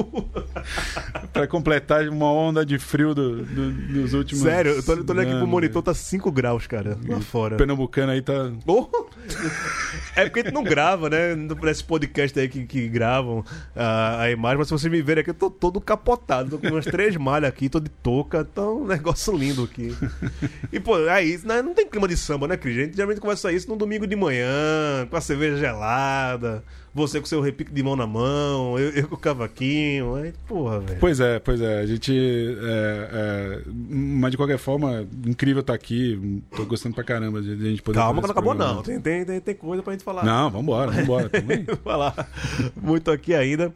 Pra 1.31 1.47
completar 1.47 2.07
uma 2.09 2.31
onda 2.31 2.65
de 2.65 2.77
frio 2.77 3.13
do, 3.13 3.43
do- 3.45 3.71
dos 3.71 4.13
últimos. 4.13 4.43
Sério, 4.43 4.71
eu 4.71 4.83
tô, 4.83 4.95
tô 5.03 5.13
olhando 5.13 5.19
aqui 5.21 5.29
pro 5.31 5.37
anos, 5.39 5.49
monitor, 5.49 5.81
tá 5.81 5.93
5 5.93 6.31
graus, 6.31 6.67
cara, 6.67 6.74
lá 6.83 7.21
fora. 7.21 7.57
Pernambucano 7.57 8.11
aí 8.11 8.21
tá. 8.21 8.51
Oh! 8.67 8.87
É 10.15 10.23
porque 10.23 10.39
a 10.39 10.43
gente 10.43 10.53
não 10.53 10.63
grava, 10.63 11.09
né? 11.09 11.35
Parece 11.59 11.83
podcast 11.83 12.39
aí 12.39 12.47
que, 12.47 12.65
que 12.65 12.87
gravam 12.87 13.43
a, 13.75 14.21
a 14.21 14.31
imagem, 14.31 14.59
mas 14.59 14.67
se 14.67 14.73
vocês 14.73 14.91
me 14.91 15.01
verem 15.01 15.21
aqui, 15.21 15.31
eu 15.31 15.33
tô 15.33 15.49
todo 15.49 15.81
capotado. 15.81 16.51
Tô 16.51 16.57
com 16.57 16.67
umas 16.67 16.85
três 16.85 17.17
malhas 17.17 17.49
aqui, 17.49 17.67
tô 17.67 17.81
de 17.81 17.89
touca, 17.89 18.47
então 18.49 18.83
um 18.83 18.87
negócio 18.87 19.35
lindo 19.35 19.63
aqui. 19.63 19.95
E, 20.71 20.79
pô, 20.79 20.97
é 20.99 21.23
isso, 21.23 21.45
né? 21.45 21.61
Não 21.61 21.73
tem 21.73 21.85
clima 21.87 22.07
de 22.07 22.15
samba, 22.15 22.47
né, 22.47 22.55
Cris? 22.55 22.77
A 22.77 22.81
gente 22.81 22.95
geralmente 22.95 23.19
conversa 23.19 23.51
isso 23.51 23.67
no 23.67 23.75
domingo 23.75 24.07
de 24.07 24.15
manhã, 24.15 25.05
com 25.09 25.17
a 25.17 25.21
cerveja 25.21 25.57
gelada, 25.57 26.63
você 26.95 27.19
com 27.19 27.25
seu 27.25 27.41
repique 27.41 27.73
de 27.73 27.83
mão 27.83 27.95
na 27.95 28.07
mão, 28.07 28.79
eu, 28.79 28.89
eu 28.91 29.07
com 29.09 29.15
o 29.15 29.17
cavaquinho. 29.17 30.15
Aí, 30.15 30.33
porra, 30.47 30.79
velho. 30.79 30.97
Pois 30.99 31.19
é, 31.19 31.39
pois 31.39 31.59
é. 31.59 31.79
A 31.81 31.85
gente. 31.85 32.11
é, 32.17 33.09
é, 33.11 33.61
mas 33.89 34.31
de 34.31 34.37
qualquer 34.37 34.57
forma, 34.57 35.05
incrível 35.25 35.59
estar 35.59 35.73
aqui. 35.73 36.41
Tô 36.55 36.65
gostando 36.65 36.95
pra 36.95 37.03
caramba 37.03 37.41
de, 37.41 37.55
de 37.57 37.67
a 37.67 37.69
gente 37.69 37.81
poder. 37.81 37.99
Calma 37.99 38.21
que 38.21 38.27
não 38.27 38.31
acabou, 38.31 38.55
programa. 38.55 38.75
não. 38.77 38.81
Tem, 38.83 38.99
tem, 39.01 39.25
tem, 39.25 39.39
tem 39.41 39.55
coisa 39.55 39.83
pra 39.83 39.91
gente 39.91 40.05
falar. 40.05 40.23
Não, 40.23 40.49
vambora, 40.49 40.89
vambora. 40.91 41.29
falar 41.83 42.29
muito 42.81 43.11
aqui 43.11 43.33
ainda. 43.35 43.73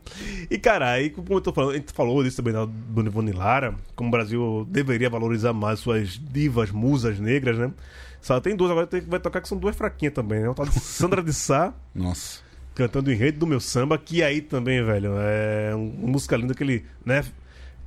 E, 0.50 0.58
cara, 0.58 0.90
aí, 0.90 1.10
como 1.10 1.28
eu 1.34 1.42
tô 1.42 1.52
falando, 1.52 1.72
a 1.72 1.76
gente 1.76 1.92
falou 1.92 2.24
disso 2.24 2.38
também 2.38 2.54
da- 2.54 2.66
do 2.66 3.38
Lara, 3.38 3.76
como 3.96 4.08
o 4.08 4.12
Brasil 4.12 4.66
deveria 4.70 5.10
valorizar 5.10 5.52
mais 5.52 5.80
suas 5.80 6.10
divas, 6.18 6.72
musas 6.72 7.20
negras, 7.20 7.58
né? 7.58 7.72
Só 8.22 8.40
tem 8.40 8.56
duas 8.56 8.72
agora 8.72 8.88
vai 9.08 9.20
tocar 9.20 9.42
que 9.42 9.48
são 9.48 9.58
duas 9.58 9.76
fraquinhas 9.76 10.14
também, 10.14 10.40
né? 10.42 10.48
Uma 10.48 10.56
tal 10.56 10.66
de 10.66 10.80
Sandra 10.80 11.22
de 11.22 11.34
Sá, 11.34 11.74
Nossa. 11.94 12.48
Cantando 12.80 13.10
o 13.10 13.14
enredo 13.14 13.40
do 13.40 13.46
meu 13.46 13.60
samba, 13.60 13.98
que 13.98 14.24
aí 14.24 14.40
também, 14.40 14.82
velho, 14.82 15.12
é 15.20 15.76
uma 15.76 16.08
música 16.08 16.38
linda 16.38 16.54
que 16.54 16.64
ele, 16.64 16.86
né? 17.06 17.26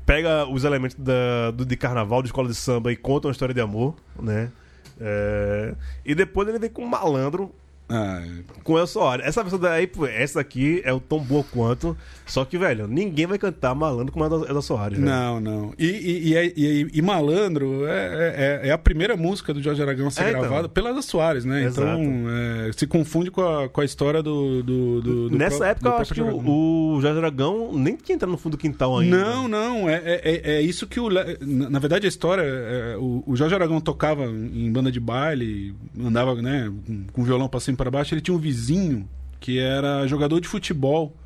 Pega 0.05 0.47
os 0.47 0.65
elementos 0.65 0.99
da, 0.99 1.51
do, 1.51 1.65
de 1.65 1.77
carnaval, 1.79 2.21
de 2.21 2.29
escola 2.29 2.47
de 2.47 2.55
samba 2.55 2.93
e 2.93 2.97
conta 2.97 3.27
uma 3.27 3.33
história 3.33 3.55
de 3.55 3.61
amor, 3.63 3.95
né? 4.21 4.53
É, 5.01 5.75
e 6.05 6.15
depois 6.15 6.47
ele 6.47 6.59
vem 6.59 6.69
com 6.69 6.85
um 6.85 6.87
malandro 6.87 7.55
Ah, 7.95 8.23
com 8.65 8.79
El 8.79 8.87
Soares. 8.87 9.27
Essa 9.27 9.43
versão 9.43 9.59
daí, 9.59 9.91
essa 10.17 10.41
aqui 10.41 10.81
é 10.85 10.93
o 10.93 11.01
tão 11.01 11.19
boa 11.19 11.45
quanto. 11.53 11.97
Só 12.27 12.45
que, 12.45 12.57
velho, 12.57 12.87
ninguém 12.87 13.27
vai 13.27 13.37
cantar 13.37 13.75
malandro 13.75 14.13
como 14.13 14.25
a 14.25 14.29
da, 14.29 14.51
é 14.51 14.55
da 14.55 14.63
Soares. 14.63 14.97
velho. 14.99 15.11
Não, 15.11 15.41
não. 15.41 15.75
E, 15.79 15.87
e, 15.87 16.29
e, 16.29 16.37
é- 16.37 16.53
e- 16.95 17.03
Malandro 17.03 17.87
é, 17.87 18.61
é, 18.63 18.69
é 18.69 18.71
a 18.71 18.79
primeira 18.79 19.17
música 19.17 19.53
do 19.53 19.61
Jorge 19.63 19.83
Aragão 19.83 20.07
a 20.07 20.11
ser 20.11 20.23
É, 20.25 20.29
então. 20.31 20.41
gravada 20.41 20.69
pela 20.69 20.95
da 20.95 21.03
Soares, 21.03 21.45
né? 21.45 21.65
Exato. 21.65 22.01
Então 22.01 22.25
é, 22.69 22.73
se 22.73 22.87
confunde 22.87 23.31
com 23.31 23.43
a, 23.43 23.69
com 23.69 23.81
a 23.81 23.85
história 23.85 24.23
do. 24.23 24.63
do, 24.63 25.01
do- 25.03 25.29
do 25.31 25.37
Nessa 25.37 25.59
pró- 25.59 25.67
época, 25.67 25.89
eu 25.89 25.97
acho 25.97 26.15
que 26.15 26.23
o, 26.23 26.95
o 26.97 27.01
Jorge 27.03 27.19
Aragão 27.19 27.71
nem 27.77 27.97
tinha 27.97 28.15
entrado 28.17 28.31
no 28.31 28.39
fundo 28.39 28.53
do 28.57 28.59
quintal 28.59 28.99
ainda. 28.99 29.19
Não, 29.19 29.49
não. 29.49 29.91
É, 29.91 29.95
é, 29.97 30.21
é- 30.25 30.53
é 30.57 30.61
isso 30.63 30.87
que 30.87 30.99
o. 30.99 31.09
Na, 31.11 31.79
verdade, 31.79 32.07
a 32.07 32.09
história. 32.09 32.43
é, 32.43 32.97
o, 32.97 33.23
o 33.27 33.37
Jorge 33.37 33.55
Aragão 33.55 33.81
tocava 33.81 34.25
em 34.25 34.71
banda 34.73 34.91
de 34.91 35.01
baile, 35.01 35.75
andava 36.01 36.35
né, 36.41 36.73
com, 37.13 37.23
violão 37.25 37.49
pra 37.49 37.61
cima 37.61 37.77
para 37.83 37.91
baixo. 37.91 38.15
Ele 38.15 38.21
tinha 38.21 38.35
um 38.35 38.39
vizinho 38.39 39.09
que 39.41 39.59
era 39.59 40.07
jogador 40.07 40.41
de 40.41 40.47
futebol 40.47 41.17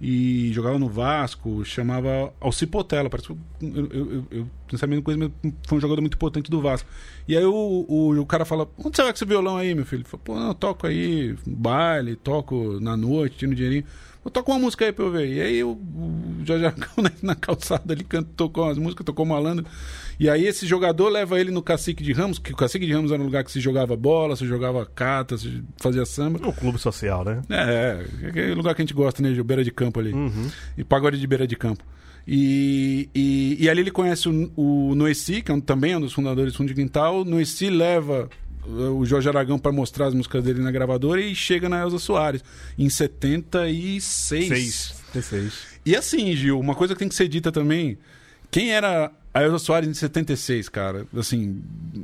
e 0.00 0.52
jogava 0.52 0.76
no 0.78 0.88
Vasco, 0.88 1.64
chamava 1.64 2.32
Alci 2.40 2.66
Potela. 2.66 3.08
Parece 3.08 3.28
que 3.28 3.32
eu, 3.32 3.38
eu, 3.62 3.92
eu, 3.92 4.26
eu 4.30 4.46
não 4.70 4.78
sabia 4.78 5.00
coisa, 5.00 5.18
mas 5.18 5.52
foi 5.66 5.78
um 5.78 5.80
jogador 5.80 6.00
muito 6.00 6.14
importante 6.14 6.50
do 6.50 6.60
Vasco. 6.60 6.88
E 7.28 7.36
aí 7.36 7.44
o, 7.44 7.86
o, 7.88 8.20
o 8.20 8.26
cara 8.26 8.44
fala: 8.44 8.68
Onde 8.76 8.96
você 8.96 9.02
vai 9.02 9.12
com 9.12 9.16
esse 9.16 9.24
violão 9.24 9.56
aí, 9.56 9.74
meu 9.74 9.86
filho? 9.86 10.00
Ele 10.00 10.08
fala, 10.08 10.22
Pô, 10.24 10.34
não, 10.34 10.48
eu 10.48 10.54
toco 10.54 10.86
aí, 10.86 11.36
baile, 11.46 12.16
toco 12.16 12.80
na 12.80 12.96
noite, 12.96 13.36
tiro 13.38 13.52
um 13.52 13.54
dinheirinho. 13.54 13.84
Eu 14.24 14.30
toco 14.30 14.50
uma 14.52 14.58
música 14.58 14.84
aí 14.86 14.92
pra 14.92 15.04
eu 15.04 15.10
ver. 15.10 15.28
E 15.28 15.40
aí 15.40 15.62
o, 15.64 15.70
o 15.72 16.40
Jorge 16.44 16.64
Aragão 16.66 16.88
na, 17.02 17.10
na 17.22 17.34
calçada 17.34 17.92
ali 17.92 18.02
canta, 18.04 18.30
tocou 18.36 18.64
umas 18.64 18.78
músicas, 18.78 19.04
tocou 19.04 19.26
malandro. 19.26 19.66
E 20.18 20.30
aí 20.30 20.46
esse 20.46 20.66
jogador 20.66 21.08
leva 21.08 21.40
ele 21.40 21.50
no 21.50 21.60
Cacique 21.62 22.02
de 22.02 22.12
Ramos, 22.12 22.38
que 22.38 22.52
o 22.52 22.56
Cacique 22.56 22.86
de 22.86 22.92
Ramos 22.92 23.10
era 23.12 23.20
um 23.20 23.24
lugar 23.26 23.42
que 23.44 23.50
se 23.52 23.60
jogava 23.60 23.96
bola, 23.96 24.36
se 24.36 24.46
jogava 24.46 24.86
cata, 24.86 25.36
se 25.36 25.62
fazia 25.76 26.06
samba. 26.06 26.38
No 26.38 26.52
clube 26.52 26.78
social, 26.78 27.24
né? 27.24 27.42
É, 27.50 28.04
é 28.22 28.28
aquele 28.28 28.54
lugar 28.54 28.74
que 28.74 28.80
a 28.82 28.84
gente 28.84 28.94
gosta, 28.94 29.20
né? 29.22 29.32
De 29.32 29.42
beira 29.42 29.62
de 29.64 29.70
campo 29.72 30.00
ali. 30.00 30.12
Uhum. 30.12 30.48
E 30.78 30.84
pagode 30.84 31.18
de 31.20 31.26
beira 31.26 31.46
de 31.46 31.56
campo. 31.56 31.84
E, 32.26 33.08
e, 33.14 33.56
e 33.60 33.68
ali 33.68 33.80
ele 33.82 33.90
conhece 33.90 34.28
o, 34.28 34.50
o 34.56 34.94
Noeci, 34.94 35.42
que 35.42 35.50
é 35.50 35.54
um- 35.54 35.60
também 35.60 35.92
é 35.92 35.98
um 35.98 36.00
dos 36.00 36.12
fundadores 36.14 36.52
do 36.52 36.56
Fundo 36.56 36.68
de 36.68 36.74
Quintal. 36.74 37.20
O 37.20 37.24
Noeci 37.24 37.68
leva 37.68 38.30
o 38.66 39.04
Jorge 39.04 39.28
Aragão 39.28 39.58
para 39.58 39.72
mostrar 39.72 40.06
as 40.06 40.14
músicas 40.14 40.42
dele 40.42 40.60
na 40.60 40.70
gravadora 40.70 41.20
e 41.20 41.34
chega 41.34 41.68
na 41.68 41.80
Elza 41.80 41.98
Soares 41.98 42.42
em 42.78 42.88
76. 42.88 44.04
Seis. 44.04 44.94
Tem 45.12 45.22
seis. 45.22 45.52
E 45.84 45.94
assim, 45.94 46.34
Gil, 46.34 46.58
uma 46.58 46.74
coisa 46.74 46.94
que 46.94 46.98
tem 46.98 47.08
que 47.08 47.14
ser 47.14 47.28
dita 47.28 47.52
também. 47.52 47.98
Quem 48.50 48.72
era 48.72 49.10
a 49.34 49.42
Elza 49.42 49.58
Soares 49.58 49.88
em 49.88 49.94
76, 49.94 50.68
cara? 50.68 51.06
Assim, 51.16 51.60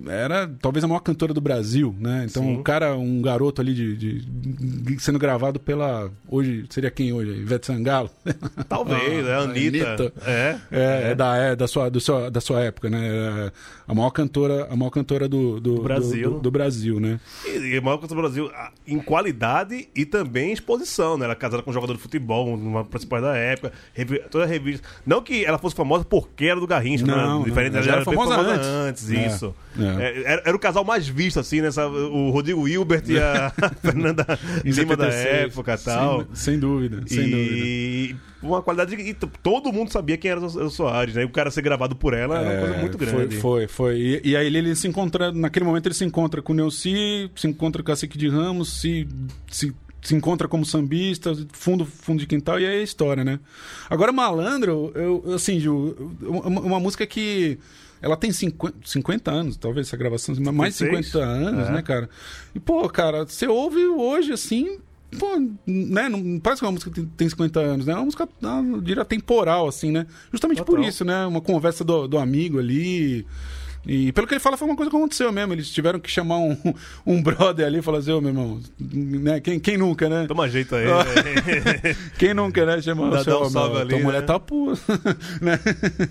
era 0.09 0.51
talvez 0.61 0.83
a 0.85 0.89
maior 0.89 0.99
cantora 1.01 1.33
do 1.33 1.41
Brasil, 1.41 1.95
né? 1.99 2.27
Então, 2.29 2.43
Sim. 2.43 2.57
o 2.57 2.63
cara, 2.65 2.97
um 2.97 3.23
garoto 3.23 3.61
ali 3.61 3.73
de, 3.73 3.97
de- 3.97 5.01
sendo 5.01 5.19
gravado 5.19 5.61
pela. 5.61 6.11
Hoje, 6.29 6.65
seria 6.71 6.91
quem 6.91 7.13
hoje? 7.13 7.31
Ivete 7.31 7.67
Sangalo? 7.67 8.11
Talvez, 8.69 9.27
é 9.27 9.35
a 9.35 9.39
Anitta. 9.43 9.87
Anitta. 9.89 10.13
É. 10.27 10.59
É, 10.73 11.11
é 11.11 11.15
da, 11.15 11.37
é 11.37 11.55
da, 11.57 11.69
sua, 11.69 11.89
do 11.89 12.01
seu- 12.01 12.31
da 12.31 12.41
sua 12.41 12.63
época, 12.63 12.91
né? 12.91 13.07
É 13.47 13.53
a 13.87 13.95
maior 13.95 14.11
cantora, 14.11 14.67
a 14.71 14.77
maior 14.77 14.91
cantora 14.91 15.29
do, 15.29 15.61
do, 15.61 15.77
Do 15.77 15.83
Brasil. 15.83 16.31
Do, 16.33 16.41
do 16.41 16.51
Brasil, 16.51 16.99
né? 17.01 17.21
E, 17.47 17.75
e 17.75 17.77
a 17.77 17.81
maior 17.81 17.99
coisa 17.99 18.15
do 18.15 18.21
Brasil 18.21 18.51
ah, 18.55 18.73
em 18.87 18.99
qualidade 18.99 19.89
e 19.95 20.05
também 20.05 20.51
em 20.51 20.53
exposição, 20.53 21.17
né? 21.17 21.25
Ela 21.25 21.33
é 21.35 21.37
casada 21.37 21.63
com 21.63 21.71
um 21.71 21.75
jogador 21.75 21.95
de 21.95 22.01
futebol, 22.01 22.53
uma 22.55 22.85
principal 22.85 23.21
da 23.21 23.37
época, 23.37 23.73
toda 24.31 24.45
a 24.45 24.47
revista. 24.49 24.87
Não 25.07 25.23
que 25.23 25.45
ela 25.45 25.59
fosse 25.59 25.77
famosa 25.77 26.05
porque 26.05 26.47
era 26.47 26.59
do 26.59 26.67
Garrincha, 26.67 27.07
Não, 27.07 27.17
né? 27.17 27.20
Não, 27.27 27.43
Diferente, 27.45 27.75
ela 27.75 27.83
já 27.83 27.93
era 27.93 28.05
bem 28.05 28.15
famosa 28.15 28.41
antes. 28.41 28.67
antes. 28.69 29.11
É, 29.11 29.27
isso. 29.27 29.55
é. 29.79 29.85
É, 29.85 30.23
era, 30.33 30.43
era 30.47 30.57
o 30.57 30.59
casal 30.59 30.85
mais 30.85 31.09
visto, 31.09 31.41
assim, 31.41 31.61
nessa, 31.61 31.87
o 31.87 32.31
Rodrigo 32.31 32.67
Hilbert 32.67 33.05
e 33.09 33.19
a 33.19 33.53
Fernanda 33.83 34.27
Lima 34.65 34.97
da 34.97 35.11
76. 35.11 35.27
época 35.27 35.75
e 35.75 35.79
tal. 35.85 36.19
Sem, 36.21 36.35
sem 36.35 36.59
dúvida, 36.59 37.03
sem 37.07 37.31
dúvida. 37.31 37.37
e 37.37 38.17
uma 38.43 38.63
qualidade. 38.63 38.95
E 38.95 39.15
todo 39.15 39.73
mundo 39.73 39.93
sabia 39.93 40.17
quem 40.17 40.31
era 40.31 40.41
o 40.41 40.71
Soares, 40.71 41.15
né? 41.15 41.23
E 41.23 41.25
o 41.25 41.31
cara 41.31 41.51
ser 41.51 41.63
gravado 41.63 41.95
por 41.95 42.15
ela 42.15 42.39
era 42.39 42.51
uma 42.51 42.61
coisa 42.61 42.81
muito 42.81 42.99
Foi, 42.99 43.07
grande. 43.07 43.37
foi. 43.37 43.69
foi. 43.69 43.97
E, 43.99 44.31
e 44.31 44.37
aí 44.37 44.47
ele, 44.47 44.75
se 44.75 44.89
encontra, 44.89 45.33
naquele 45.33 45.65
momento 45.65 45.87
ele 45.87 45.95
se 45.95 46.05
encontra 46.05 46.41
com 46.41 46.53
o 46.53 46.57
Neuci, 46.57 47.31
se 47.35 47.47
encontra 47.47 47.83
com 47.83 47.91
o 47.91 47.93
Cacique 47.93 48.17
de 48.17 48.29
Ramos, 48.29 48.81
se, 48.81 49.07
se, 49.51 49.75
se 50.03 50.15
encontra 50.15 50.49
como 50.49 50.65
sambista, 50.65 51.33
fundo, 51.53 51.85
fundo 51.85 52.21
de 52.21 52.27
quintal, 52.27 52.59
e 52.59 52.67
aí 52.67 52.77
é 52.77 52.81
a 52.81 52.83
história, 52.83 53.25
né? 53.25 53.39
Agora, 53.89 54.13
Malandro, 54.13 54.93
eu, 54.95 55.35
assim, 55.35 55.61
Ju, 55.61 56.15
uma, 56.23 56.61
uma 56.61 56.81
música 56.81 57.07
que. 57.07 57.59
Ela 58.03 58.17
tem 58.17 58.33
50, 58.33 58.77
50 58.83 59.31
anos, 59.31 59.57
talvez, 59.59 59.87
essa 59.87 59.97
gravação, 59.97 60.35
mais 60.55 60.73
de 60.73 60.79
56? 60.79 61.07
50 61.13 61.27
anos, 61.27 61.69
É. 61.69 61.73
né, 61.73 61.83
cara? 61.83 62.09
E, 62.55 62.59
pô, 62.59 62.89
cara, 62.89 63.27
você 63.27 63.47
ouve 63.47 63.87
hoje, 63.87 64.33
assim, 64.33 64.79
pô, 65.19 65.39
né? 65.67 66.09
Não 66.09 66.41
parece 66.41 66.61
que 66.61 66.67
uma 66.67 66.73
música 66.73 66.91
que 66.91 67.01
tem, 67.03 67.07
tem 67.15 67.29
50 67.29 67.61
anos, 67.61 67.85
né? 67.85 67.93
É 67.93 67.97
uma 67.97 68.07
música, 68.07 68.27
eu 68.73 68.81
diria, 68.81 69.05
temporal, 69.05 69.69
assim, 69.69 69.91
né? 69.91 70.07
Justamente 70.33 70.63
por 70.63 70.77
Total. 70.77 70.89
isso, 70.89 71.05
né? 71.05 71.27
Uma 71.27 71.43
conversa 71.43 71.85
do, 71.85 72.09
do 72.09 72.17
amigo 72.17 72.59
ali. 72.59 73.27
E 73.87 74.13
pelo 74.13 74.27
que 74.27 74.35
ele 74.35 74.41
fala, 74.41 74.57
foi 74.59 74.69
uma 74.69 74.77
coisa 74.77 74.91
que 74.91 74.97
aconteceu 74.97 75.33
mesmo. 75.33 75.55
Eles 75.55 75.71
tiveram 75.71 75.99
que 75.99 76.11
chamar 76.11 76.37
um, 76.39 76.57
um 77.07 77.23
brother 77.23 77.67
ali 77.67 77.79
e 77.79 77.83
falar 77.83 77.99
assim, 77.99 78.13
ô 78.13 78.21
meu 78.21 78.31
irmão, 78.31 78.61
né? 78.79 79.41
Quem, 79.41 79.59
quem 79.59 79.79
nunca, 79.79 80.09
né? 80.09 80.27
Toma 80.27 80.49
jeito 80.49 80.75
aí. 80.75 80.85
Né? 80.85 81.97
Quem 82.19 82.35
nunca, 82.35 82.65
né? 82.67 82.81
Chamar 82.83 83.09
o 83.09 83.25
seu, 83.25 83.43
um 83.43 83.51
salve 83.51 83.79
ali, 83.79 83.89
tua 83.89 83.99
né? 83.99 84.05
mulher 84.05 84.23
tá 84.23 84.39
pura, 84.39 84.77
né? 85.41 85.59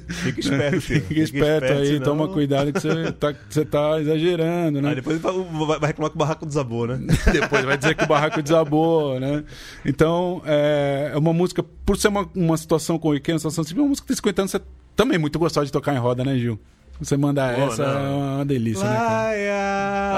Fica 0.09 0.39
esperto, 0.39 0.81
filho. 0.81 1.01
Fica 1.03 1.21
esperto 1.21 1.71
aí, 1.73 1.87
senão- 1.87 2.03
toma 2.03 2.27
cuidado 2.27 2.73
que 2.73 2.79
você 2.79 3.11
tá, 3.11 3.35
você 3.47 3.65
tá 3.65 4.01
exagerando, 4.01 4.81
né? 4.81 4.89
Aí 4.89 4.95
depois 4.95 5.19
vai 5.19 5.79
vai 5.79 5.87
reclamar 5.87 6.09
que 6.09 6.15
o 6.15 6.19
barraco 6.19 6.45
desabou, 6.45 6.87
né? 6.87 6.99
Depois 7.31 7.63
vai 7.65 7.77
dizer 7.77 7.95
que 7.95 8.03
o 8.03 8.07
barraco 8.07 8.41
desabou, 8.41 9.19
né? 9.19 9.43
Então, 9.85 10.41
é, 10.45 11.11
é 11.13 11.17
uma 11.17 11.33
música, 11.33 11.63
por 11.63 11.97
ser 11.97 12.07
uma, 12.07 12.27
uma 12.35 12.57
situação 12.57 12.97
uma 12.97 13.19
situação 13.19 13.63
assim, 13.63 13.73
uma 13.75 13.87
música 13.87 14.05
que 14.05 14.13
tem 14.13 14.15
50 14.15 14.41
anos, 14.41 14.51
você 14.51 14.61
também 14.95 15.15
é 15.15 15.19
muito 15.19 15.37
gostosa 15.37 15.65
de 15.65 15.71
tocar 15.71 15.93
em 15.95 15.99
roda, 15.99 16.23
né, 16.23 16.37
Gil? 16.37 16.59
Você 16.99 17.15
mandar 17.15 17.55
Pô, 17.55 17.61
essa 17.67 17.85
não. 17.85 17.99
é 18.31 18.35
uma 18.35 18.45
delícia, 18.45 18.83
né, 18.83 18.93
cara? 18.95 19.13
Laia. 19.23 19.49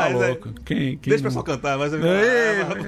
Tá 0.01 0.09
é- 0.09 0.13
louco. 0.27 0.49
Quem, 0.65 0.97
quem 0.97 1.11
Deixa 1.11 1.19
o 1.21 1.23
pessoal 1.27 1.43
cantar, 1.43 1.77
mas 1.77 1.93
Ei, 1.93 1.99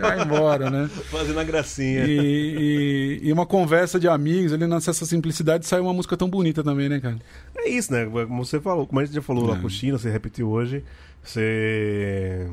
vai 0.01 0.21
embora, 0.23 0.69
né? 0.71 0.89
fazendo 1.11 1.39
a 1.39 1.43
gracinha. 1.43 2.03
E, 2.05 3.19
e- 3.21 3.27
e 3.27 3.31
uma 3.31 3.45
conversa 3.45 3.99
de 3.99 4.07
amigos 4.07 4.51
ali 4.51 4.65
nessa 4.65 4.93
simplicidade 4.93 5.67
sai 5.67 5.79
uma 5.79 5.93
música 5.93 6.17
tão 6.17 6.27
bonita 6.27 6.63
também, 6.63 6.89
né, 6.89 6.99
cara? 6.99 7.17
É 7.55 7.69
isso, 7.69 7.93
né? 7.93 8.05
Como 8.05 8.43
você 8.43 8.59
falou, 8.59 8.87
como 8.87 8.99
a 8.99 9.05
gente 9.05 9.13
já 9.13 9.21
falou 9.21 9.45
lá 9.45 9.57
É. 9.57 9.59
com 9.59 9.67
o 9.67 9.69
China, 9.69 9.99
você 9.99 10.09
repetiu 10.09 10.49
hoje, 10.49 10.83
ser. 11.23 12.47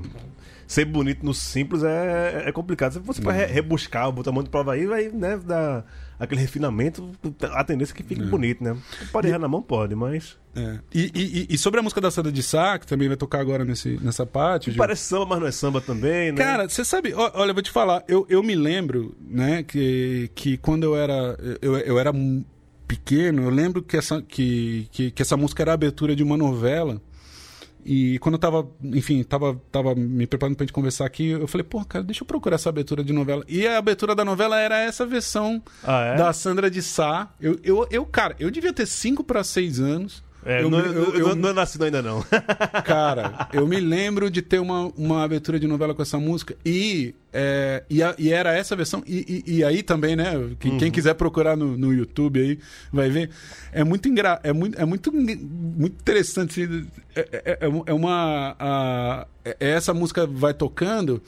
Ser 0.66 0.84
bonito 0.84 1.24
no 1.26 1.34
simples 1.34 1.82
é, 1.82 2.44
é 2.46 2.52
complicado. 2.52 2.92
Se 2.92 2.98
você 3.00 3.20
for 3.20 3.32
re- 3.32 3.46
rebuscar, 3.46 4.12
botar 4.12 4.30
muito 4.30 4.50
prova 4.50 4.74
aí, 4.74 4.86
vai 4.86 5.08
né, 5.08 5.36
dar 5.44 5.84
aquele 6.20 6.40
refinamento, 6.40 7.10
a 7.52 7.64
tendência 7.64 7.92
é 7.92 7.96
que 7.96 8.02
fique 8.04 8.22
bonito, 8.22 8.62
né? 8.62 8.76
Pode 9.10 9.26
errar 9.26 9.38
na 9.38 9.48
mão, 9.48 9.60
pode, 9.62 9.94
mas. 9.94 10.38
É. 10.54 10.78
E, 10.94 11.10
e- 11.14 11.54
e 11.54 11.58
sobre 11.58 11.80
a 11.80 11.82
música 11.82 12.00
da 12.00 12.10
Sandra 12.10 12.30
de 12.30 12.42
Sá, 12.42 12.78
que 12.78 12.86
também 12.86 13.08
vai 13.08 13.16
tocar 13.16 13.40
agora 13.40 13.64
nesse, 13.64 13.98
nessa 14.02 14.26
parte. 14.26 14.70
Gil. 14.70 14.78
Parece 14.78 15.02
samba, 15.04 15.26
mas 15.26 15.40
não 15.40 15.46
é 15.46 15.52
samba 15.52 15.80
também, 15.80 16.30
né? 16.32 16.38
Cara, 16.38 16.68
você 16.68 16.84
sabe, 16.84 17.14
olha, 17.14 17.50
eu 17.50 17.54
vou 17.54 17.62
te 17.62 17.70
falar, 17.70 18.04
eu, 18.06 18.26
eu 18.28 18.42
me 18.42 18.54
lembro, 18.54 19.16
né, 19.20 19.62
que, 19.62 20.30
que 20.34 20.56
quando 20.58 20.84
eu 20.84 20.94
era, 20.96 21.38
eu, 21.62 21.76
eu 21.78 21.98
era 21.98 22.12
pequeno, 22.86 23.42
eu 23.44 23.50
lembro 23.50 23.82
que 23.82 23.96
essa, 23.96 24.20
que, 24.20 24.88
que, 24.90 25.10
que 25.12 25.22
essa 25.22 25.36
música 25.36 25.62
era 25.62 25.70
a 25.70 25.74
abertura 25.74 26.14
de 26.16 26.22
uma 26.22 26.36
novela. 26.36 27.00
E 27.84 28.18
quando 28.18 28.34
eu 28.34 28.38
tava, 28.38 28.68
enfim, 28.82 29.22
tava, 29.22 29.60
tava 29.72 29.94
me 29.94 30.26
preparando 30.26 30.56
pra 30.56 30.64
gente 30.64 30.72
conversar 30.72 31.06
aqui, 31.06 31.28
eu 31.28 31.46
falei, 31.46 31.64
pô, 31.64 31.84
cara, 31.84 32.04
deixa 32.04 32.22
eu 32.22 32.26
procurar 32.26 32.56
essa 32.56 32.68
abertura 32.68 33.02
de 33.02 33.12
novela. 33.12 33.44
E 33.48 33.66
a 33.66 33.78
abertura 33.78 34.14
da 34.14 34.24
novela 34.24 34.58
era 34.58 34.78
essa 34.80 35.06
versão 35.06 35.62
Ah, 35.82 36.00
é? 36.02 36.16
da 36.16 36.32
Sandra 36.32 36.70
de 36.70 36.82
Sá. 36.82 37.30
Eu, 37.40 37.58
eu, 37.64 37.86
eu, 37.90 38.04
cara, 38.06 38.36
eu 38.38 38.50
devia 38.50 38.72
ter 38.72 38.86
5 38.86 39.24
para 39.24 39.42
6 39.42 39.80
anos. 39.80 40.22
É, 40.44 40.62
eu, 40.62 40.70
não, 40.70 40.78
eu, 40.80 40.92
eu- 41.14 41.28
eu- 41.28 41.36
não 41.36 41.50
é 41.50 41.52
nascido 41.52 41.84
ainda, 41.84 42.00
não. 42.00 42.24
Cara, 42.84 43.48
eu 43.52 43.66
me 43.66 43.78
lembro 43.78 44.30
de 44.30 44.40
ter 44.40 44.58
uma, 44.58 44.86
uma 44.96 45.22
abertura 45.22 45.60
de 45.60 45.66
novela 45.66 45.94
com 45.94 46.00
essa 46.02 46.18
música 46.18 46.56
e, 46.64 47.14
é, 47.32 47.84
e, 47.90 48.02
a- 48.02 48.14
e 48.18 48.32
era 48.32 48.52
essa 48.56 48.74
versão. 48.74 49.02
E, 49.06 49.42
e- 49.46 49.56
e 49.56 49.64
aí 49.64 49.82
também, 49.82 50.16
né? 50.16 50.32
que- 50.58 50.76
Quem 50.78 50.90
quiser 50.90 51.14
procurar 51.14 51.56
no, 51.56 51.76
no 51.76 51.92
YouTube 51.92 52.40
aí 52.40 52.58
vai 52.92 53.10
ver. 53.10 53.30
É 53.72 53.84
muito 53.84 54.08
engra, 54.08 54.40
é 54.42 54.52
muito, 54.52 54.80
é 54.80 54.84
muito, 54.84 55.12
muito 55.12 55.96
interessante. 56.00 56.62
assim, 56.62 56.86
É, 57.14 57.20
é- 57.32 57.58
é- 57.60 57.82
é 57.86 57.92
uma. 57.92 58.56
a- 58.58 59.26
é- 59.44 59.56
essa 59.60 59.92
música 59.92 60.26
vai 60.26 60.54
tocando 60.54 61.20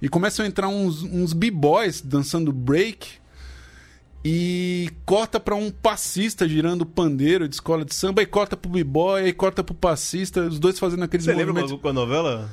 e 0.00 0.08
começam 0.08 0.44
a 0.44 0.48
entrar 0.48 0.68
uns, 0.68 1.02
uns 1.02 1.32
b-boys 1.32 2.00
dançando 2.00 2.52
break 2.52 3.21
e 4.24 4.90
corta 5.04 5.40
pra 5.40 5.54
um 5.54 5.70
passista 5.70 6.48
girando 6.48 6.86
pandeiro 6.86 7.48
de 7.48 7.54
escola 7.54 7.84
de 7.84 7.94
samba 7.94 8.22
e 8.22 8.26
corta 8.26 8.56
pro 8.56 8.70
b-boy 8.70 9.26
e 9.26 9.32
corta 9.32 9.64
pro 9.64 9.74
passista, 9.74 10.42
os 10.42 10.58
dois 10.58 10.78
fazendo 10.78 11.02
aqueles 11.02 11.24
Você 11.26 11.32
lembra 11.32 11.52
movimentos. 11.54 11.80
com 11.80 11.88
a 11.88 11.92
novela? 11.92 12.50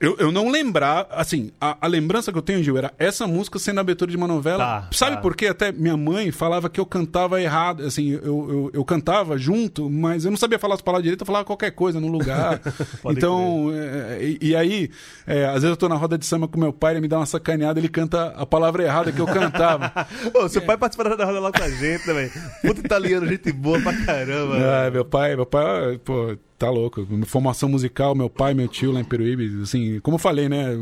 Eu, 0.00 0.16
eu 0.18 0.32
não 0.32 0.48
lembrar, 0.48 1.06
assim, 1.10 1.50
a, 1.60 1.76
a 1.80 1.86
lembrança 1.86 2.32
que 2.32 2.38
eu 2.38 2.42
tenho, 2.42 2.62
Gil, 2.62 2.78
era 2.78 2.92
essa 2.98 3.26
música 3.26 3.58
sendo 3.58 3.80
abertura 3.80 4.10
de 4.10 4.16
uma 4.16 4.26
novela. 4.26 4.64
Tá, 4.64 4.88
Sabe 4.92 5.16
tá. 5.16 5.22
por 5.22 5.36
quê? 5.36 5.48
Até 5.48 5.72
minha 5.72 5.96
mãe 5.96 6.30
falava 6.30 6.70
que 6.70 6.80
eu 6.80 6.86
cantava 6.86 7.40
errado, 7.40 7.84
assim, 7.84 8.10
eu, 8.10 8.20
eu, 8.22 8.70
eu 8.74 8.84
cantava 8.84 9.36
junto, 9.36 9.90
mas 9.90 10.24
eu 10.24 10.30
não 10.30 10.38
sabia 10.38 10.58
falar 10.58 10.74
as 10.74 10.80
palavras 10.80 11.02
direito, 11.02 11.20
eu 11.22 11.26
falava 11.26 11.44
qualquer 11.44 11.70
coisa 11.72 12.00
no 12.00 12.08
lugar. 12.08 12.60
Então, 13.10 13.70
é, 13.72 14.22
e, 14.22 14.48
e 14.48 14.56
aí, 14.56 14.90
é, 15.26 15.46
às 15.46 15.54
vezes 15.54 15.70
eu 15.70 15.76
tô 15.76 15.88
na 15.88 15.94
roda 15.94 16.18
de 16.18 16.26
samba 16.26 16.46
com 16.46 16.58
meu 16.58 16.72
pai, 16.72 16.92
ele 16.92 17.00
me 17.00 17.08
dá 17.08 17.18
uma 17.18 17.26
sacaneada, 17.26 17.80
ele 17.80 17.88
canta 17.88 18.28
a 18.36 18.44
palavra 18.44 18.82
errada 18.82 19.10
que 19.10 19.20
eu 19.20 19.26
cantava. 19.26 19.92
Ô, 20.34 20.48
seu 20.48 20.62
pai 20.62 20.76
participou 20.76 21.16
da 21.16 21.24
roda 21.24 21.40
lá 21.40 21.50
com 21.50 21.62
a 21.62 21.68
gente 21.68 22.04
também. 22.04 22.30
Puta 22.62 22.80
italiano, 22.80 23.26
gente 23.26 23.50
boa 23.52 23.80
pra 23.80 23.94
caramba. 24.04 24.56
Ah, 24.56 24.90
meu 24.90 25.04
pai, 25.04 25.36
meu 25.36 25.46
pai, 25.46 25.98
pô, 26.04 26.36
tá 26.58 26.68
louco. 26.68 27.06
Formação 27.26 27.68
musical, 27.68 28.14
meu 28.14 28.28
pai, 28.28 28.52
meu 28.52 28.66
tio 28.66 28.90
lá 28.90 29.00
em 29.00 29.04
Peruíbe, 29.04 29.62
assim, 29.62 30.00
como 30.00 30.16
eu 30.16 30.18
falei, 30.18 30.48
né? 30.48 30.72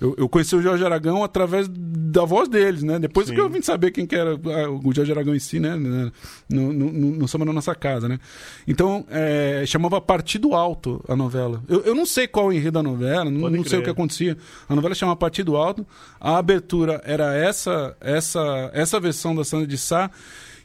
Eu, 0.00 0.14
eu 0.18 0.28
conheci 0.28 0.56
o 0.56 0.60
Jorge 0.60 0.84
Aragão 0.84 1.22
através 1.22 1.68
da 1.68 2.24
voz 2.24 2.48
deles, 2.48 2.82
né? 2.82 2.98
Depois 2.98 3.28
Sim. 3.28 3.34
que 3.34 3.40
eu 3.40 3.48
vim 3.48 3.62
saber 3.62 3.92
quem 3.92 4.06
que 4.06 4.16
era 4.16 4.32
ah, 4.32 4.70
o 4.70 4.92
Jorge 4.92 5.12
Aragão 5.12 5.34
em 5.34 5.38
si, 5.38 5.60
né? 5.60 5.76
No, 5.76 6.72
no, 6.72 6.72
no, 6.72 7.10
no 7.12 7.28
Samba 7.28 7.44
na 7.44 7.52
Nossa 7.52 7.74
Casa, 7.74 8.08
né? 8.08 8.18
Então, 8.66 9.06
é, 9.08 9.62
chamava 9.66 10.00
Partido 10.00 10.54
Alto 10.54 11.04
a 11.08 11.14
novela. 11.14 11.62
Eu, 11.68 11.82
eu 11.82 11.94
não 11.94 12.04
sei 12.04 12.26
qual 12.26 12.46
é 12.46 12.48
o 12.48 12.52
enredo 12.52 12.72
da 12.72 12.82
novela, 12.82 13.30
não, 13.30 13.64
sei 13.64 13.78
o 13.78 13.82
que 13.82 13.90
acontecia. 13.90 14.36
A 14.68 14.74
novela 14.74 14.94
chamava 14.94 15.16
Partido 15.16 15.56
Alto, 15.56 15.86
a 16.20 16.36
abertura 16.36 17.00
era 17.04 17.34
essa, 17.34 17.96
essa, 18.00 18.70
essa 18.74 18.98
versão 18.98 19.34
da 19.34 19.44
Sandra 19.44 19.66
de 19.66 19.78
Sá. 19.78 20.10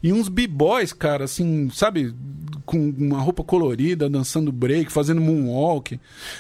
E 0.04 0.12
uns 0.12 0.28
b-boys, 0.30 0.94
cara, 0.94 1.26
assim, 1.26 1.70
sabe? 1.72 2.14
Com 2.66 2.90
uma 2.98 3.20
roupa 3.20 3.44
colorida, 3.44 4.10
dançando 4.10 4.52
break, 4.52 4.92
fazendo 4.92 5.20
moonwalk. 5.22 6.00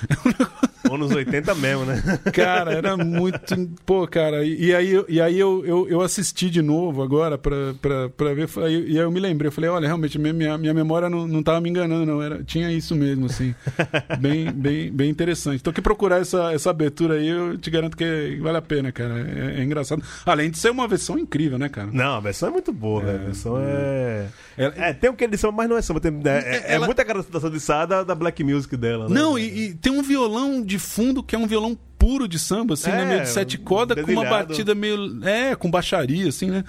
Anos 0.91 1.11
80 1.11 1.55
mesmo, 1.55 1.85
né? 1.85 2.01
Cara, 2.33 2.73
era 2.73 2.97
muito. 2.97 3.55
Pô, 3.85 4.05
cara, 4.07 4.43
e, 4.43 4.65
e 4.65 4.75
aí, 4.75 4.91
eu- 4.91 5.05
e 5.07 5.21
aí 5.21 5.39
eu, 5.39 5.63
eu, 5.65 5.87
eu 5.87 6.01
assisti 6.01 6.49
de 6.49 6.61
novo 6.61 7.01
agora 7.01 7.37
pra, 7.37 7.73
pra, 7.81 8.09
pra 8.09 8.33
ver. 8.33 8.49
E 8.67 8.97
aí 8.97 8.97
eu 8.97 9.11
me 9.11 9.19
lembrei, 9.19 9.47
eu 9.47 9.51
falei, 9.51 9.69
olha, 9.69 9.85
realmente, 9.85 10.17
minha, 10.19 10.57
minha, 10.57 10.73
memória 10.73 11.09
não, 11.09 11.27
não 11.27 11.41
tava 11.43 11.61
me 11.61 11.69
enganando, 11.69 12.05
não. 12.05 12.21
Era, 12.21 12.43
tinha 12.43 12.71
isso 12.73 12.93
mesmo, 12.95 13.27
assim. 13.27 13.53
bem, 14.19 14.51
bem, 14.51 14.91
bem 14.91 15.09
interessante. 15.09 15.59
Então, 15.61 15.71
que 15.71 15.81
procurar 15.81 16.19
essa, 16.19 16.51
essa 16.51 16.69
abertura 16.71 17.13
aí, 17.15 17.27
eu 17.27 17.57
te 17.57 17.69
garanto 17.69 17.95
que 17.95 18.37
vale 18.41 18.57
a 18.57 18.61
pena, 18.61 18.91
cara. 18.91 19.19
É, 19.19 19.61
é 19.61 19.63
engraçado. 19.63 20.03
Além 20.25 20.49
de 20.51 20.57
ser 20.57 20.71
uma 20.71 20.87
versão 20.87 21.17
incrível, 21.17 21.57
né, 21.57 21.69
cara? 21.69 21.89
Não, 21.91 22.15
a 22.15 22.19
versão 22.19 22.49
é 22.49 22.51
muito 22.51 22.73
boa, 22.73 23.01
velho. 23.03 23.19
A 23.21 23.25
versão 23.25 23.50
é... 23.59 24.27
Ela- 24.57 24.73
é. 24.77 24.93
tem 24.93 25.09
o 25.09 25.13
que 25.13 25.27
de 25.27 25.37
samba, 25.37 25.53
mas 25.57 25.69
não 25.69 25.77
é 25.77 25.81
samba. 25.81 25.99
Tem, 25.99 26.11
é, 26.25 26.29
é, 26.29 26.71
é 26.71 26.75
Ela- 26.75 26.85
muita 26.85 27.03
cara 27.05 27.23
da 27.23 27.49
de 27.49 27.59
Sá 27.59 27.85
da, 27.85 28.13
Black 28.15 28.43
Music 28.43 28.75
dela, 28.77 29.07
né? 29.07 29.15
Não, 29.15 29.39
e, 29.39 29.69
e 29.69 29.73
tem 29.73 29.91
um 29.91 30.01
violão 30.03 30.61
de 30.61 30.77
fundo 30.77 31.23
que 31.23 31.35
é 31.35 31.39
um 31.39 31.47
violão 31.47 31.77
puro 31.97 32.27
de 32.27 32.37
samba, 32.39 32.73
assim, 32.73 32.89
É, 32.89 32.95
né? 32.97 33.05
Meio 33.05 33.21
de 33.21 33.29
sete 33.29 33.57
cordas, 33.57 34.03
com 34.03 34.11
uma 34.11 34.25
batida 34.25 34.73
meio. 34.75 35.23
É, 35.23 35.55
com 35.55 35.69
baixaria, 35.69 36.27
assim, 36.29 36.47
né? 36.49 36.63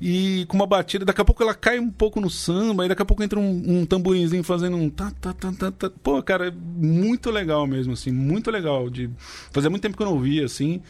E 0.00 0.46
com 0.48 0.56
uma 0.56 0.66
batida. 0.66 1.04
Daqui 1.04 1.20
a 1.20 1.24
pouco 1.24 1.42
ela 1.42 1.54
cai 1.54 1.78
um 1.78 1.90
pouco 1.90 2.20
no 2.20 2.28
samba, 2.30 2.82
aí 2.82 2.88
daqui 2.88 3.02
a 3.02 3.04
pouco 3.04 3.22
entra 3.22 3.38
um, 3.38 3.80
um 3.80 3.86
tamborinzinho 3.86 4.42
fazendo 4.42 4.76
um. 4.76 4.88
Tá, 4.90 5.12
tá, 5.20 5.32
tá, 5.32 5.52
tá, 5.52 5.70
tá. 5.70 5.90
Pô, 6.02 6.22
cara, 6.22 6.48
é 6.48 6.50
muito 6.50 7.30
legal 7.30 7.66
mesmo, 7.66 7.92
assim, 7.92 8.10
muito 8.10 8.50
legal. 8.50 8.88
De... 8.90 9.10
Fazia 9.52 9.68
muito 9.70 9.82
tempo 9.82 9.96
que 9.96 10.02
eu 10.02 10.06
não 10.06 10.14
ouvia, 10.14 10.44
assim. 10.46 10.80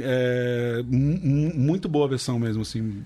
É, 0.00 0.82
mu- 0.86 1.18
mu- 1.22 1.54
muito 1.54 1.88
boa 1.88 2.06
a 2.06 2.08
versão 2.08 2.38
mesmo, 2.38 2.62
assim. 2.62 3.02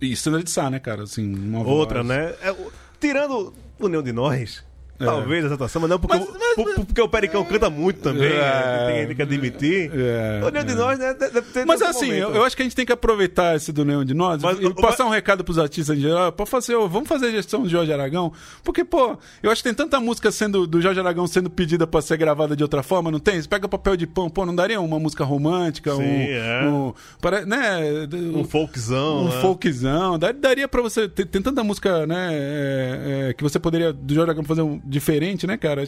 E 0.00 0.16
Sá, 0.50 0.70
né, 0.70 0.78
cara? 0.78 1.02
Assim, 1.04 1.34
uma 1.34 1.60
Outra, 1.66 2.02
voz. 2.02 2.08
né? 2.08 2.34
É, 2.42 2.50
o- 2.52 2.72
tirando 3.00 3.52
União 3.78 4.02
de 4.02 4.12
Nós. 4.12 4.64
Talvez 5.06 5.44
essa 5.44 5.54
atuação, 5.54 5.80
mas 5.82 5.90
não 5.90 5.98
porque... 5.98 6.16
Mas, 6.18 6.28
o- 6.28 6.32
mas 6.32 6.54
Por- 6.54 6.74
por- 6.74 6.84
Porque 6.86 7.00
o 7.00 7.08
Pericão 7.08 7.44
canta 7.44 7.70
muito 7.70 8.00
também, 8.00 8.28
É. 8.30 8.38
né? 8.38 8.92
tem, 8.92 9.06
tem 9.06 9.16
que 9.16 9.22
admitir. 9.22 9.90
É. 9.94 10.40
O 10.44 10.50
nenhum 10.50 10.64
de 10.66 10.74
nós, 10.74 10.98
né? 10.98 11.14
deve 11.14 11.40
ter 11.42 11.64
Mas 11.64 11.80
assim, 11.80 12.10
eu, 12.10 12.22
momento. 12.24 12.36
eu 12.38 12.44
acho 12.44 12.54
que 12.56 12.62
a 12.62 12.64
gente 12.64 12.76
tem 12.76 12.84
que 12.84 12.92
aproveitar 12.92 13.56
esse 13.56 13.72
do 13.72 13.84
Nenhum 13.84 14.04
de 14.04 14.12
Nós 14.14 14.42
Mas- 14.42 14.58
e 14.60 14.74
passar 14.74 15.06
um 15.06 15.10
recado 15.10 15.42
pros 15.44 15.58
artistas 15.58 15.96
em 15.96 16.00
geral, 16.02 16.30
pra 16.32 16.44
fazer, 16.44 16.74
ó, 16.74 16.86
vamos 16.86 17.08
fazer 17.08 17.26
a 17.26 17.30
gestão 17.30 17.62
do 17.62 17.68
Jorge 17.68 17.92
Aragão, 17.92 18.32
porque, 18.62 18.84
pô, 18.84 19.16
eu 19.42 19.50
acho 19.50 19.62
que 19.62 19.68
tem 19.68 19.74
tanta 19.74 19.98
música 20.00 20.30
sendo, 20.30 20.66
do 20.66 20.80
Jorge 20.80 21.00
Aragão 21.00 21.26
sendo 21.26 21.48
pedida 21.48 21.86
pra 21.86 22.02
ser 22.02 22.16
gravada 22.18 22.54
de 22.54 22.62
outra 22.62 22.82
forma, 22.82 23.10
não 23.10 23.18
tem? 23.18 23.40
Você 23.40 23.48
pega 23.48 23.66
papel 23.68 23.96
de 23.96 24.06
pão, 24.06 24.28
pô, 24.28 24.44
não 24.44 24.54
daria 24.54 24.80
uma 24.80 24.98
música 24.98 25.24
romântica, 25.24 25.94
Sim, 25.94 26.02
um, 26.02 26.04
é. 26.04 26.68
um, 26.68 26.94
pare- 27.20 27.46
né, 27.46 28.06
Um 28.34 28.44
folkzão. 28.44 29.22
um 29.22 29.28
né? 29.28 29.40
folkzão, 29.40 30.18
dar- 30.18 30.34
daria 30.34 30.68
pra 30.68 30.82
você, 30.82 31.08
tem, 31.08 31.24
tem 31.24 31.40
tanta 31.40 31.64
música, 31.64 32.06
né, 32.06 32.28
é, 32.32 33.28
é, 33.30 33.32
que 33.32 33.42
você 33.42 33.58
poderia, 33.58 33.92
do 33.92 34.14
Jorge 34.14 34.30
Aragão 34.30 34.44
fazer 34.44 34.62
um 34.62 34.80
diferente, 34.92 35.46
né, 35.46 35.56
cara? 35.56 35.82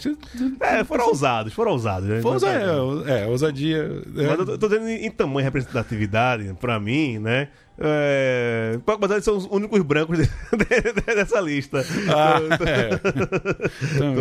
É, 0.61 0.83
foram 0.83 1.09
ousados, 1.09 1.53
foram 1.53 1.73
ousados. 1.73 2.09
Né? 2.09 2.21
Pô, 2.21 2.33
Mas, 2.33 2.43
é, 2.43 3.23
é, 3.23 3.27
ousadia. 3.27 4.03
é. 4.17 4.27
Mas 4.27 4.39
eu 4.39 4.47
tô, 4.47 4.59
tô 4.59 4.69
dizendo 4.69 4.89
em, 4.89 5.11
tamanho 5.11 5.45
representatividade, 5.45 6.55
pra 6.61 6.81
mim, 6.81 7.19
né? 7.19 7.49
É, 7.77 8.79
mas 9.01 9.11
eles 9.11 9.25
são 9.25 9.37
os 9.37 9.47
únicos 9.47 9.81
brancos 9.83 10.19
de- 10.19 10.27
de- 10.27 11.15
dessa 11.15 11.41
lista. 11.41 11.85
Ah, 12.09 12.39
é. 12.69 12.97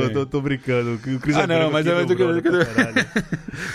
tô, 0.08 0.10
tô- 0.10 0.26
tô 0.26 0.41
brincando. 0.41 0.95
O 0.95 1.20
Cris 1.20 1.36
Ah, 1.36 1.41
é 1.43 1.47
não, 1.47 1.72
mas 1.72 1.86
eu- 1.86 2.06
pra 2.08 2.41
caralho. 2.41 3.06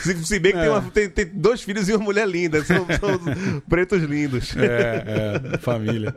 se, 0.03 0.25
se 0.25 0.39
bem 0.41 0.53
que 0.53 0.59
tem, 0.59 0.67
É. 0.67 0.71
uma- 0.71 0.83
tem- 0.91 1.09
tem 1.09 1.27
dois 1.33 1.63
filhos 1.63 1.89
e 1.89 1.93
uma 1.95 2.05
mulher 2.05 2.27
linda. 2.29 2.65
São, 2.65 2.85
são 2.99 3.15
os 3.15 3.63
pretos 3.69 4.03
lindos. 4.03 4.57
É, 4.57 5.53
é, 5.55 5.59
família. 5.59 6.17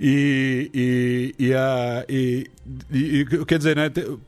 E, 0.00 0.70
e, 0.72 1.34
e, 1.46 1.54
a, 1.54 2.04
e, 2.08 2.46
e, 2.90 3.20
e 3.20 3.44
quer 3.44 3.58
dizer, 3.58 3.74
né? 3.76 3.90
te- 3.90 4.02
t- 4.02 4.18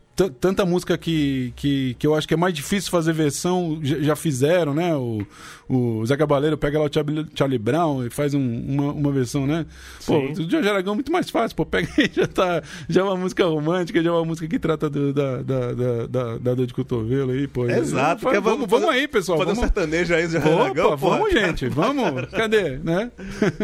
Tanta 0.41 0.65
música 0.65 0.97
que, 0.97 1.53
que, 1.57 1.97
que 1.99 2.07
eu 2.07 2.15
acho 2.15 2.29
que 2.29 2.35
é 2.35 2.37
mais 2.37 2.55
difícil 2.55 2.89
fazer 2.91 3.13
versão, 3.13 3.81
já, 3.83 3.99
já 3.99 4.15
fizeram, 4.17 4.73
né? 4.73 4.95
O, 4.95 5.27
o 5.69 6.07
Zé 6.07 6.17
Cabaleiro 6.17 6.57
pega 6.57 6.79
lá 6.79 6.85
o 6.85 6.93
Charlie, 6.93 7.27
Charlie 7.35 7.59
Brown 7.59 8.07
e 8.07 8.11
faz 8.11 8.33
um- 8.33 8.65
uma, 8.69 8.93
uma 8.93 9.11
versão, 9.11 9.45
né? 9.45 9.67
Pô, 10.07 10.15
Sim. 10.35 10.43
o 10.45 10.51
Jorge 10.51 10.69
Aragão 10.69 10.93
é 10.93 10.95
muito 10.95 11.11
mais 11.11 11.29
fácil, 11.31 11.57
pô, 11.57 11.67
pega 11.67 11.89
aí, 11.99 12.09
já 12.15 12.29
tá. 12.29 12.63
Já 12.89 13.01
é 13.01 13.05
uma 13.05 13.17
música 13.17 13.45
romântica, 13.45 14.01
já 14.01 14.11
é 14.11 14.13
uma 14.13 14.25
música 14.25 14.47
que 14.47 14.59
trata 14.59 14.89
do- 14.89 15.13
da, 15.13 15.43
da, 15.43 15.73
da, 15.73 16.07
da, 16.07 16.39
da 16.39 16.55
dor 16.55 16.67
de 16.67 16.75
cotovelo 16.75 17.33
aí, 17.33 17.49
pô. 17.49 17.69
Exato. 17.69 18.23
Vamos, 18.23 18.39
quer- 18.39 18.41
vamos, 18.43 18.71
vamos 18.71 18.89
aí, 18.91 19.09
pessoal. 19.09 19.39
Fazer 19.39 19.51
um 19.51 19.55
vamos, 19.57 19.71
sertanejo 19.73 20.15
aí, 20.15 20.27
Zé 20.29 20.39
Opa, 20.39 20.49
Aragão, 20.65 20.97
porra. 20.99 21.17
vamos, 21.19 21.33
gente, 21.33 21.67
vamos. 21.69 22.27
Cadê, 22.31 22.79
né? 22.79 23.11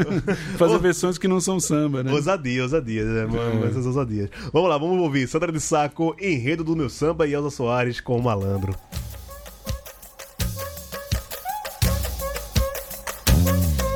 Fazer 0.59 0.79
versões 0.79 1.17
que 1.19 1.29
não 1.29 1.41
são 1.41 1.61
samba, 1.61 2.03
né? 2.03 2.13
Ousadia, 2.13 2.63
ousadia, 2.63 3.05
né? 3.05 3.27
Mano, 3.27 3.67
Essas 3.67 3.87
ousadias. 3.87 4.29
Vamos 4.53 4.69
lá, 4.69 4.79
vamos 4.79 4.99
ouvir 5.01 5.29
Sandra 5.29 5.53
de 5.53 5.61
Saco, 5.61 6.15
Enredo 6.41 6.64
do 6.64 6.74
Meu 6.74 6.88
Samba 6.88 7.26
e 7.26 7.34
Elza 7.34 7.51
Soares 7.51 8.01
com 8.01 8.16
o 8.16 8.22
Malandro. 8.22 8.74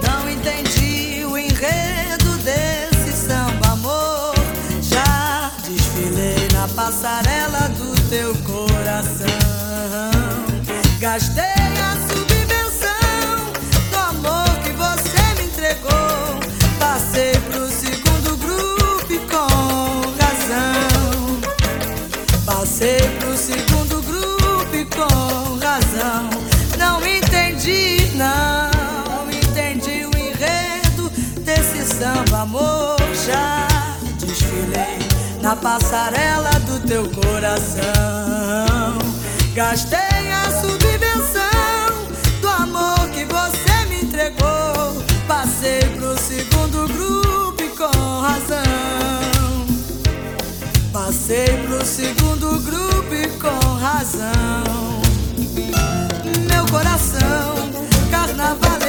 Não 0.03 0.28
entendi 0.28 1.24
o 1.24 1.38
enredo 1.38 2.36
desse 2.45 3.12
samba 3.12 3.68
amor. 3.68 4.34
Já 4.82 5.53
desfilei 5.66 6.47
na 6.53 6.68
passarela 6.68 7.70
do 7.78 8.09
teu 8.11 8.34
coração. 8.45 9.26
Gastei 11.01 11.54
passarela 35.65 36.51
do 36.67 36.79
teu 36.87 37.09
coração. 37.09 37.83
Gastei 39.55 40.31
a 40.31 40.61
subvenção 40.61 42.05
do 42.43 42.49
amor 42.49 43.09
que 43.09 43.25
você 43.25 43.87
me 43.89 44.03
entregou. 44.03 45.03
Passei 45.27 45.81
pro 45.97 46.19
segundo 46.19 46.87
grupo 46.93 47.62
e 47.62 47.69
com 47.71 48.21
razão. 48.21 48.67
Passei 50.93 51.47
pro 51.67 51.83
segundo 51.83 52.61
grupo 52.61 53.15
e 53.15 53.27
com 53.39 53.75
razão. 53.77 55.01
Meu 56.47 56.67
coração 56.67 57.55
carnavalesco 58.11 58.84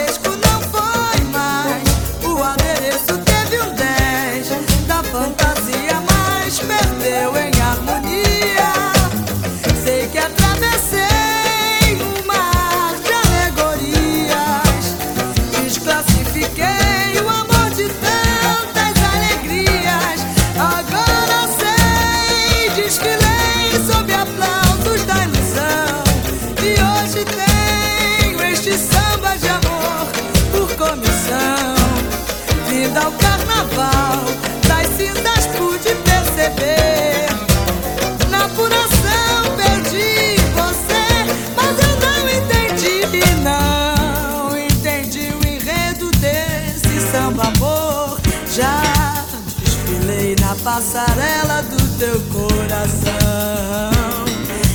passarela 50.66 51.62
do 51.62 51.78
teu 52.00 52.20
coração, 52.34 53.14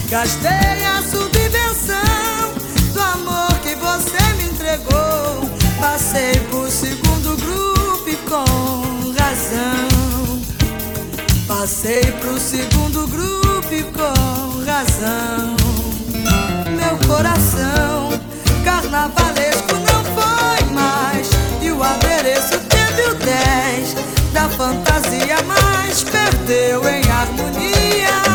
gastei 0.08 0.84
a 0.86 1.02
subvenção 1.02 2.54
do 2.94 3.00
amor 3.00 3.52
que 3.60 3.74
você 3.74 4.22
me 4.36 4.44
entregou. 4.44 5.50
Passei 5.80 6.38
por 6.48 6.70
segundo 6.70 7.36
grupo 7.36 8.08
e 8.08 8.16
com 8.18 9.12
razão. 9.18 9.88
Passei 11.48 12.02
pro 12.20 12.38
segundo 12.38 13.08
grupo 13.08 13.74
e 13.74 13.82
com 13.82 14.64
razão. 14.64 15.56
Meu 16.70 16.96
coração 17.08 18.10
carnavalesco 18.64 19.74
não 19.74 20.04
foi 20.14 20.72
mais. 20.72 21.28
E 21.60 21.72
o 21.72 21.82
adereço 21.82 22.60
teve 22.68 23.10
o 23.10 23.14
10 23.16 23.96
da 24.32 24.48
fantasia, 24.50 24.99
perdeu 26.50 26.82
em 26.88 27.02
harmonia. 27.08 28.29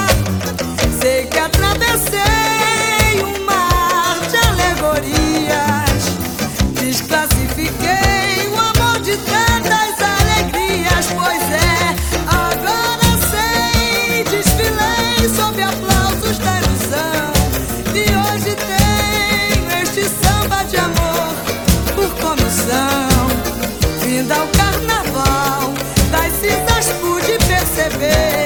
baby. 27.98 28.45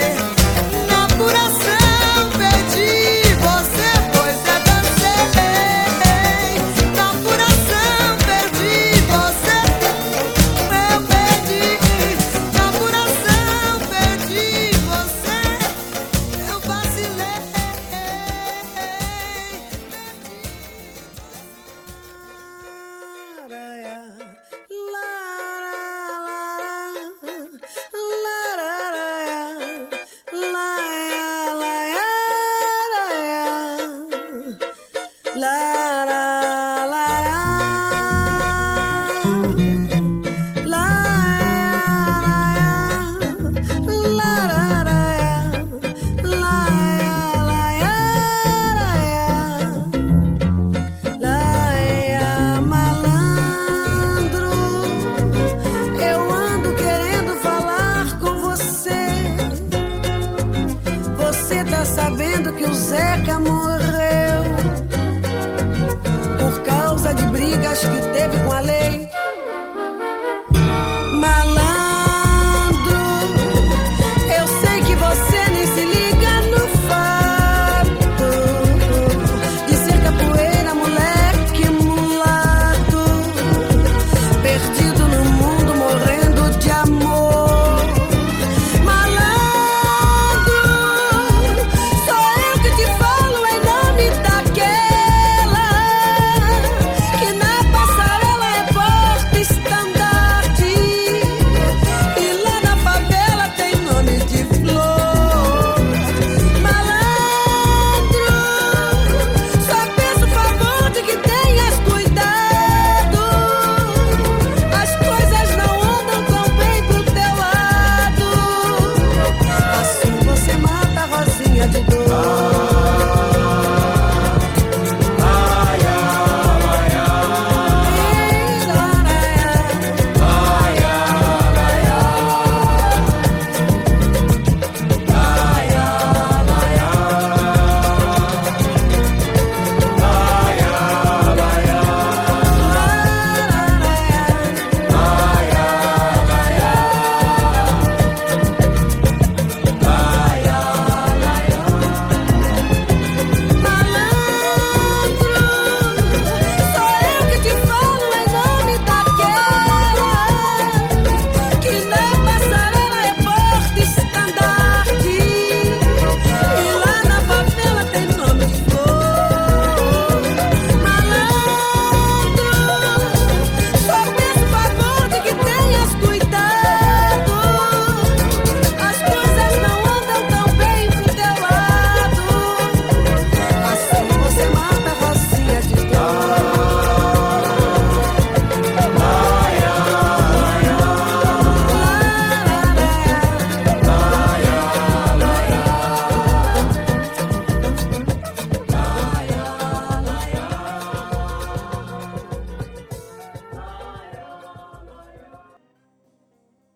De 67.14 67.26
brigas 67.28 67.80
que 67.80 68.02
teve 68.14 68.38
com 68.44 68.52
a 68.52 68.62
lei. 68.62 68.79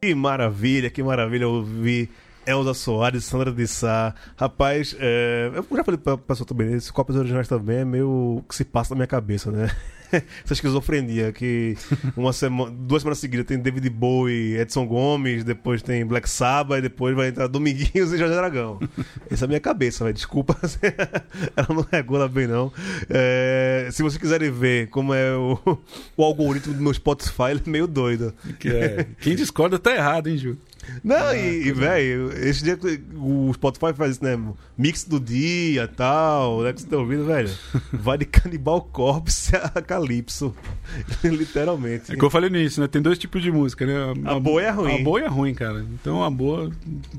Que 0.04 0.14
maravilha, 0.14 0.90
que 0.90 1.02
maravilha 1.02 1.48
ouvir 1.48 2.10
Elza 2.46 2.74
Soares, 2.74 3.24
Sandra 3.24 3.54
de 3.54 3.66
Sá. 3.66 4.14
Rapaz, 4.36 4.94
é, 5.00 5.50
eu 5.56 5.66
já 5.78 5.82
falei 5.82 5.98
pra 5.98 6.18
pessoa 6.18 6.46
também, 6.46 6.74
esses 6.74 6.92
cópias 6.92 7.18
originais 7.18 7.48
também 7.48 7.78
é 7.78 7.86
meio 7.86 8.44
que 8.50 8.54
se 8.54 8.66
passa 8.66 8.94
na 8.94 8.98
minha 8.98 9.08
cabeça, 9.08 9.50
né? 9.50 9.74
Essa 10.44 10.54
esquizofrenia 10.54 11.32
que 11.32 11.76
uma 12.16 12.32
semana, 12.34 12.72
duas 12.72 13.02
semanas 13.02 13.20
seguidas 13.20 13.46
tem 13.46 13.58
David 13.60 13.90
Bowie, 13.90 14.58
Edson 14.58 14.86
Gomes, 14.86 15.44
depois 15.44 15.82
tem 15.82 16.06
Black 16.06 16.30
Sabbath, 16.30 16.82
depois 16.82 17.16
vai 17.16 17.30
entrar 17.30 17.48
Dominguinhos 17.48 18.14
e 18.14 18.18
Jorge 18.18 18.34
Dragão. 18.36 18.80
Essa 19.30 19.44
é 19.44 19.46
a 19.46 19.48
minha 19.48 19.60
cabeça, 19.60 20.04
velho. 20.04 20.14
Desculpa, 20.14 20.58
ela 21.56 21.68
não 21.70 21.86
regula 21.92 22.28
bem, 22.28 22.48
não. 22.48 22.72
É, 23.10 23.90
se 23.92 24.02
vocês 24.04 24.22
quiserem 24.22 24.52
ver 24.52 24.88
como 24.90 25.14
é 25.14 25.36
o, 25.36 25.58
o 26.18 26.24
algoritmo 26.24 26.74
do 26.74 26.82
meu 26.82 26.94
Spotify, 26.94 27.52
ele 27.52 27.62
é 27.66 27.70
meio 27.70 27.88
doido. 27.88 28.34
Que 28.60 28.70
é- 28.70 29.08
Quem 29.22 29.36
discorda 29.36 29.78
tá 29.80 29.94
errado, 29.94 30.28
hein, 30.28 30.38
Ju? 30.38 30.58
Não, 31.04 31.34
e, 31.36 31.68
e 31.68 31.72
velho, 31.72 32.32
esse 32.48 32.64
dia 32.64 32.78
o 33.16 33.52
Spotify 33.54 33.94
faz 33.94 34.12
isso, 34.14 34.24
né? 34.24 34.38
Mix 34.78 35.04
do 35.04 35.20
dia 35.20 35.88
tal, 35.88 36.62
né? 36.64 36.74
Que 36.74 36.82
você 36.82 36.88
tá 36.88 36.98
ouvindo, 36.98 37.26
velho? 37.26 37.50
Vai 37.92 38.18
de 38.18 38.26
Cannibal 38.26 38.82
Corpse 38.82 39.56
a 39.56 39.82
Calypso. 39.82 40.54
Literalmente. 41.24 42.12
É 42.12 42.16
que 42.16 42.24
eu 42.24 42.30
falei 42.30 42.50
nisso, 42.50 42.82
né? 42.82 42.88
Tem 42.88 43.02
dois 43.02 43.18
tipos 43.18 43.42
de 43.42 43.52
música, 43.52 43.86
né? 43.86 43.94
A 44.26 44.40
boa 44.40 44.62
e 44.62 44.66
a 44.68 44.72
ruim. 44.72 45.00
A 45.02 45.04
boa 45.04 45.20
e 45.22 45.26
a 45.26 45.30
ruim, 45.30 45.54
cara. 45.54 45.86
Então 45.94 46.24
a 46.24 46.30
boa 46.30 46.72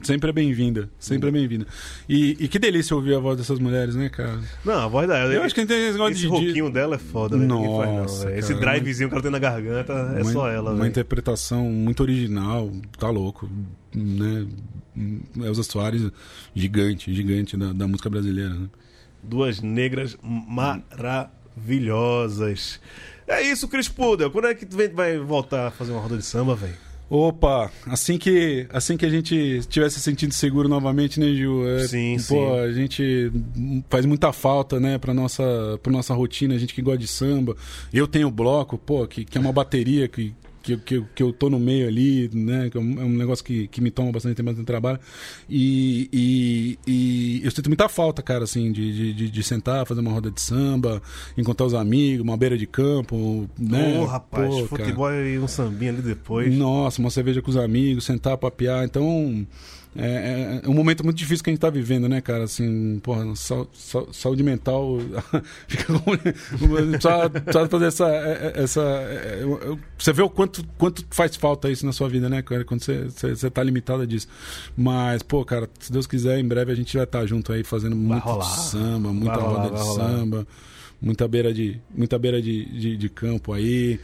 sempre 0.03 0.31
é 0.31 0.33
bem-vinda. 0.33 0.89
Sempre 0.99 1.29
é 1.29 1.33
bem-vinda. 1.33 1.67
E, 2.09 2.37
e 2.41 2.49
que 2.49 2.59
delícia 2.59 2.95
ouvir 2.95 3.15
a 3.15 3.19
voz 3.19 3.37
dessas 3.39 3.59
mulheres, 3.59 3.95
né, 3.95 4.09
cara? 4.09 4.39
Não, 4.65 4.75
a 4.75 4.87
voz 4.89 5.07
dela. 5.09 5.33
Eu 5.33 5.43
acho 5.43 5.55
que 5.55 5.65
tem 5.67 5.77
esse 5.89 5.93
negócio 5.93 6.13
Esse 6.13 6.23
de- 6.23 6.29
roquinho 6.29 6.71
dela 6.71 6.97
é 6.97 6.99
foda, 6.99 7.37
né? 7.37 7.47
Ninguém 7.47 7.77
faz, 7.77 7.89
não, 7.91 7.97
Nossa, 8.03 8.27
velho. 8.27 8.39
Esse 8.39 8.55
cara, 8.55 8.71
drivezinho 8.73 9.09
que 9.09 9.15
ela 9.15 9.23
tem 9.23 9.31
na 9.31 9.39
garganta 9.39 9.93
é 9.93 10.23
uma, 10.23 10.33
só 10.33 10.49
ela, 10.49 10.71
Uma 10.71 10.77
velho. 10.79 10.89
interpretação 10.89 11.65
muito 11.65 12.01
original, 12.03 12.71
tá 12.99 13.09
louco. 13.11 13.49
Né? 13.95 14.47
Elza 15.37 15.63
Soares, 15.63 16.11
gigante, 16.55 17.15
gigante 17.15 17.57
da, 17.57 17.73
da 17.73 17.87
música 17.89 18.11
brasileira. 18.11 18.53
Né? 18.55 18.69
Duas 19.23 19.61
negras 19.61 20.17
maravilhosas. 20.23 22.81
É 23.27 23.43
isso, 23.43 23.69
Chris 23.69 23.89
Pudel. 23.89 24.31
Quando 24.31 24.49
é 24.49 24.55
que 24.55 24.67
tu 24.67 24.77
vai 24.77 25.19
voltar 25.19 25.69
a 25.69 25.71
fazer 25.71 25.93
uma 25.93 26.01
roda 26.01 26.17
de 26.17 26.25
samba, 26.25 26.55
velho? 26.55 26.75
Opa, 27.09 27.71
assim 27.87 28.17
que 28.17 28.67
assim 28.73 28.97
que 28.97 29.05
a 29.05 29.11
gente 29.11 29.35
estiver 29.37 29.91
se 29.91 30.01
sentindo 30.01 30.33
seguro 30.33 30.69
novamente, 30.69 31.21
né, 31.21 31.27
Gil? 31.35 31.69
É, 31.69 31.87
Sim, 31.87 32.17
pô, 32.17 32.23
sim. 32.23 32.59
a 32.61 32.73
gente 32.73 33.31
faz 33.91 34.07
muita 34.07 34.33
falta, 34.33 34.81
né, 34.81 34.97
pra 34.97 35.13
nossa, 35.13 35.79
pra 35.83 35.93
nossa 35.93 36.15
rotina, 36.15 36.55
a 36.55 36.59
gente 36.59 36.73
que 36.75 36.81
gosta 36.81 36.99
de 36.99 37.07
samba. 37.07 37.55
Eu 37.93 38.09
tenho 38.09 38.31
bloco, 38.31 38.79
pô, 38.79 39.07
que, 39.07 39.23
que 39.25 39.37
é 39.37 39.41
uma 39.41 39.53
bateria 39.53 40.09
que, 40.09 40.35
que, 40.65 40.77
que, 40.79 41.05
que 41.15 41.23
eu 41.23 41.33
tô 41.33 41.51
no 41.51 41.61
meio 41.61 41.87
ali, 41.87 42.31
né, 42.33 42.71
que 42.71 42.79
é 42.79 42.81
um, 42.81 43.01
é 43.01 43.05
negócio 43.05 43.45
que, 43.45 43.69
que 43.69 43.81
me 43.81 43.91
toma 43.91 44.11
bastante 44.11 44.35
tempo 44.35 44.51
no 44.53 44.65
trabalho. 44.65 44.99
E, 45.49 46.09
e, 46.11 46.79
e 46.87 47.45
eu 47.45 47.51
sinto 47.51 47.69
muita 47.69 47.89
falta, 47.89 48.23
cara, 48.23 48.45
assim, 48.45 48.73
de, 48.73 48.93
de, 48.93 49.13
de, 49.13 49.31
de 49.31 49.43
sentar, 49.43 49.87
fazer 49.87 50.01
uma 50.01 50.11
roda 50.11 50.31
de 50.31 50.41
samba, 50.41 51.03
encontrar 51.37 51.67
os 51.67 51.75
amigos, 51.75 52.25
uma 52.25 52.37
beira 52.37 52.57
de 52.57 52.67
campo, 52.67 53.49
né? 53.59 53.99
Ô, 54.01 54.07
rapaz, 54.07 54.49
Pô, 54.49 54.69
cara. 54.69 54.85
futebol 54.85 55.13
e 55.13 55.39
um 55.39 55.47
sambinha 55.47 55.93
ali 55.93 56.01
depois. 56.01 56.53
Nossa, 56.57 56.99
uma 57.01 57.11
cerveja 57.11 57.43
com 57.43 57.51
os 57.51 57.57
amigos, 57.57 58.05
sentar, 58.05 58.39
papear. 58.39 58.85
Então, 58.85 59.47
é, 59.97 60.61
é 60.65 60.69
um 60.69 60.75
momento 60.75 61.05
muito 61.05 61.17
difícil 61.17 61.45
que 61.45 61.51
a 61.51 61.53
gente 61.53 61.61
tá 61.61 61.71
vivendo, 61.71 62.09
né, 62.09 62.21
cara? 62.21 62.45
Assim, 62.45 62.99
porra, 63.03 63.35
sa- 63.37 63.67
sa- 63.73 64.07
saúde 64.13 64.43
mental. 64.43 64.99
só 67.53 67.69
fazer 67.69 67.87
essa. 67.87 68.09
é, 68.09 68.53
essa 68.57 68.81
é, 68.83 69.39
eu- 69.43 69.59
eu- 69.63 69.79
você 69.99 70.13
vê 70.13 70.23
o 70.23 70.29
quanto, 70.31 70.65
quanto 70.79 71.05
faz 71.11 71.37
falta 71.37 71.71
isso 71.71 71.85
na 71.87 71.93
sua 71.93 72.09
vida, 72.09 72.29
né, 72.29 72.43
cara? 72.43 72.65
Quando 72.65 72.83
você, 72.83 73.05
você, 73.05 73.35
você 73.37 73.51
tá 73.51 73.63
limitada 73.63 74.07
disso. 74.07 74.29
Mas, 74.77 75.23
pô, 75.23 75.45
cara, 75.45 75.69
se 75.79 75.93
Deus 75.93 76.07
quiser, 76.07 76.39
em 76.39 76.47
breve 76.47 76.73
a 76.73 76.75
gente 76.75 76.95
vai 76.97 77.05
estar 77.05 77.25
junto 77.27 77.53
aí 77.53 77.63
fazendo 77.65 77.97
muito 77.97 78.23
rolar. 78.25 78.45
samba, 78.45 79.13
muita 79.13 79.37
rolar, 79.37 79.63
roda 79.69 79.77
de 79.77 79.85
samba. 79.95 80.47
Muita 81.05 81.29
beira 81.29 81.53
de, 81.53 81.79
muita 81.95 82.19
beira 82.19 82.41
de, 82.41 82.65
de, 82.65 82.97
de 82.97 83.09
campo 83.11 83.53
aí. 83.53 84.01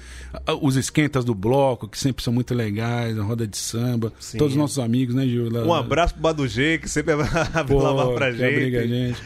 Os 0.61 0.77
esquentas 0.77 1.25
do 1.25 1.35
bloco, 1.35 1.89
que 1.89 1.99
sempre 1.99 2.23
são 2.23 2.31
muito 2.33 2.53
legais, 2.55 3.19
a 3.19 3.23
roda 3.23 3.47
de 3.47 3.57
samba. 3.57 4.13
Sim. 4.21 4.37
Todos 4.37 4.53
os 4.53 4.59
nossos 4.59 4.79
amigos, 4.79 5.15
né, 5.15 5.27
Gil? 5.27 5.51
Lá- 5.51 5.65
Um 5.65 5.73
abraço 5.73 6.13
pro 6.13 6.23
Badu 6.23 6.47
G, 6.47 6.77
que 6.79 6.89
sempre 6.91 7.15
Pô, 7.67 7.83
lavar 7.83 8.15
pra 8.15 8.31
gente. 8.33 8.45
abriga 8.45 8.81
a 8.81 8.87
gente. 8.87 9.23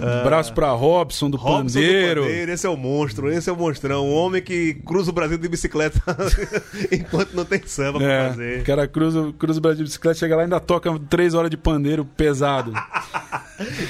Um 0.00 0.20
abraço 0.20 0.52
pra 0.52 0.70
Robson 0.72 1.30
do 1.30 1.36
Robson 1.36 1.78
do 1.78 1.84
Pandeiro. 1.84 2.22
Pandeiro, 2.22 2.52
esse 2.52 2.66
é 2.66 2.70
o 2.70 2.76
monstro, 2.76 3.30
esse 3.32 3.48
é 3.48 3.52
o 3.52 3.56
monstrão. 3.56 4.06
Um 4.06 4.12
homem 4.14 4.42
que 4.42 4.74
cruza 4.86 5.10
o 5.10 5.14
Brasil 5.14 5.38
de 5.38 5.48
bicicleta 5.48 6.00
enquanto 6.90 7.32
não 7.34 7.44
tem 7.44 7.60
samba 7.66 7.98
pra 7.98 8.08
É, 8.12 8.28
fazer. 8.28 8.60
o 8.60 8.64
cara 8.64 8.88
cruza, 8.88 9.32
cruza 9.38 9.58
o 9.58 9.62
Brasil 9.62 9.78
de 9.84 9.90
bicicleta, 9.90 10.18
chega 10.18 10.36
lá 10.36 10.42
e 10.42 10.44
ainda 10.44 10.60
toca 10.60 10.98
três 11.08 11.34
horas 11.34 11.50
de 11.50 11.56
pandeiro 11.56 12.04
pesado. 12.04 12.72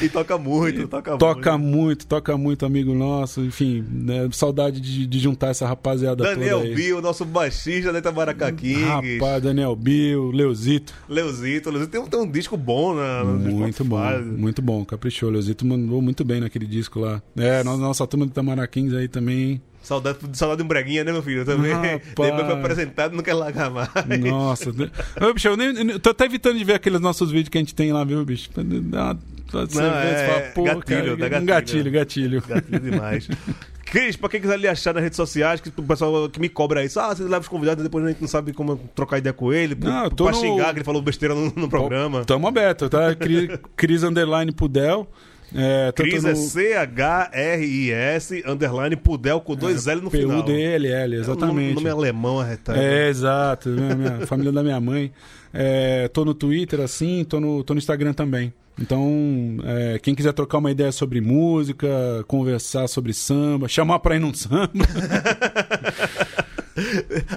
E 0.03 0.11
toca 0.11 0.37
muito, 0.37 0.87
toca, 0.87 1.17
Toca 1.17 1.57
muito. 1.57 1.75
muito, 1.77 2.07
toca 2.07 2.37
muito, 2.37 2.67
amigo 2.67 2.95
nosso. 2.95 3.41
Enfim, 3.41 3.83
né, 3.91 4.29
saudade 4.31 4.79
de, 4.79 5.07
de 5.07 5.19
juntar 5.19 5.49
essa 5.49 5.67
rapaziada 5.67 6.23
Daniel 6.23 6.59
toda 6.59 6.69
aí. 6.69 6.75
Bill, 6.75 7.01
nosso 7.01 7.25
baixista 7.25 7.91
da 7.91 7.99
Itamaracá 7.99 8.53
Kings. 8.53 8.83
Rapaz, 8.85 9.43
Daniel 9.43 9.75
Bill, 9.75 10.31
Leozito. 10.33 10.93
Leozito, 11.09 11.71
Leozito 11.71 11.91
tem 11.93 11.99
um, 12.01 12.07
tem 12.07 12.21
um 12.21 12.31
disco 12.31 12.59
bom 12.59 12.95
na, 12.95 13.25
no 13.25 13.39
Muito 13.39 13.83
bom, 13.87 13.99
muito 14.37 14.61
bom, 14.61 14.85
caprichou. 14.85 15.31
Leozito 15.31 15.65
mandou 15.65 15.94
muito 16.03 16.25
bem 16.25 16.41
naquele 16.41 16.67
disco 16.67 17.01
lá. 17.01 17.23
É, 17.37 17.63
nossa, 17.65 18.07
turma 18.07 18.27
do 18.27 18.33
Tamaraquins 18.33 18.93
aí 18.95 19.09
também. 19.09 19.61
Saudade, 19.83 20.19
saudade 20.33 20.59
de 20.59 20.65
um 20.65 20.67
breguinha, 20.69 21.05
né, 21.05 21.13
meu 21.13 21.23
filho? 21.23 21.45
Também. 21.45 21.73
Rapaz. 21.73 22.01
Depois 22.07 22.31
foi 22.47 22.53
apresentado, 22.55 23.15
não 23.15 23.23
quer 23.23 23.35
largar 23.35 23.71
mais. 23.71 23.91
Nossa. 24.21 24.71
Ô, 24.71 25.35
bicho, 25.35 25.49
eu 25.49 25.57
nem, 25.59 25.91
eu 25.91 26.01
tô 26.01 26.09
até 26.11 26.25
evitando 26.25 26.57
de 26.57 26.65
ver 26.65 26.75
aqueles 26.75 27.01
nossos 27.01 27.31
vídeos 27.31 27.51
que 27.51 27.59
a 27.59 27.61
gente 27.61 27.75
tem 27.75 27.93
lá, 27.93 28.03
viu, 28.03 28.25
bicho? 28.25 28.49
Dá, 28.57 29.15
Não, 29.53 29.61
é, 29.85 30.27
fala, 30.27 30.41
pô, 30.55 30.63
gatilho, 30.65 31.17
cara, 31.19 31.29
dá 31.31 31.39
um 31.39 31.45
gatilho. 31.45 31.91
gatilho, 31.93 32.43
gatilho. 32.49 32.81
Demais. 32.81 33.29
Cris, 33.85 34.17
pra 34.17 34.31
quem 34.31 34.41
quiser 34.41 34.59
lhe 34.59 34.67
achar 34.67 34.95
nas 34.95 35.03
redes 35.03 35.17
sociais, 35.17 35.61
que 35.61 35.69
o 35.69 35.83
pessoal 35.83 36.29
que 36.31 36.41
me 36.41 36.49
cobra 36.49 36.83
isso, 36.83 36.99
ah, 36.99 37.15
você 37.15 37.23
leva 37.23 37.41
os 37.41 37.49
convidados 37.49 37.81
e 37.81 37.85
depois 37.85 38.03
a 38.05 38.09
gente 38.09 38.23
não 38.23 38.27
sabe 38.27 38.53
como 38.55 38.77
trocar 38.95 39.19
ideia 39.19 39.35
com 39.35 39.53
ele, 39.53 39.75
Não, 39.79 40.05
eu 40.05 40.09
pra 40.11 40.17
tô 40.17 40.31
no- 40.31 40.35
xingar 40.35 40.73
que 40.73 40.79
ele 40.79 40.85
falou 40.85 41.03
besteira 41.03 41.35
no, 41.35 41.53
no 41.55 41.69
programa. 41.69 42.25
Tamo 42.25 42.49
aberto, 42.49 42.89
tá? 42.89 43.15
Cris, 43.15 43.51
Cris 43.77 44.03
Underline 44.03 44.51
Pudel. 44.51 45.07
É, 45.55 45.93
Cris 45.93 46.23
no- 46.25 46.31
é 46.31 46.35
C-H-R-I-S, 46.35 48.43
underline, 48.47 48.97
Pudel 48.97 49.41
com 49.41 49.55
dois 49.55 49.87
L 49.87 50.01
no 50.01 50.11
final. 50.11 50.43
P-U-D-L-L, 50.45 51.15
É 51.17 51.19
exatamente. 51.19 51.75
nome, 51.75 51.75
nome 51.75 51.91
alemão, 51.91 52.41
arretado. 52.41 52.79
É, 52.79 53.09
exato. 53.09 53.69
Minha, 53.69 53.95
minha 53.95 54.21
família 54.27 54.53
da 54.53 54.63
minha 54.63 54.81
mãe. 54.81 55.13
É, 55.53 56.09
tô 56.09 56.25
no 56.25 56.35
Twitter, 56.35 56.81
assim, 56.81 57.25
tô 57.25 57.39
no, 57.39 57.63
tô 57.63 57.75
no 57.75 57.79
Instagram 57.79 58.13
também. 58.13 58.53
Então, 58.81 59.59
é, 59.65 60.01
quem 60.01 60.17
quiser 60.17 60.33
trocar 60.33 60.59
uma 60.59 60.71
ideia 60.73 60.91
sobre 60.91 61.21
música, 61.21 61.87
conversar 62.27 62.89
sobre 62.89 63.13
samba, 63.15 63.69
chamar 63.69 64.01
pra 64.01 64.17
ir 64.17 64.19
num 64.19 64.35
samba, 64.35 64.73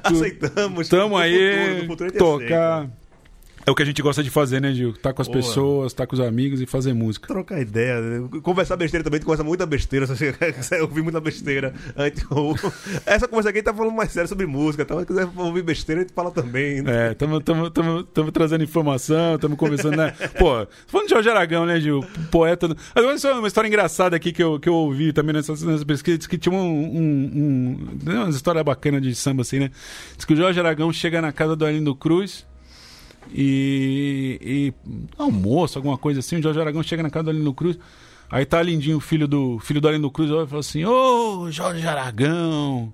Aceitamos. 0.03 0.89
tamo 0.89 1.15
aí, 1.15 1.81
futuro, 1.81 1.87
futuro 1.87 2.11
tocar. 2.13 2.89
É 3.67 3.69
o 3.71 3.75
que 3.75 3.83
a 3.83 3.85
gente 3.85 4.01
gosta 4.01 4.23
de 4.23 4.29
fazer, 4.29 4.61
né, 4.61 4.73
Gil? 4.73 4.93
Tá 4.93 5.11
com 5.11 5.21
as 5.21 5.27
Boa. 5.27 5.39
pessoas, 5.39 5.91
tá 5.91 6.07
com 6.07 6.15
os 6.15 6.21
amigos 6.21 6.61
e 6.61 6.65
fazer 6.65 6.93
música. 6.93 7.27
Trocar 7.27 7.59
ideia, 7.59 7.99
né? 7.99 8.29
conversar 8.41 8.77
besteira 8.77 9.03
também, 9.03 9.19
tu 9.19 9.25
conversa 9.25 9.43
muita 9.43 9.65
besteira, 9.65 10.05
você 10.07 10.31
quiser 10.31 10.81
ouvir 10.81 11.01
muita 11.01 11.19
besteira. 11.19 11.73
Essa 13.05 13.27
conversa 13.27 13.49
aqui 13.49 13.61
tá 13.61 13.73
falando 13.73 13.93
mais 13.93 14.09
sério 14.09 14.29
sobre 14.29 14.45
música, 14.45 14.83
então 14.83 15.01
se 15.01 15.05
quiser 15.05 15.27
ouvir 15.35 15.63
besteira, 15.63 15.99
a 15.99 16.03
gente 16.05 16.13
fala 16.13 16.31
também. 16.31 16.81
É, 16.87 17.11
estamos 17.11 18.31
trazendo 18.31 18.63
informação, 18.63 19.35
estamos 19.35 19.57
conversando, 19.57 19.97
né? 19.97 20.11
Pô, 20.39 20.65
falando 20.87 21.07
de 21.07 21.13
Jorge 21.13 21.29
Aragão, 21.29 21.65
né, 21.65 21.77
Gil? 21.81 22.05
Poeta. 22.31 22.69
do- 22.69 22.77
Agora, 22.95 23.17
só 23.17 23.37
uma 23.37 23.49
história 23.49 23.67
engraçada 23.67 24.15
aqui 24.15 24.31
que 24.31 24.41
eu, 24.41 24.61
que 24.61 24.69
eu 24.69 24.73
ouvi 24.75 25.11
também 25.11 25.33
nessas, 25.33 25.61
nessas 25.61 25.83
pesquisas, 25.83 26.25
que 26.25 26.37
tinha 26.37 26.55
um. 26.55 26.57
um, 26.57 27.31
um 27.35 27.87
né, 28.01 28.13
uma 28.19 28.29
história 28.29 28.63
bacana 28.63 29.01
de 29.01 29.13
samba, 29.13 29.41
assim, 29.41 29.59
né? 29.59 29.71
Diz 30.15 30.23
que 30.23 30.33
o 30.33 30.37
Jorge 30.37 30.57
Aragão 30.57 30.93
chega 30.93 31.21
na 31.21 31.33
casa 31.33 31.53
do 31.53 31.65
Arlindo 31.65 31.93
Cruz 31.93 32.45
e. 33.33 34.39
e 34.41 34.73
almoço, 35.17 35.77
alguma 35.77 35.97
coisa 35.97 36.19
assim. 36.19 36.37
O 36.37 36.41
Jorge 36.41 36.59
Aragão 36.59 36.83
chega 36.83 37.03
na 37.03 37.09
casa 37.09 37.25
do 37.25 37.29
Arlindo 37.31 37.53
Cruz. 37.53 37.77
Aí 38.29 38.45
tá 38.45 38.61
Lindinho, 38.61 38.97
o 38.97 39.01
filho 39.01 39.27
do, 39.27 39.57
filho 39.59 39.79
do 39.79 39.87
Arlindo 39.87 40.11
Cruz, 40.11 40.29
olha 40.31 40.45
e 40.45 40.47
fala 40.47 40.59
assim: 40.59 40.85
Ô, 40.85 41.49
Jorge 41.51 41.87
Aragão. 41.87 42.93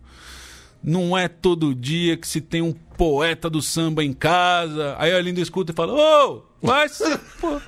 Não 0.83 1.17
é 1.17 1.29
todo 1.29 1.73
dia 1.73 2.17
que 2.17 2.27
se 2.27 2.41
tem 2.41 2.61
um 2.61 2.73
poeta 2.73 3.49
do 3.49 3.61
samba 3.61 4.03
em 4.03 4.11
casa. 4.11 4.95
Aí 4.99 5.13
a 5.13 5.21
Linda 5.21 5.39
escuta 5.41 5.71
e 5.71 5.75
fala: 5.75 5.93
Ô, 5.93 6.43
vai 6.61 6.89
se. 6.89 7.17
Pô. 7.39 7.59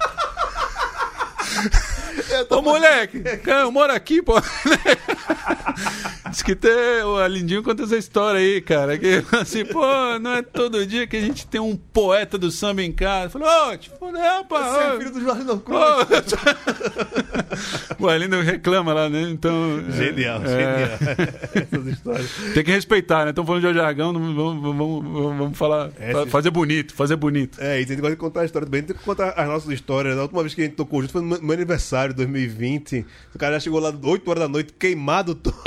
Ô, 2.55 2.61
moleque, 2.61 3.23
eu 3.45 3.71
moro 3.71 3.93
aqui, 3.93 4.21
pô. 4.21 4.33
Diz 6.35 6.43
que 6.43 6.53
tem, 6.53 7.01
o 7.05 7.15
Alindinho 7.15 7.63
conta 7.63 7.83
essa 7.83 7.95
história 7.95 8.41
aí, 8.41 8.59
cara. 8.59 8.97
Que 8.97 9.23
assim, 9.39 9.63
pô, 9.63 9.79
não 10.19 10.33
é 10.33 10.41
todo 10.41 10.85
dia 10.85 11.07
que 11.07 11.15
a 11.15 11.21
gente 11.21 11.47
tem 11.47 11.61
um 11.61 11.77
poeta 11.77 12.37
do 12.37 12.51
samba 12.51 12.83
em 12.83 12.91
casa. 12.91 13.29
Falou, 13.29 13.47
ô, 13.71 13.77
te 13.77 13.89
fudeu, 13.89 14.19
rapaz. 14.19 14.65
Você 14.65 14.79
é 14.81 14.97
filho 14.97 15.11
do 15.13 15.21
Jorge 15.21 15.45
Cruz. 15.63 16.33
Ô. 17.99 18.05
o 18.05 18.09
Alindo 18.09 18.39
reclama 18.41 18.93
lá, 18.93 19.09
né? 19.09 19.21
Então. 19.29 19.83
é, 19.89 19.91
Genial, 19.91 20.41
é, 20.43 20.47
genial. 20.47 20.89
Essas 21.55 21.87
histórias. 21.87 22.31
Tem 22.53 22.63
que 22.63 22.71
respeitar, 22.71 23.23
né? 23.25 23.29
Estamos 23.31 23.47
falando 23.47 23.61
de 23.61 23.67
não- 24.13 24.13
vamos, 24.13 24.35
vamos, 24.35 25.03
vamos, 25.13 25.37
vamos 25.37 25.57
falar. 25.57 25.89
É, 25.99 26.11
fa- 26.11 26.23
sim. 26.23 26.29
fazer 26.29 26.49
bonito, 26.51 26.93
fazer 26.93 27.15
bonito. 27.15 27.57
É, 27.61 27.79
e 27.81 27.85
gosta 28.01 28.15
de 28.15 28.19
contar 28.19 28.41
a 28.41 28.45
história 28.45 28.65
também. 28.65 28.83
Tem 28.83 28.95
que 28.95 29.03
contar 29.03 29.29
as 29.31 29.47
nossas 29.47 29.69
histórias. 29.71 30.17
A 30.17 30.21
última 30.23 30.41
vez 30.41 30.53
que 30.53 30.61
a 30.61 30.65
gente 30.65 30.75
tocou 30.75 31.01
junto 31.01 31.11
foi 31.11 31.21
no 31.21 31.39
meu 31.41 31.53
aniversário, 31.53 32.13
2020. 32.15 33.05
O 33.33 33.37
cara 33.39 33.53
já 33.53 33.59
chegou 33.61 33.79
lá 33.79 33.93
8 34.01 34.29
horas 34.29 34.43
da 34.43 34.49
noite, 34.49 34.73
queimado 34.77 35.35
todo. 35.35 35.55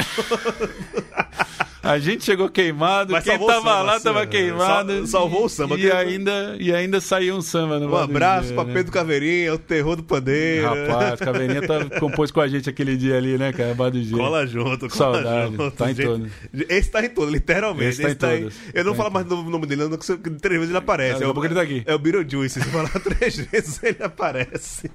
A 1.83 1.99
gente 1.99 2.25
chegou 2.25 2.49
queimado, 2.49 3.13
Mas 3.13 3.25
quem 3.25 3.37
o 3.37 3.47
tava 3.47 3.53
samba, 3.61 3.83
lá 3.83 3.95
assim, 3.95 4.05
tava 4.05 4.21
né? 4.21 4.27
queimado. 4.27 4.93
Sal- 4.99 5.07
salvou 5.07 5.45
o 5.45 5.49
samba. 5.49 5.77
E 5.79 5.91
ainda, 5.91 6.57
e 6.59 6.75
ainda 6.75 7.01
saiu 7.01 7.37
um 7.37 7.41
samba 7.41 7.79
no 7.79 7.91
Um 7.93 7.97
abraço 7.97 8.47
Dia, 8.49 8.55
pra 8.57 8.65
né? 8.65 8.73
Pedro 8.75 8.93
Caveirinha, 8.93 9.55
o 9.55 9.59
terror 9.59 9.95
do 9.97 10.03
pandeiro. 10.03 10.67
Rapaz, 10.67 11.21
Caveirinha 11.21 11.63
tá, 11.67 11.99
compôs 12.01 12.31
com 12.31 12.41
a 12.41 12.49
gente 12.49 12.69
aquele 12.69 12.97
dia 12.97 13.17
ali, 13.17 13.39
né, 13.39 13.53
cara? 13.53 13.75
Bar 13.75 13.91
do 13.91 14.01
Dia. 14.03 14.17
Cola 14.17 14.47
junto, 14.47 14.89
cola 14.89 14.91
Saudade, 15.23 15.57
junto. 15.57 15.71
tá 15.77 15.91
em 15.91 15.95
gente. 15.95 16.07
todas. 16.07 16.31
Esse 16.69 16.91
tá 16.91 17.05
em 17.05 17.09
todo, 17.11 17.31
literalmente. 17.31 17.89
Esse 18.03 18.15
tá 18.15 18.35
em 18.35 18.41
todas. 18.41 18.55
Eu 18.75 18.85
não 18.85 18.93
Tá 18.93 18.99
falo 18.99 19.11
mais 19.15 19.27
do 19.27 19.37
nome 19.45 19.67
dele, 19.67 19.83
não, 19.85 19.91
porque 19.91 20.31
três 20.31 20.59
vezes 20.59 20.69
ele 20.71 20.79
aparece. 20.79 21.13
Daqui 21.21 21.25
a 21.25 21.33
pouco 21.33 21.47
ele 21.47 21.55
tá 21.55 21.63
aqui. 21.63 21.83
É 21.87 21.95
o 21.95 21.99
Beetlejuice. 21.99 22.61
Se 22.61 22.69
falar 22.71 22.89
três 23.01 23.37
vezes, 23.37 23.81
ele 23.83 24.03
aparece. 24.03 24.91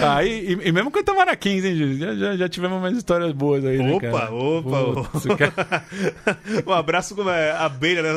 Ah, 0.00 0.22
e, 0.24 0.52
e- 0.52 0.72
mesmo 0.72 0.90
com 0.90 0.98
o 0.98 1.00
Itamaraquins, 1.00 1.64
hein, 1.64 1.74
Gil? 1.76 1.94
Já, 1.98 2.14
já, 2.14 2.36
já 2.36 2.48
tivemos 2.48 2.80
mais 2.80 2.96
histórias 2.96 3.32
boas 3.32 3.64
aí, 3.64 3.78
né, 3.78 3.92
Opa, 3.94 4.10
cara? 4.10 4.32
opa, 4.32 5.08
Putz, 5.10 5.26
opa. 5.26 5.36
cara, 5.36 5.84
um 6.66 6.72
abraço 6.72 7.14
com 7.14 7.22
a 7.28 7.64
abelha, 7.64 8.02
né? 8.02 8.10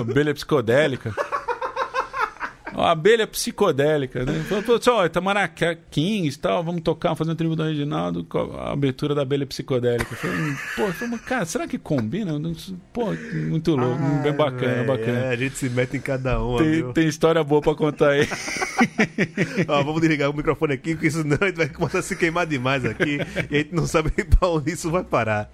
Abelha 0.00 0.34
psicodélica. 0.34 1.14
Uma 2.78 2.92
abelha 2.92 3.26
psicodélica, 3.26 4.24
né? 4.24 4.44
Falou, 4.48 4.80
só, 4.80 5.04
Itamaracá 5.04 5.76
Kings 5.90 6.38
e 6.38 6.40
tal, 6.40 6.62
vamos 6.62 6.82
tocar, 6.82 7.16
fazer 7.16 7.32
um 7.32 7.34
tributo 7.34 7.56
do 7.60 7.68
Reginaldo 7.68 8.22
com 8.22 8.38
a 8.56 8.70
abertura 8.72 9.16
da 9.16 9.22
abelha 9.22 9.44
psicodélica. 9.44 10.14
Falei, 10.14 10.54
pô, 10.76 10.92
falei, 10.92 11.18
cara, 11.18 11.44
será 11.44 11.66
que 11.66 11.76
combina? 11.76 12.40
Pô, 12.92 13.06
muito 13.48 13.74
louco, 13.74 14.00
bem 14.22 14.32
bacana, 14.32 14.74
Véi, 14.74 14.86
bacana. 14.86 15.18
é, 15.18 15.28
a 15.30 15.36
gente 15.36 15.58
se 15.58 15.68
mete 15.68 15.96
em 15.96 16.00
cada 16.00 16.40
uma, 16.40 16.62
Tem, 16.62 16.92
tem 16.92 17.08
história 17.08 17.42
boa 17.42 17.60
pra 17.60 17.74
contar 17.74 18.10
aí. 18.10 18.28
Ó, 19.66 19.82
vamos 19.82 20.00
desligar 20.00 20.30
o 20.30 20.32
microfone 20.36 20.74
aqui, 20.74 20.94
porque 20.94 21.10
senão 21.10 21.36
a 21.40 21.46
gente 21.46 21.56
vai 21.56 21.68
começar 21.68 21.98
a 21.98 22.02
se 22.02 22.14
queimar 22.14 22.46
demais 22.46 22.84
aqui 22.84 23.18
e 23.50 23.56
a 23.56 23.58
gente 23.58 23.74
não 23.74 23.88
sabe 23.88 24.12
pra 24.38 24.48
onde 24.48 24.70
isso 24.70 24.88
vai 24.88 25.02
parar. 25.02 25.50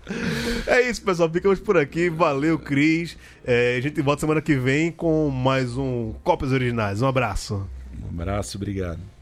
É 0.67 0.83
isso, 0.83 1.03
pessoal. 1.03 1.31
Ficamos 1.31 1.59
por 1.59 1.79
aqui. 1.79 2.11
Valeu, 2.11 2.59
Cris. 2.59 3.17
É, 3.47 3.77
a 3.77 3.81
gente 3.81 4.01
volta 4.01 4.21
semana 4.21 4.41
que 4.41 4.57
vem 4.57 4.91
com 4.91 5.29
mais 5.29 5.77
um 5.77 6.15
Cópias 6.25 6.51
Originais. 6.51 7.03
Um 7.03 7.07
abraço. 7.07 7.69
Um 8.03 8.09
abraço, 8.09 8.57
obrigado. 8.57 9.14